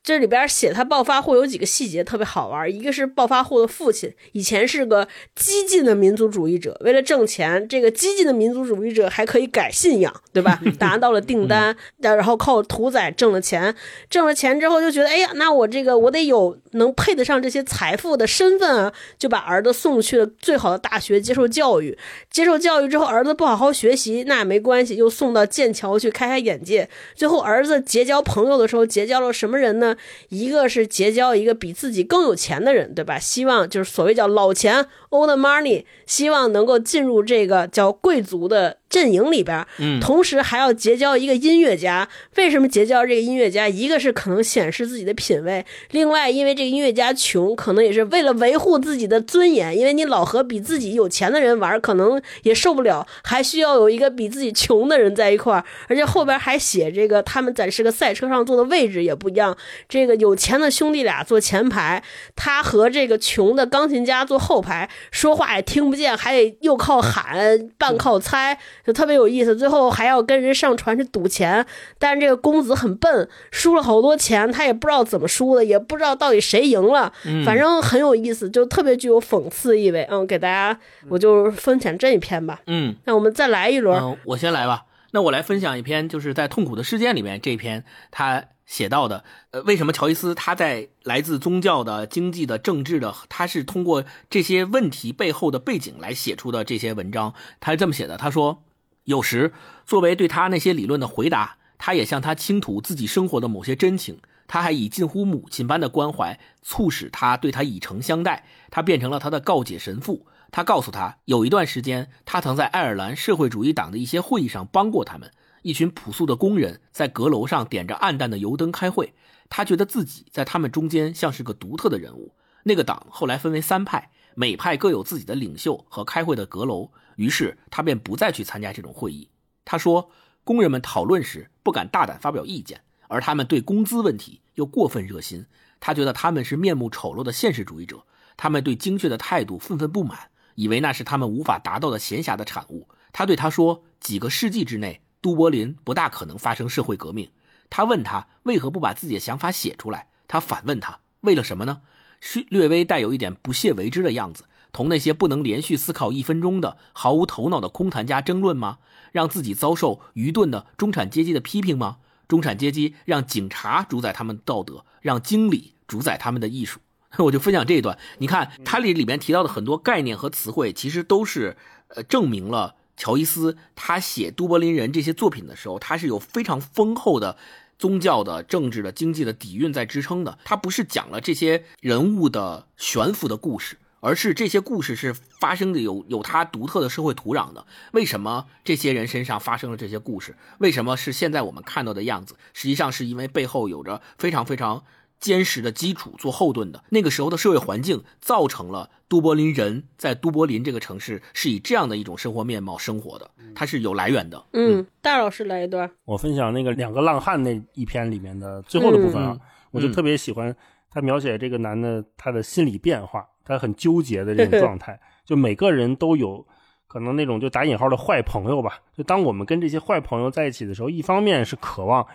[0.09, 5.07] 这里边写他暴发户有几个细节特别好玩，一个是暴发户的父亲以前是个
[5.37, 10.63] 激进的民族主义者，为了挣钱，这个激进的民族主义者还可以改信仰，对吧？
[10.81, 13.75] 达到了订单，然后靠屠宰挣了钱，
[14.09, 21.99] 挣了钱之后就觉得，哎呀，那我这个我得有能配得上这些财富的身份啊，就把儿子送去了最好的大学接受教育。
[22.31, 26.89] 接受教育之后，儿子不好好学习，那也没关系，又送到剑桥去开开眼界。
[27.15, 29.95] 最后，儿子结交朋友的时候，结交了什么人呢？
[30.29, 33.19] 一个是结交一个比自己更有钱的人，对吧？
[33.19, 38.79] 希望就是所谓叫老钱 （old money），希望能够进入这个叫贵族的。
[38.89, 42.09] 阵营里边，嗯，同时还要结交一个音乐家。
[42.37, 43.69] 为什么结交这个音乐家？
[43.69, 49.79] 一个是可能显示自己的品位，另外因为这个音乐家穷，可能也是为了维护自己的尊严。
[49.79, 55.63] 因为你老和比自己有钱的人玩，可能也受不了，还需要有一个比自己穷的人在一块儿。
[55.89, 59.55] 而且后边还写这个他们在这个赛车上坐的位置也不一样。
[59.87, 62.03] 这个有钱的兄弟俩坐前排，
[62.35, 68.59] 他和这个穷的钢琴家坐后排，说话也听不见，还得又靠喊，半靠猜。
[68.85, 71.67] 就特别有意思，最后还要跟人上船去赌钱，
[71.99, 77.13] 但是这个公子很笨，输了好多钱，他也不知道怎么输的，也不知道到底谁赢了，
[77.45, 80.07] 反正很有意思，就特别具有讽刺意味。
[80.11, 80.79] 嗯，给大家
[81.09, 82.61] 我就分享这一篇吧。
[82.67, 84.85] 嗯，那我们再来一轮，我先来吧。
[85.13, 88.45] 那我来分享一篇，就是在《痛苦的事件》里面这篇他。
[88.69, 97.33] 写到的，呃，为什么乔伊斯他在来自宗教的、经济的、政治的，他是通过这些问题背后的背景来写出的这些文章？
[97.61, 98.63] 他是这么写的，他说，
[99.05, 99.55] 有时
[99.87, 110.27] 作为对他那些理论的回答，他也向他倾吐自己生活的某些真情，他还以近乎母亲般的关怀促使他对他以诚相待，他变成了他的告解神父。
[110.51, 115.31] 他告诉他，有一段时间，他曾在爱尔兰社会主义党的一些会议上帮过他们。
[115.63, 119.15] 一群朴素的工人在阁楼上点着暗淡的油灯开会，
[119.49, 122.35] 他觉得自己在他们中间像是个独特的人物。
[122.65, 129.31] 那个党后来分为三派，每派各有自己的领袖和开会的阁楼，于是他便不再去参加这种会议。
[129.65, 130.11] 他说，
[130.45, 135.47] 工人们讨论时不敢大胆发表意见，而他们对工资问题又过分热心。
[135.81, 138.05] 他觉得他们是面目丑陋的现实主义者，
[138.37, 142.89] 他们对精确的态度愤愤不满，以为那是他们无法达到的闲暇的产物。
[143.13, 145.01] 他对他说，几个世纪之内。
[145.21, 147.31] 都柏林不大可能发生社会革命。
[147.71, 150.09] 他问他为何不把自己的想法写出来。
[150.27, 151.83] 他反问他为了什么呢？
[152.21, 158.79] 是略微带有一点不屑为之的样子，同那些不能连续思考一分钟的毫无头脑的空谈家争论吗？
[159.13, 161.99] 让自己遭受愚钝的中产阶级的批评吗？
[162.27, 166.81] 中产阶级让警察主宰他们道德，让经理主宰他们的艺术。
[167.19, 167.99] 我就分享这一段。
[168.19, 171.57] 你看，它里里面提到的很多概念和词汇，其实都是
[171.89, 172.75] 呃证明了。
[172.99, 177.39] 乔伊斯他写《都柏林人》这些作品的时候，他是有非常丰厚的
[177.79, 180.37] 宗教的、政治的、经济的底蕴在支撑的。
[180.45, 187.65] 他不是讲了这些人物的悬浮的故事，而是这些故事是发生的有有他独特的社会土壤的。
[187.93, 190.37] 为什么这些人身上发生了这些故事？
[190.59, 192.35] 为什么是现在我们看到的样子？
[192.53, 194.83] 实际上是因为背后有着非常非常
[195.21, 196.83] 坚实的基础做后盾的。
[196.91, 204.45] 那个时候的社会环境造成了都柏林人在都柏林这个城市是以这样的一种生活面貌生活的，它是有来源的。
[204.53, 205.91] 嗯，大老师来一段。
[206.05, 209.41] 我分享那个两个浪汉那一篇里面的最后的部分啊，嗯
[209.71, 210.55] 我就特别喜欢
[210.91, 214.99] 他描写这个男的他的心理变化，他很纠结的这种 状态。
[215.27, 216.47] 就每个人都有
[216.87, 218.81] 可能那种就打引号的坏朋友吧。
[218.97, 222.07] 就当我们跟这些坏朋友在一起的时候，一方面是渴望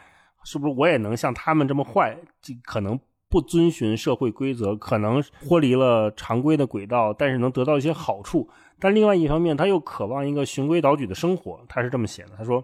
[0.44, 3.00] 是不是我也能像他们这么坏，这可能
[3.30, 8.50] 不遵循社会规则，可能脱离了常规的轨道，但是能得到一些好处。
[8.80, 11.66] 但另外一方面，他又渴望一个循规蹈矩的生活。
[11.70, 12.64] 他是这么写的，他说。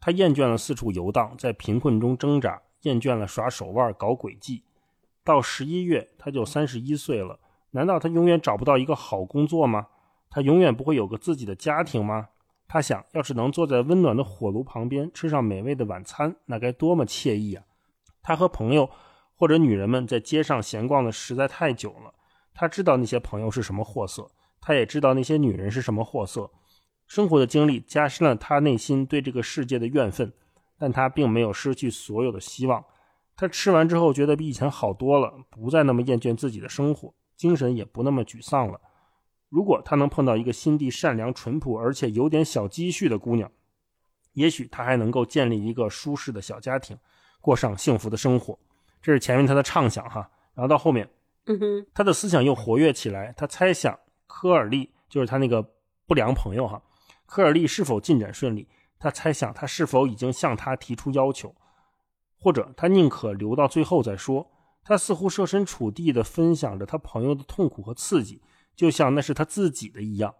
[0.00, 4.62] 他厌倦了四处游荡，在贫困中挣扎，厌倦了耍手腕、搞诡计。
[5.24, 7.40] 到十一月，他就三十一岁了。
[7.70, 9.86] 难道他永远找不到一个好工作吗？
[10.28, 12.28] 他永远不会有个自己的家庭吗？
[12.66, 17.64] 他想，要是能坐在温暖的火炉旁边，吃上美味的晚餐，那该多么惬意啊！
[18.22, 18.90] 他和朋友
[19.36, 22.14] 或者女人们在街上闲逛的实在太久了。
[22.54, 24.30] 他知道那些朋友是什么货色，
[24.60, 26.50] 他也知道那些女人是什么货色。
[27.06, 30.32] 生活的经历加深了他内心对这个世界的怨愤，
[30.78, 32.84] 但他并没有失去所有的希望。
[33.36, 38.80] 他吃完之后觉得比以前好多了，不再那么厌倦自己的生活，精神也不那么沮丧了。
[39.54, 43.48] 如果他能碰到一个心地善良、淳朴而且有点小积蓄的姑娘，
[44.32, 46.98] 也许他还能够建立一个舒适的小家庭，
[47.40, 48.58] 过上幸福的生活。
[49.00, 51.08] 这是前面他的畅想哈，然后到后面，
[51.46, 53.32] 嗯哼，他的思想又活跃起来。
[53.36, 55.62] 他猜想科尔利就是他那个
[56.08, 56.82] 不良朋友哈，
[57.24, 58.66] 科尔利是否进展顺利？
[58.98, 61.54] 他猜想他是否已经向他提出要求，
[62.40, 64.50] 或者他宁可留到最后再说。
[64.82, 68.42] 他似乎设身处地地分享着他朋友的痛苦和刺激，
[68.74, 70.34] 就像那是他自己的一样。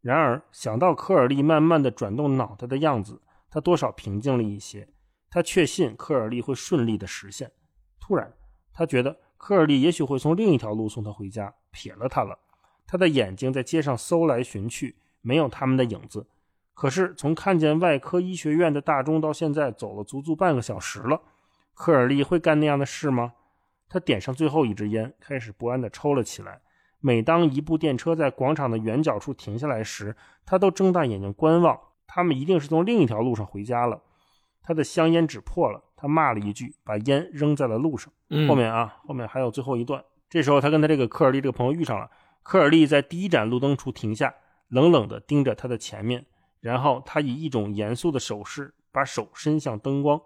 [0.00, 3.20] 然而想到科尔利慢慢的转动脑袋的样子，
[3.50, 4.88] 他多少平静了一些。
[5.28, 7.52] 他确信科尔利会顺利的实现。
[8.00, 8.32] 突然，
[8.72, 12.38] 他觉得科尔利也许会从另一条路送他回家，撇了他了。
[12.86, 16.26] 他的眼睛在街上搜来寻去，没有他们的影子。
[16.74, 21.20] 可是从看见外科医学院的大钟到现在，走了足足半个小时了。
[21.74, 23.34] 科尔利会干那样的事吗？
[23.88, 26.60] 他点上最后一支烟，开始不安地抽了起来。
[27.00, 30.14] 每当一部电车在广场的圆角处停下来时，
[30.44, 31.78] 他都睁大眼睛观望。
[32.06, 34.02] 他们一定是从另一条路上回家了。
[34.62, 38.12] 他的香烟纸破了，他骂了一句，把烟扔在了路上。
[38.28, 40.04] 嗯后面啊，后面还有最后一段。
[40.28, 42.10] 这时候，他跟他这个科尔利这个朋友遇上了。
[42.42, 44.34] 科尔利在第一盏路灯处停下，
[44.68, 46.26] 冷冷地盯着他的前面，
[46.60, 50.20] 然后他以一种严肃的手势，把手伸向灯光，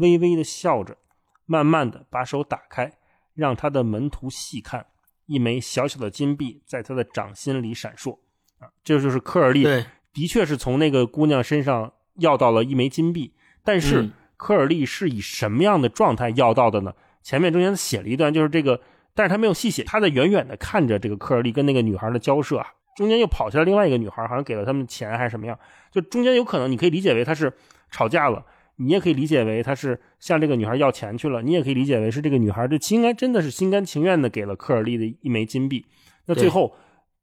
[0.00, 0.96] 微微地笑着，
[1.46, 2.92] 慢慢地把手打开，
[3.34, 4.86] 让他的门徒细看，
[5.30, 8.18] 一枚小小的金币在他的掌心里闪烁。
[8.58, 9.64] 啊，这就是科尔利，
[10.12, 13.32] 的确是从那个姑娘身上要到了一枚金币，
[13.62, 16.92] 但是嗯科尔利是以什么样的状态要到的呢？
[17.22, 18.80] 前面中间写了一段，就是这个，
[19.14, 22.66] 但是他没有细写，他在远远的看着这个科尔利跟那个女孩的交涉啊，
[22.96, 25.56] 中间又跑下来另外一个女孩，好像给了他们钱还是什么样，
[25.92, 27.52] 就中间有可能你可以理解为他是
[27.90, 28.44] 吵架了。
[28.80, 35.84] 你也可以理解为他是向这个女孩要钱去了，你也可以理解为是这个女孩这心甘真的是心甘情愿的给了科尔利的一枚金币。
[36.26, 36.74] 那最后，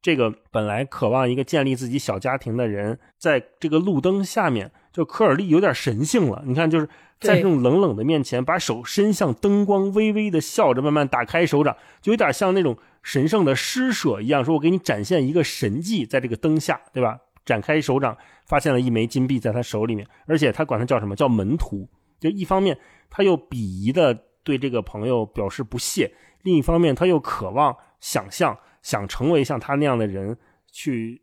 [0.02, 6.44] 这个本来渴望一个建立自己小家庭的人，在这个路灯下面，就科尔利有点神性了。
[6.46, 6.86] 你看，就是
[7.20, 17.20] 在对这种冷冷的面前，把手伸向灯光，微微的笑着，慢慢打开手掌，就有点像那种神圣的施舍一样，说我给你展现一个神迹，在这个灯下，对吧？
[17.48, 18.16] 展开手掌，
[18.46, 21.90] 发现了一枚金币在他手里面，而且他管他叫什么叫门徒。
[22.20, 22.78] 就一方面
[23.10, 24.14] 他又鄙夷的
[24.44, 26.12] 对这个朋友表示不屑，
[26.44, 30.38] 另一方面他又渴望想象想成为像他那样的人，
[30.72, 31.22] 去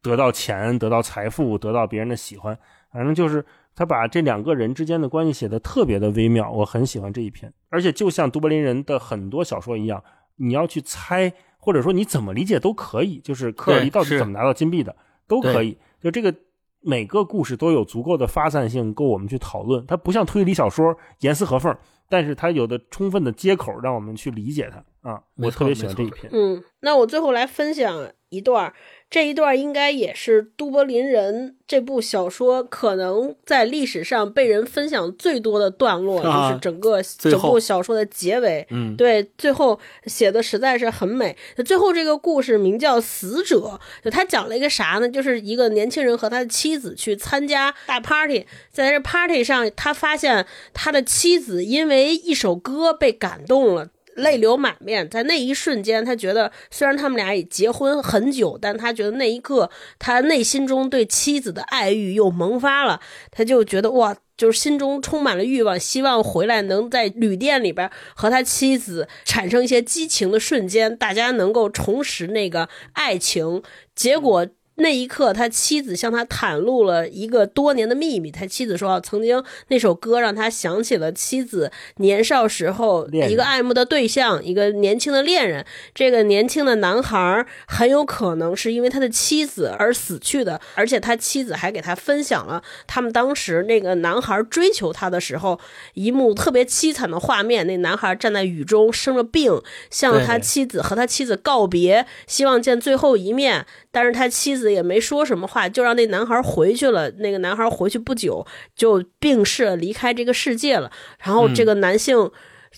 [0.00, 2.56] 得到钱、得到财富、得到别人的喜欢。
[2.92, 3.44] 反正就是
[3.74, 7.52] 他把这两个人之间的关系写得特别的微妙，我很喜欢这一篇。
[7.70, 10.00] 而且就像都柏林人的很多小说一样，
[10.36, 13.18] 你要去猜，或者说你怎么理解都可以。
[13.18, 14.94] 就是科尔利对是到底怎么拿到金币的，
[15.26, 15.76] 都可以。
[16.00, 16.34] 就这个
[16.80, 19.84] 每个故事都有足够的发散性，够我们去讨论。
[19.86, 21.74] 它不像推理小说严丝合缝，
[22.08, 25.22] 但是它有的充分的接口，让我们去理解它啊。
[25.36, 26.30] 我特别喜欢这一篇。
[26.32, 27.96] 嗯，那我最后来分享
[28.34, 28.74] 一段儿，
[29.10, 38.66] 这一段应该也是《都柏林人》这部小说可能在历史上被人分享最多的段落，啊就是整个整部小说的结尾。
[38.70, 41.36] 嗯，对，最后写的实在是很美。
[41.64, 43.56] 最后这个故事名叫《死者》，
[44.04, 45.08] 就他讲了一个啥呢？
[45.08, 53.90] 就是一个年轻人和他的妻子去参加大 party，在这 party 上，他发现他的妻子因为一首歌被感动了。
[54.16, 63.00] 泪流满面，在那一瞬间，他觉得虽然他们俩已结婚很久，但他觉得那一刻，他内心中对妻子的爱欲又萌发了。
[63.30, 73.62] 他就觉得哇，就是心中充满了欲望，希望回来能在旅店里边和他妻子产生一些激情的瞬间，大家能够重拾那个爱情。
[73.94, 74.46] 结果。
[74.76, 78.32] 那一刻，他妻子向他袒露了一个多年的秘密。
[78.32, 85.64] 他妻子说：“曾经那首歌让他想起了妻子年少时候一个爱慕的对象，一个年轻的恋人。
[85.94, 90.60] 这个年轻的男孩很有可能是因为他的妻子而死去的。
[90.74, 95.60] 而且他妻子还给他分享了他们当时那个男孩追求他的时候
[95.94, 97.64] 一幕特别凄惨的画面。
[97.68, 103.66] 那男孩站在雨中，生了病，向他妻子和他妻子告别，希望见最后一面。
[103.94, 107.08] 但是他妻子。”也没说什么话，就让那男孩回去了。
[107.18, 108.44] 那个男孩回去不久
[108.74, 110.90] 就病逝，离开这个世界了。
[111.22, 112.28] 然后这个男性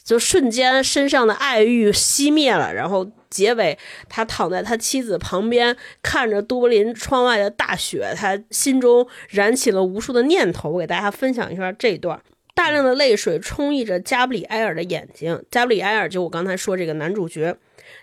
[0.04, 2.74] 就瞬间身上的爱欲熄灭了。
[2.74, 3.78] 然后结尾，
[4.10, 10.68] 他躺在他妻子旁边，看着都柏林窗外的大雪，他心中燃起了无数的念头。
[10.68, 12.20] 我给大家分享一下这一段：
[12.54, 15.42] 大量的泪水充溢着加布里埃尔的眼睛。
[15.50, 17.56] 加布里埃尔就我刚才说这个男主角，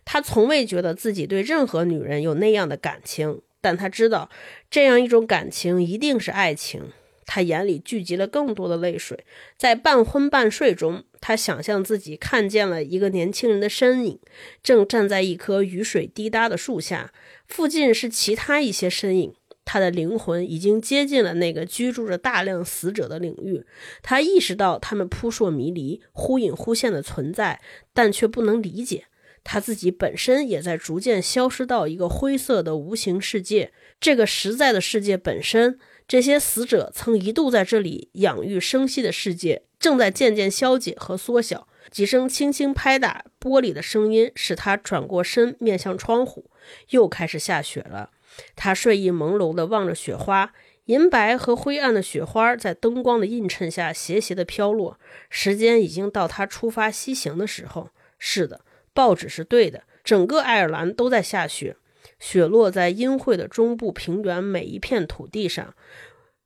[0.05, 3.41] 他从未觉得自己对任何女人有那样的感情。
[3.61, 4.29] 但他知道，
[4.69, 6.91] 这样一种感情一定是爱情。
[7.25, 9.25] 他眼里聚集了更多的泪水，
[9.57, 14.19] 在半昏半睡中，他想象自己看见了一个年轻人的身影，
[14.61, 17.13] 正站在一棵雨水滴答的树下，
[17.47, 19.33] 附近是其他一些身影。
[19.63, 23.65] 他的灵魂已经接近了那个居住着大量死者的领域。
[24.01, 27.61] 他意识到他们扑朔迷离、忽隐忽现的存在，
[27.93, 29.05] 但却不能理解。
[29.43, 41.67] 他自己本身也在逐渐消失到一个灰色的无形世界，这个实在的世界本身，这些死者曾一度在这里养育生息的世界，正在渐渐消解和缩小。
[41.91, 46.49] 几声轻轻拍打玻璃的声音使他转过身，面向窗户。
[46.91, 48.11] 又开始下雪了。
[48.55, 50.53] 他睡意朦胧地望着雪花，
[50.85, 54.97] 银白和灰暗的雪花在灯光的映衬下斜斜地飘落。
[55.29, 57.89] 时间已经到他出发西行的时候。
[58.17, 58.61] 是的。
[58.93, 61.75] 报纸是对的，整个爱尔兰都在下雪，
[62.19, 65.73] 雪落在阴晦的中部平原每一片土地上，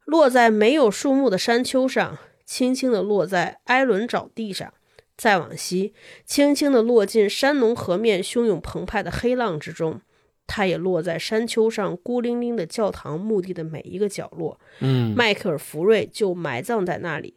[0.06, 4.74] 落在没有树木的山丘上，轻轻地落在埃伦沼地上，
[5.18, 5.94] 再往西，
[6.26, 10.02] 轻轻地落进山农河面汹涌澎湃的黑浪之中。
[10.50, 14.58] 它也落在山丘上孤零零的教堂墓地的每一个角落。
[14.80, 17.36] 嗯，迈克尔·福瑞就埋葬在那里。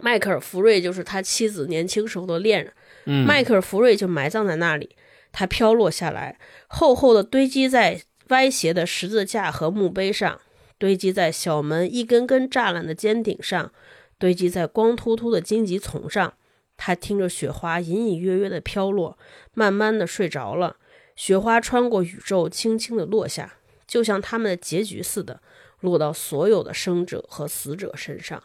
[0.00, 2.72] 迈克尔·福瑞就是他妻子年轻时候的恋人。
[3.04, 4.96] 迈克尔·福瑞就埋葬在那里，
[5.32, 10.40] 他飘落下来，厚厚的堆积在歪斜的十字架和墓碑上，
[10.78, 13.72] 堆积在小门一根根栅栏的尖顶上，
[14.18, 16.34] 堆积在光秃秃的荆棘丛上。
[16.76, 19.16] 他听着雪花隐隐约约的飘落，
[19.54, 20.76] 慢慢的睡着了。
[21.14, 23.54] 雪花穿过宇宙，轻轻的落下，
[23.86, 25.40] 就像他们的结局似的，
[25.80, 28.42] 落到所有的生者和死者身上。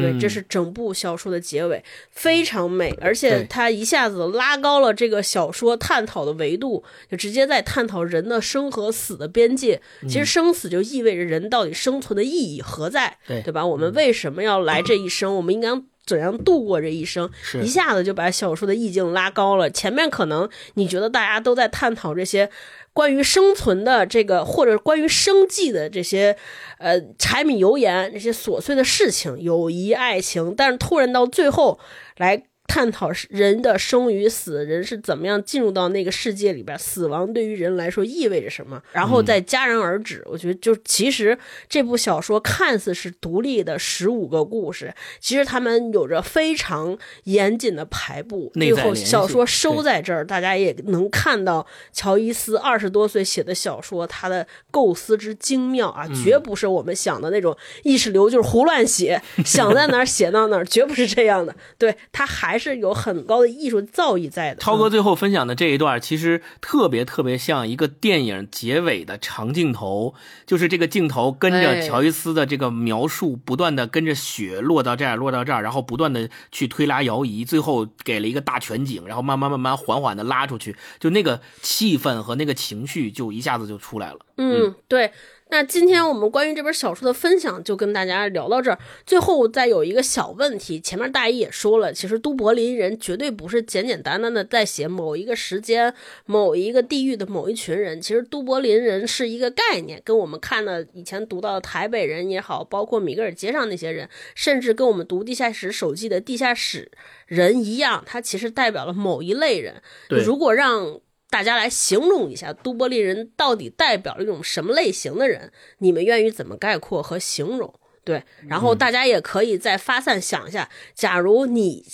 [0.00, 9.80] 对，这是整部小说的结尾，非常美，而且它一下子拉高了这个小说探讨的维度，就直接在探讨人的生和死的边界。
[10.02, 13.64] 其实生死就意味着人到底生存的意义何在，对对吧？
[13.64, 15.36] 我们为什么要来这一生？
[15.36, 15.68] 我们应该
[16.04, 17.30] 怎样度过这一生？
[17.62, 19.70] 一下子就把小说的意境拉高了。
[19.70, 22.50] 前面可能你觉得大家都在探讨这些。
[22.98, 26.36] 关于生存的这个，或者关于生计的这些，
[26.78, 31.78] 呃，柴米油盐这些琐碎的事情，友谊、爱情，但是突然到最后
[32.16, 32.42] 来。
[32.68, 40.22] 探讨人的生与死，人是怎么样进入到那个世界里边，死亡对于人来说意味着什么，然后再戛然而止。
[40.26, 41.36] 我觉得，就其实
[41.66, 48.52] 这部小说看似是独立的十五个故事，其实他们有着非常严谨的排布。
[48.54, 61.56] 最后小说收在这儿，大家也能看到乔伊斯二十多岁写的小说，他的构思之精妙啊，绝不是我们想的那种意识流，就是胡乱写，想在哪儿写到哪儿，绝不是这样的。
[61.78, 62.57] 对他还。
[62.58, 64.60] 是有很高的艺术造诣在的。
[64.60, 70.14] 涛哥最后分享的这一段，其实特别特别像一个电影结尾的长镜头，
[70.46, 84.18] 就是这个镜头跟着乔伊斯的这个描述，不断的跟着雪落到这儿，落到这儿，然后不断的去推拉摇移，最后给了一个大全景，然后慢慢慢慢缓缓的拉出去，就那个气氛和那个情绪就一下子就出来了。
[84.36, 85.10] 嗯，对。
[85.50, 88.78] 那今天我们关于这本小说的分享就跟大家聊到这儿。
[89.06, 95.92] 最后再有一个小问题，前面大一也说了，其实都柏林人绝对不是简简单单的在写某一个时间、
[96.26, 98.00] 某一个地域的某一群人。
[98.00, 106.90] 其实都柏林人是一个概念，跟我们看的以前读到的台北人也好，包括米格尔街上那些人，甚至跟我们读地下室手记的地下室
[107.26, 109.82] 人一样，它其实代表了某一类人。
[110.08, 111.00] 如果让
[111.30, 115.52] 大家来形容一下都柏林人到底代表了一种什么类型的人？
[115.78, 117.72] 你们愿意怎么概括和形容？
[118.04, 121.84] 对，然后大家也可以再发散想一下，假如你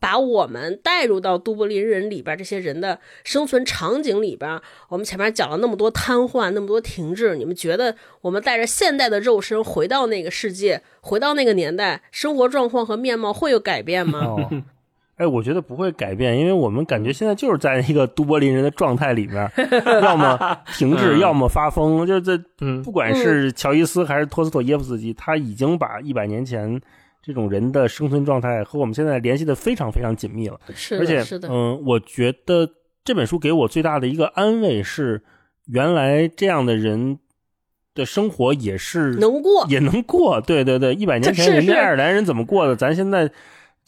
[0.00, 14.36] 把我们带入到都柏林人里边这些人的生存场景里边，我们前面讲了那么多瘫痪，那么多停滞，你们觉得我们带着现代的肉身回到那个世界，回到那个年代，生活状况和面貌会有改变吗？
[15.20, 19.50] 哦，哎，我觉得不会改变，因为我们感觉现在就是在一个都柏林人的状态里面，
[20.02, 22.06] 要么停滞，嗯要么发疯。
[22.06, 26.80] 就是在，嗯不管是乔伊斯还是托斯托耶夫斯基，他已经把一百年前
[27.22, 30.58] 这种人的生存状态和我们现在联系的非常非常紧密了。
[30.74, 32.66] 是的，而且是，的，嗯，我觉得
[33.04, 35.22] 这本书给我最大的一个安慰是，
[35.66, 37.18] 原来这样的人
[37.94, 40.40] 的生活也是能过，也能过。
[40.40, 43.30] 对对对，一百年前人家爱尔兰人怎么过的，咱现在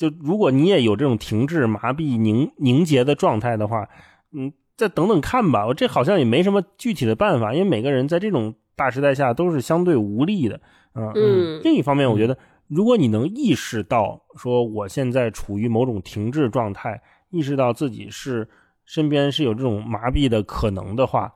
[0.03, 3.89] 就如果你也有这种停滞、麻痹、凝凝结的状态的话，
[4.33, 5.65] 嗯，再等等看吧。
[5.65, 10.61] 我这好像也没什么具体的办法，因为每个人在这种大时代下都是相对无力的。
[10.95, 17.01] 嗯嗯另一方面，我觉得如果你能意识到说我现在处于某种停滞状态，
[17.31, 18.49] 意识到自己是
[18.85, 21.33] 身边是有这种麻痹的可能的话，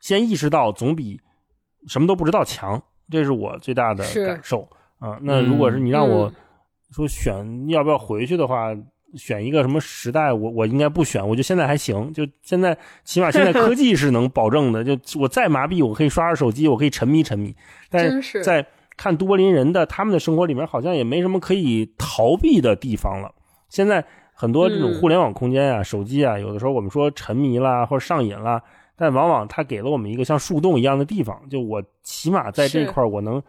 [0.00, 1.20] 先意识到总比
[1.86, 4.68] 什么都不知道强，这是我最大的感受
[4.98, 5.16] 啊。
[5.22, 6.34] 那如果是你让我嗯
[6.90, 8.74] 说选要不要回去的话，
[9.16, 17.54] 选一个什么时代，我我应该不选，我觉得现在还行，就现在起码现在科技是能保证的，就我再麻痹，我可以刷刷手机，我可以沉迷沉迷，
[17.90, 18.64] 但是在
[18.96, 23.32] 看都柏林人的他们的生活里面，好像也没什么可以逃避的地方了。
[23.68, 24.04] 现在
[24.34, 28.62] 很多这种嗯互联网空间啊、手机啊，有的时候我们说沉迷啦或者上瘾啦，
[28.96, 33.42] 但往往它给了我们一个像树洞一样的地方，就我起码在这是块儿我能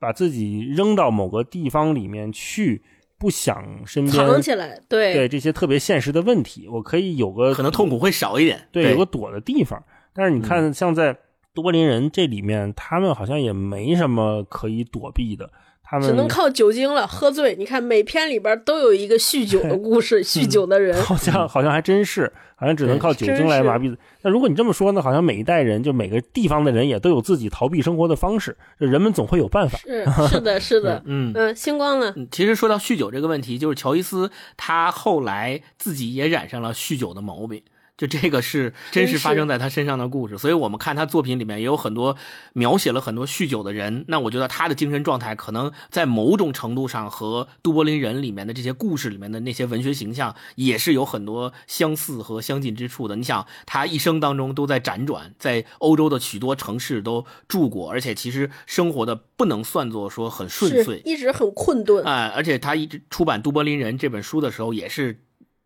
[0.00, 2.82] 把自己扔到某个地方里面去，
[3.18, 8.66] 不想身边藏起来，对对这些特别现实的问题，我可以有个可能痛苦会少一点。
[8.72, 9.80] 对，有个躲的地方。
[10.14, 11.16] 但是你嗯看，像在
[11.52, 15.50] 多林人这里面，他们好像也没什么可以躲避的，
[15.90, 17.56] 他们只能靠酒精了，喝醉。
[17.56, 23.96] 你看每篇里边都有一个酗酒的故事， 酗酒的人，好像好像还真是，好像只能靠酒精来麻痹。
[24.22, 29.76] 那如果你这么说呢，好像每一代人就每个地方的人也都有自己逃避生活的方式，就人们总会有办法。
[29.78, 32.12] 是是的，是的， 嗯嗯，星光呢？
[32.16, 37.60] 嗯，其实说到酗酒这个问题，就是乔伊斯他后来自己也染上了酗酒的毛病。
[38.00, 42.16] 就这个是真实发生在他身上的故事，所以我们看他作品里面也有很多
[42.54, 44.06] 描写了很多酗酒的人。
[44.08, 53.16] 那我觉得他的精神状态可能在某种程度上和都柏林人里面的这些故事里面的那些文学形象也是有很多相似和相近之处的。
[53.16, 65.20] 你想，他一生当中都在辗转，在欧洲的许多城市都住过，而且其实生活的不能算作说很顺遂，一直很困顿，啊、而且他一直出版《都柏林人》这本书的时候，也是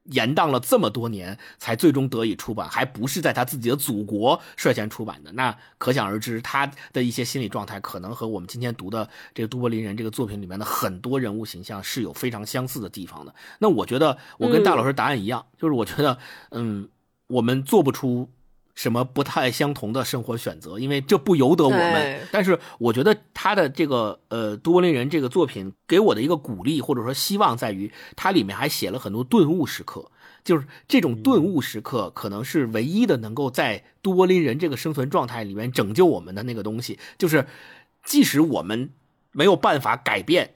[0.05, 5.33] 延宕了这么多年，才最终得以出版，还不是在他自己的祖国率先出版的。
[5.33, 13.35] 那可想而知，他的一些心理状态可能和我们今天读的这个《都柏林人》这个作品里面的很多人物形象是有非常相似的地方的。
[13.59, 16.19] 那我觉得我跟大老师答案一样，就是我觉得，
[16.51, 16.89] 嗯，
[17.27, 18.29] 我们做不出。
[18.75, 22.21] 什么不太相同的生活选择，因为这不由得我们哎。
[22.33, 30.11] 但是我觉得他的这个呃《都柏林人》这个作品给我的一个鼓励或者说希望在于，它里面还写了很多顿悟时刻，
[30.43, 37.47] 就是这种顿悟时刻可能是唯一的能够在都柏林人这个生存状态里面拯救我们的那个东西，就是
[38.05, 38.91] 即使我们
[39.31, 40.55] 没有办法改变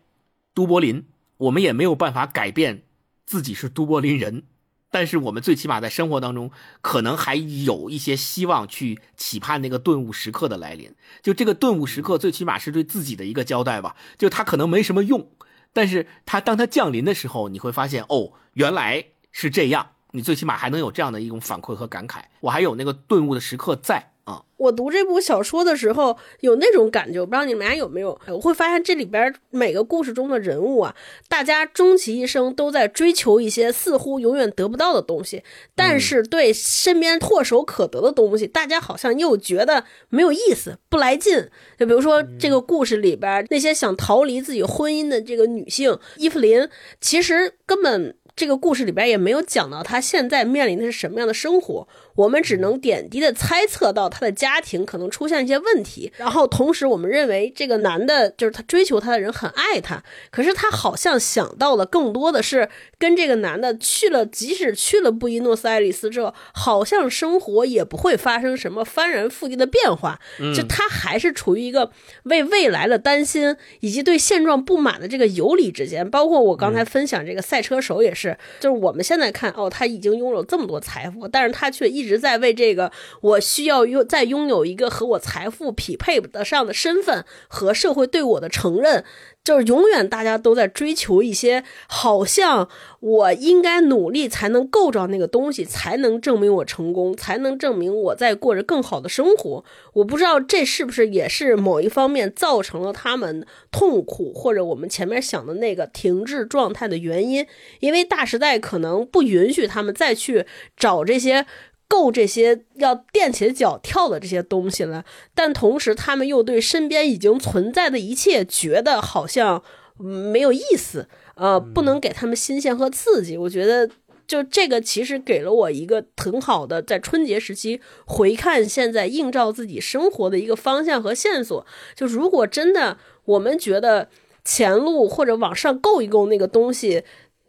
[0.54, 1.04] 都柏林，
[1.36, 2.82] 我们也没有办法改变
[3.24, 4.42] 自己是都柏林人。
[4.90, 6.50] 但是我们最起码在生活当中，
[6.80, 10.94] 可能还有一些希望去期盼那个顿悟时刻的来临。
[11.22, 13.96] 就这个顿悟时刻，最起码是对自己的一个交代吧。
[14.16, 15.30] 就它可能没什么用，
[15.72, 19.90] 但是它当它降临的时候，你会发现哦，原来是这样。
[20.12, 22.22] 你最起码还能有这样的一种反馈和感慨。
[22.40, 24.42] 我还有那个顿悟的时刻在啊。
[24.58, 28.20] 我读这部小说的时候有那种感觉，我不知道你们俩有没有？
[28.26, 30.96] 我会发现这里边每个故事中的人物啊，
[31.28, 35.44] 大家终其一生都在追求一些似乎永远得不到的东西，
[35.76, 41.48] 但是对身边唾手可得的东西，大家好像又觉得没有意思、不来劲。
[41.78, 46.68] 就比如说这个故事里边那些想逃离自己婚姻的这个女性伊芙琳，
[47.00, 48.17] 其实根本。
[48.38, 70.20] 这个故事里边也没有讲到他现在面临的是什么样的生活，我们只能点滴的猜测到他的家庭可能出现一些问题，然后同时我们认为这个男的，就是他追求他的人很爱他，可是他好像想到的更多的是跟这个男的去了，即使去了布宜诺斯艾利斯之后，好像生活也不会发生什么翻然覆地的变化，
[70.54, 71.90] 就他还是处于一个
[72.22, 78.27] 为未来的担心以及对现状不满的这个游离之间，包括我刚才分享这个赛车手也是。
[78.60, 82.90] 就是我们现在看哦，他已经拥有这么多财富，但是他却一直在为这个
[83.20, 89.04] 我需要拥再拥有一个和我财富匹配得上的身份和社会对我的承认，
[89.48, 92.68] 就是永远大家都在追求一些，好像
[93.00, 99.64] 我应该努力才能够着那个东西，才能证明我成功，才能证明我在过着更好的生活。
[99.94, 107.46] 我不知道这是不是也是某一方面造成了他们痛苦，或者我们前面想的那个停滞状态的原因。
[107.80, 110.44] 因为大时代可能不允许他们再去
[110.76, 111.46] 找这些。
[111.88, 115.04] 够这些要垫起脚跳的这些东西了，
[115.34, 119.62] 但同时他们又对身边已经存在的一切觉得好像
[119.96, 123.38] 没有意思，呃，不能给他们新鲜和刺激。
[123.38, 123.88] 我觉得
[124.26, 131.66] 就这个其实给了我一个很好的在春节时期回看现在映照自己生活的一个方向和线索。
[131.96, 134.10] 就如果真的我们觉得
[134.44, 137.04] 前路或者往上够一够那个东西。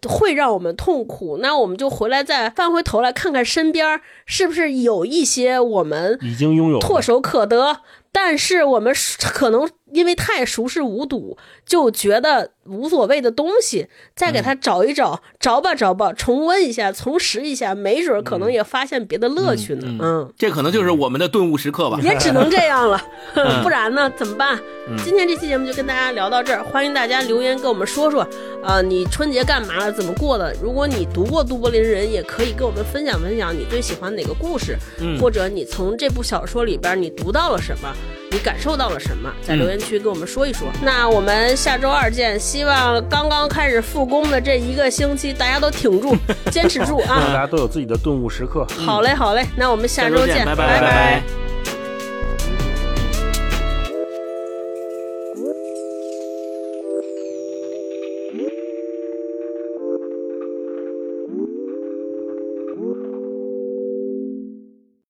[0.07, 7.81] 会让我们痛苦，那我们就回来再翻回头来看看身边是不是有一些我们已经拥有唾手可得，
[8.11, 9.69] 但是我们可能。
[9.91, 11.35] 因为太熟视无睹，
[11.69, 19.87] 就觉得无所谓的东西，再给他找一找，找吧找吧，重温一下，重拾一下，没准可能也发现别的乐趣呢。
[20.01, 21.99] 嗯，这可能就是我们的顿悟时刻吧。
[22.01, 22.99] 也只能这样了，
[23.61, 24.11] 不然呢？
[24.17, 24.59] 怎么办？
[25.05, 28.27] 今天这期节目就跟大家聊到这儿，欢迎大家留言跟我们说说，
[28.63, 29.91] 啊，你春节干嘛了？
[29.91, 30.51] 怎么过的？
[30.59, 34.75] 如果你读过《都柏林人》，也可以跟我们分享分享你最喜欢哪个故事，
[35.21, 37.93] 或者你从这部小说里边你读到了什么。
[38.31, 39.33] 你感受到了什么？
[39.41, 40.67] 在留言区跟我们说一说。
[40.83, 42.39] 那我们下周二见。
[42.39, 46.15] 希望刚刚开始复工的这一个星期，大家都挺住，
[46.49, 47.19] 坚持住啊！
[47.27, 48.65] 大家都有自己的顿悟时刻。
[48.85, 49.45] 好嘞，好嘞。
[49.57, 51.21] 那我们下周见，拜拜拜。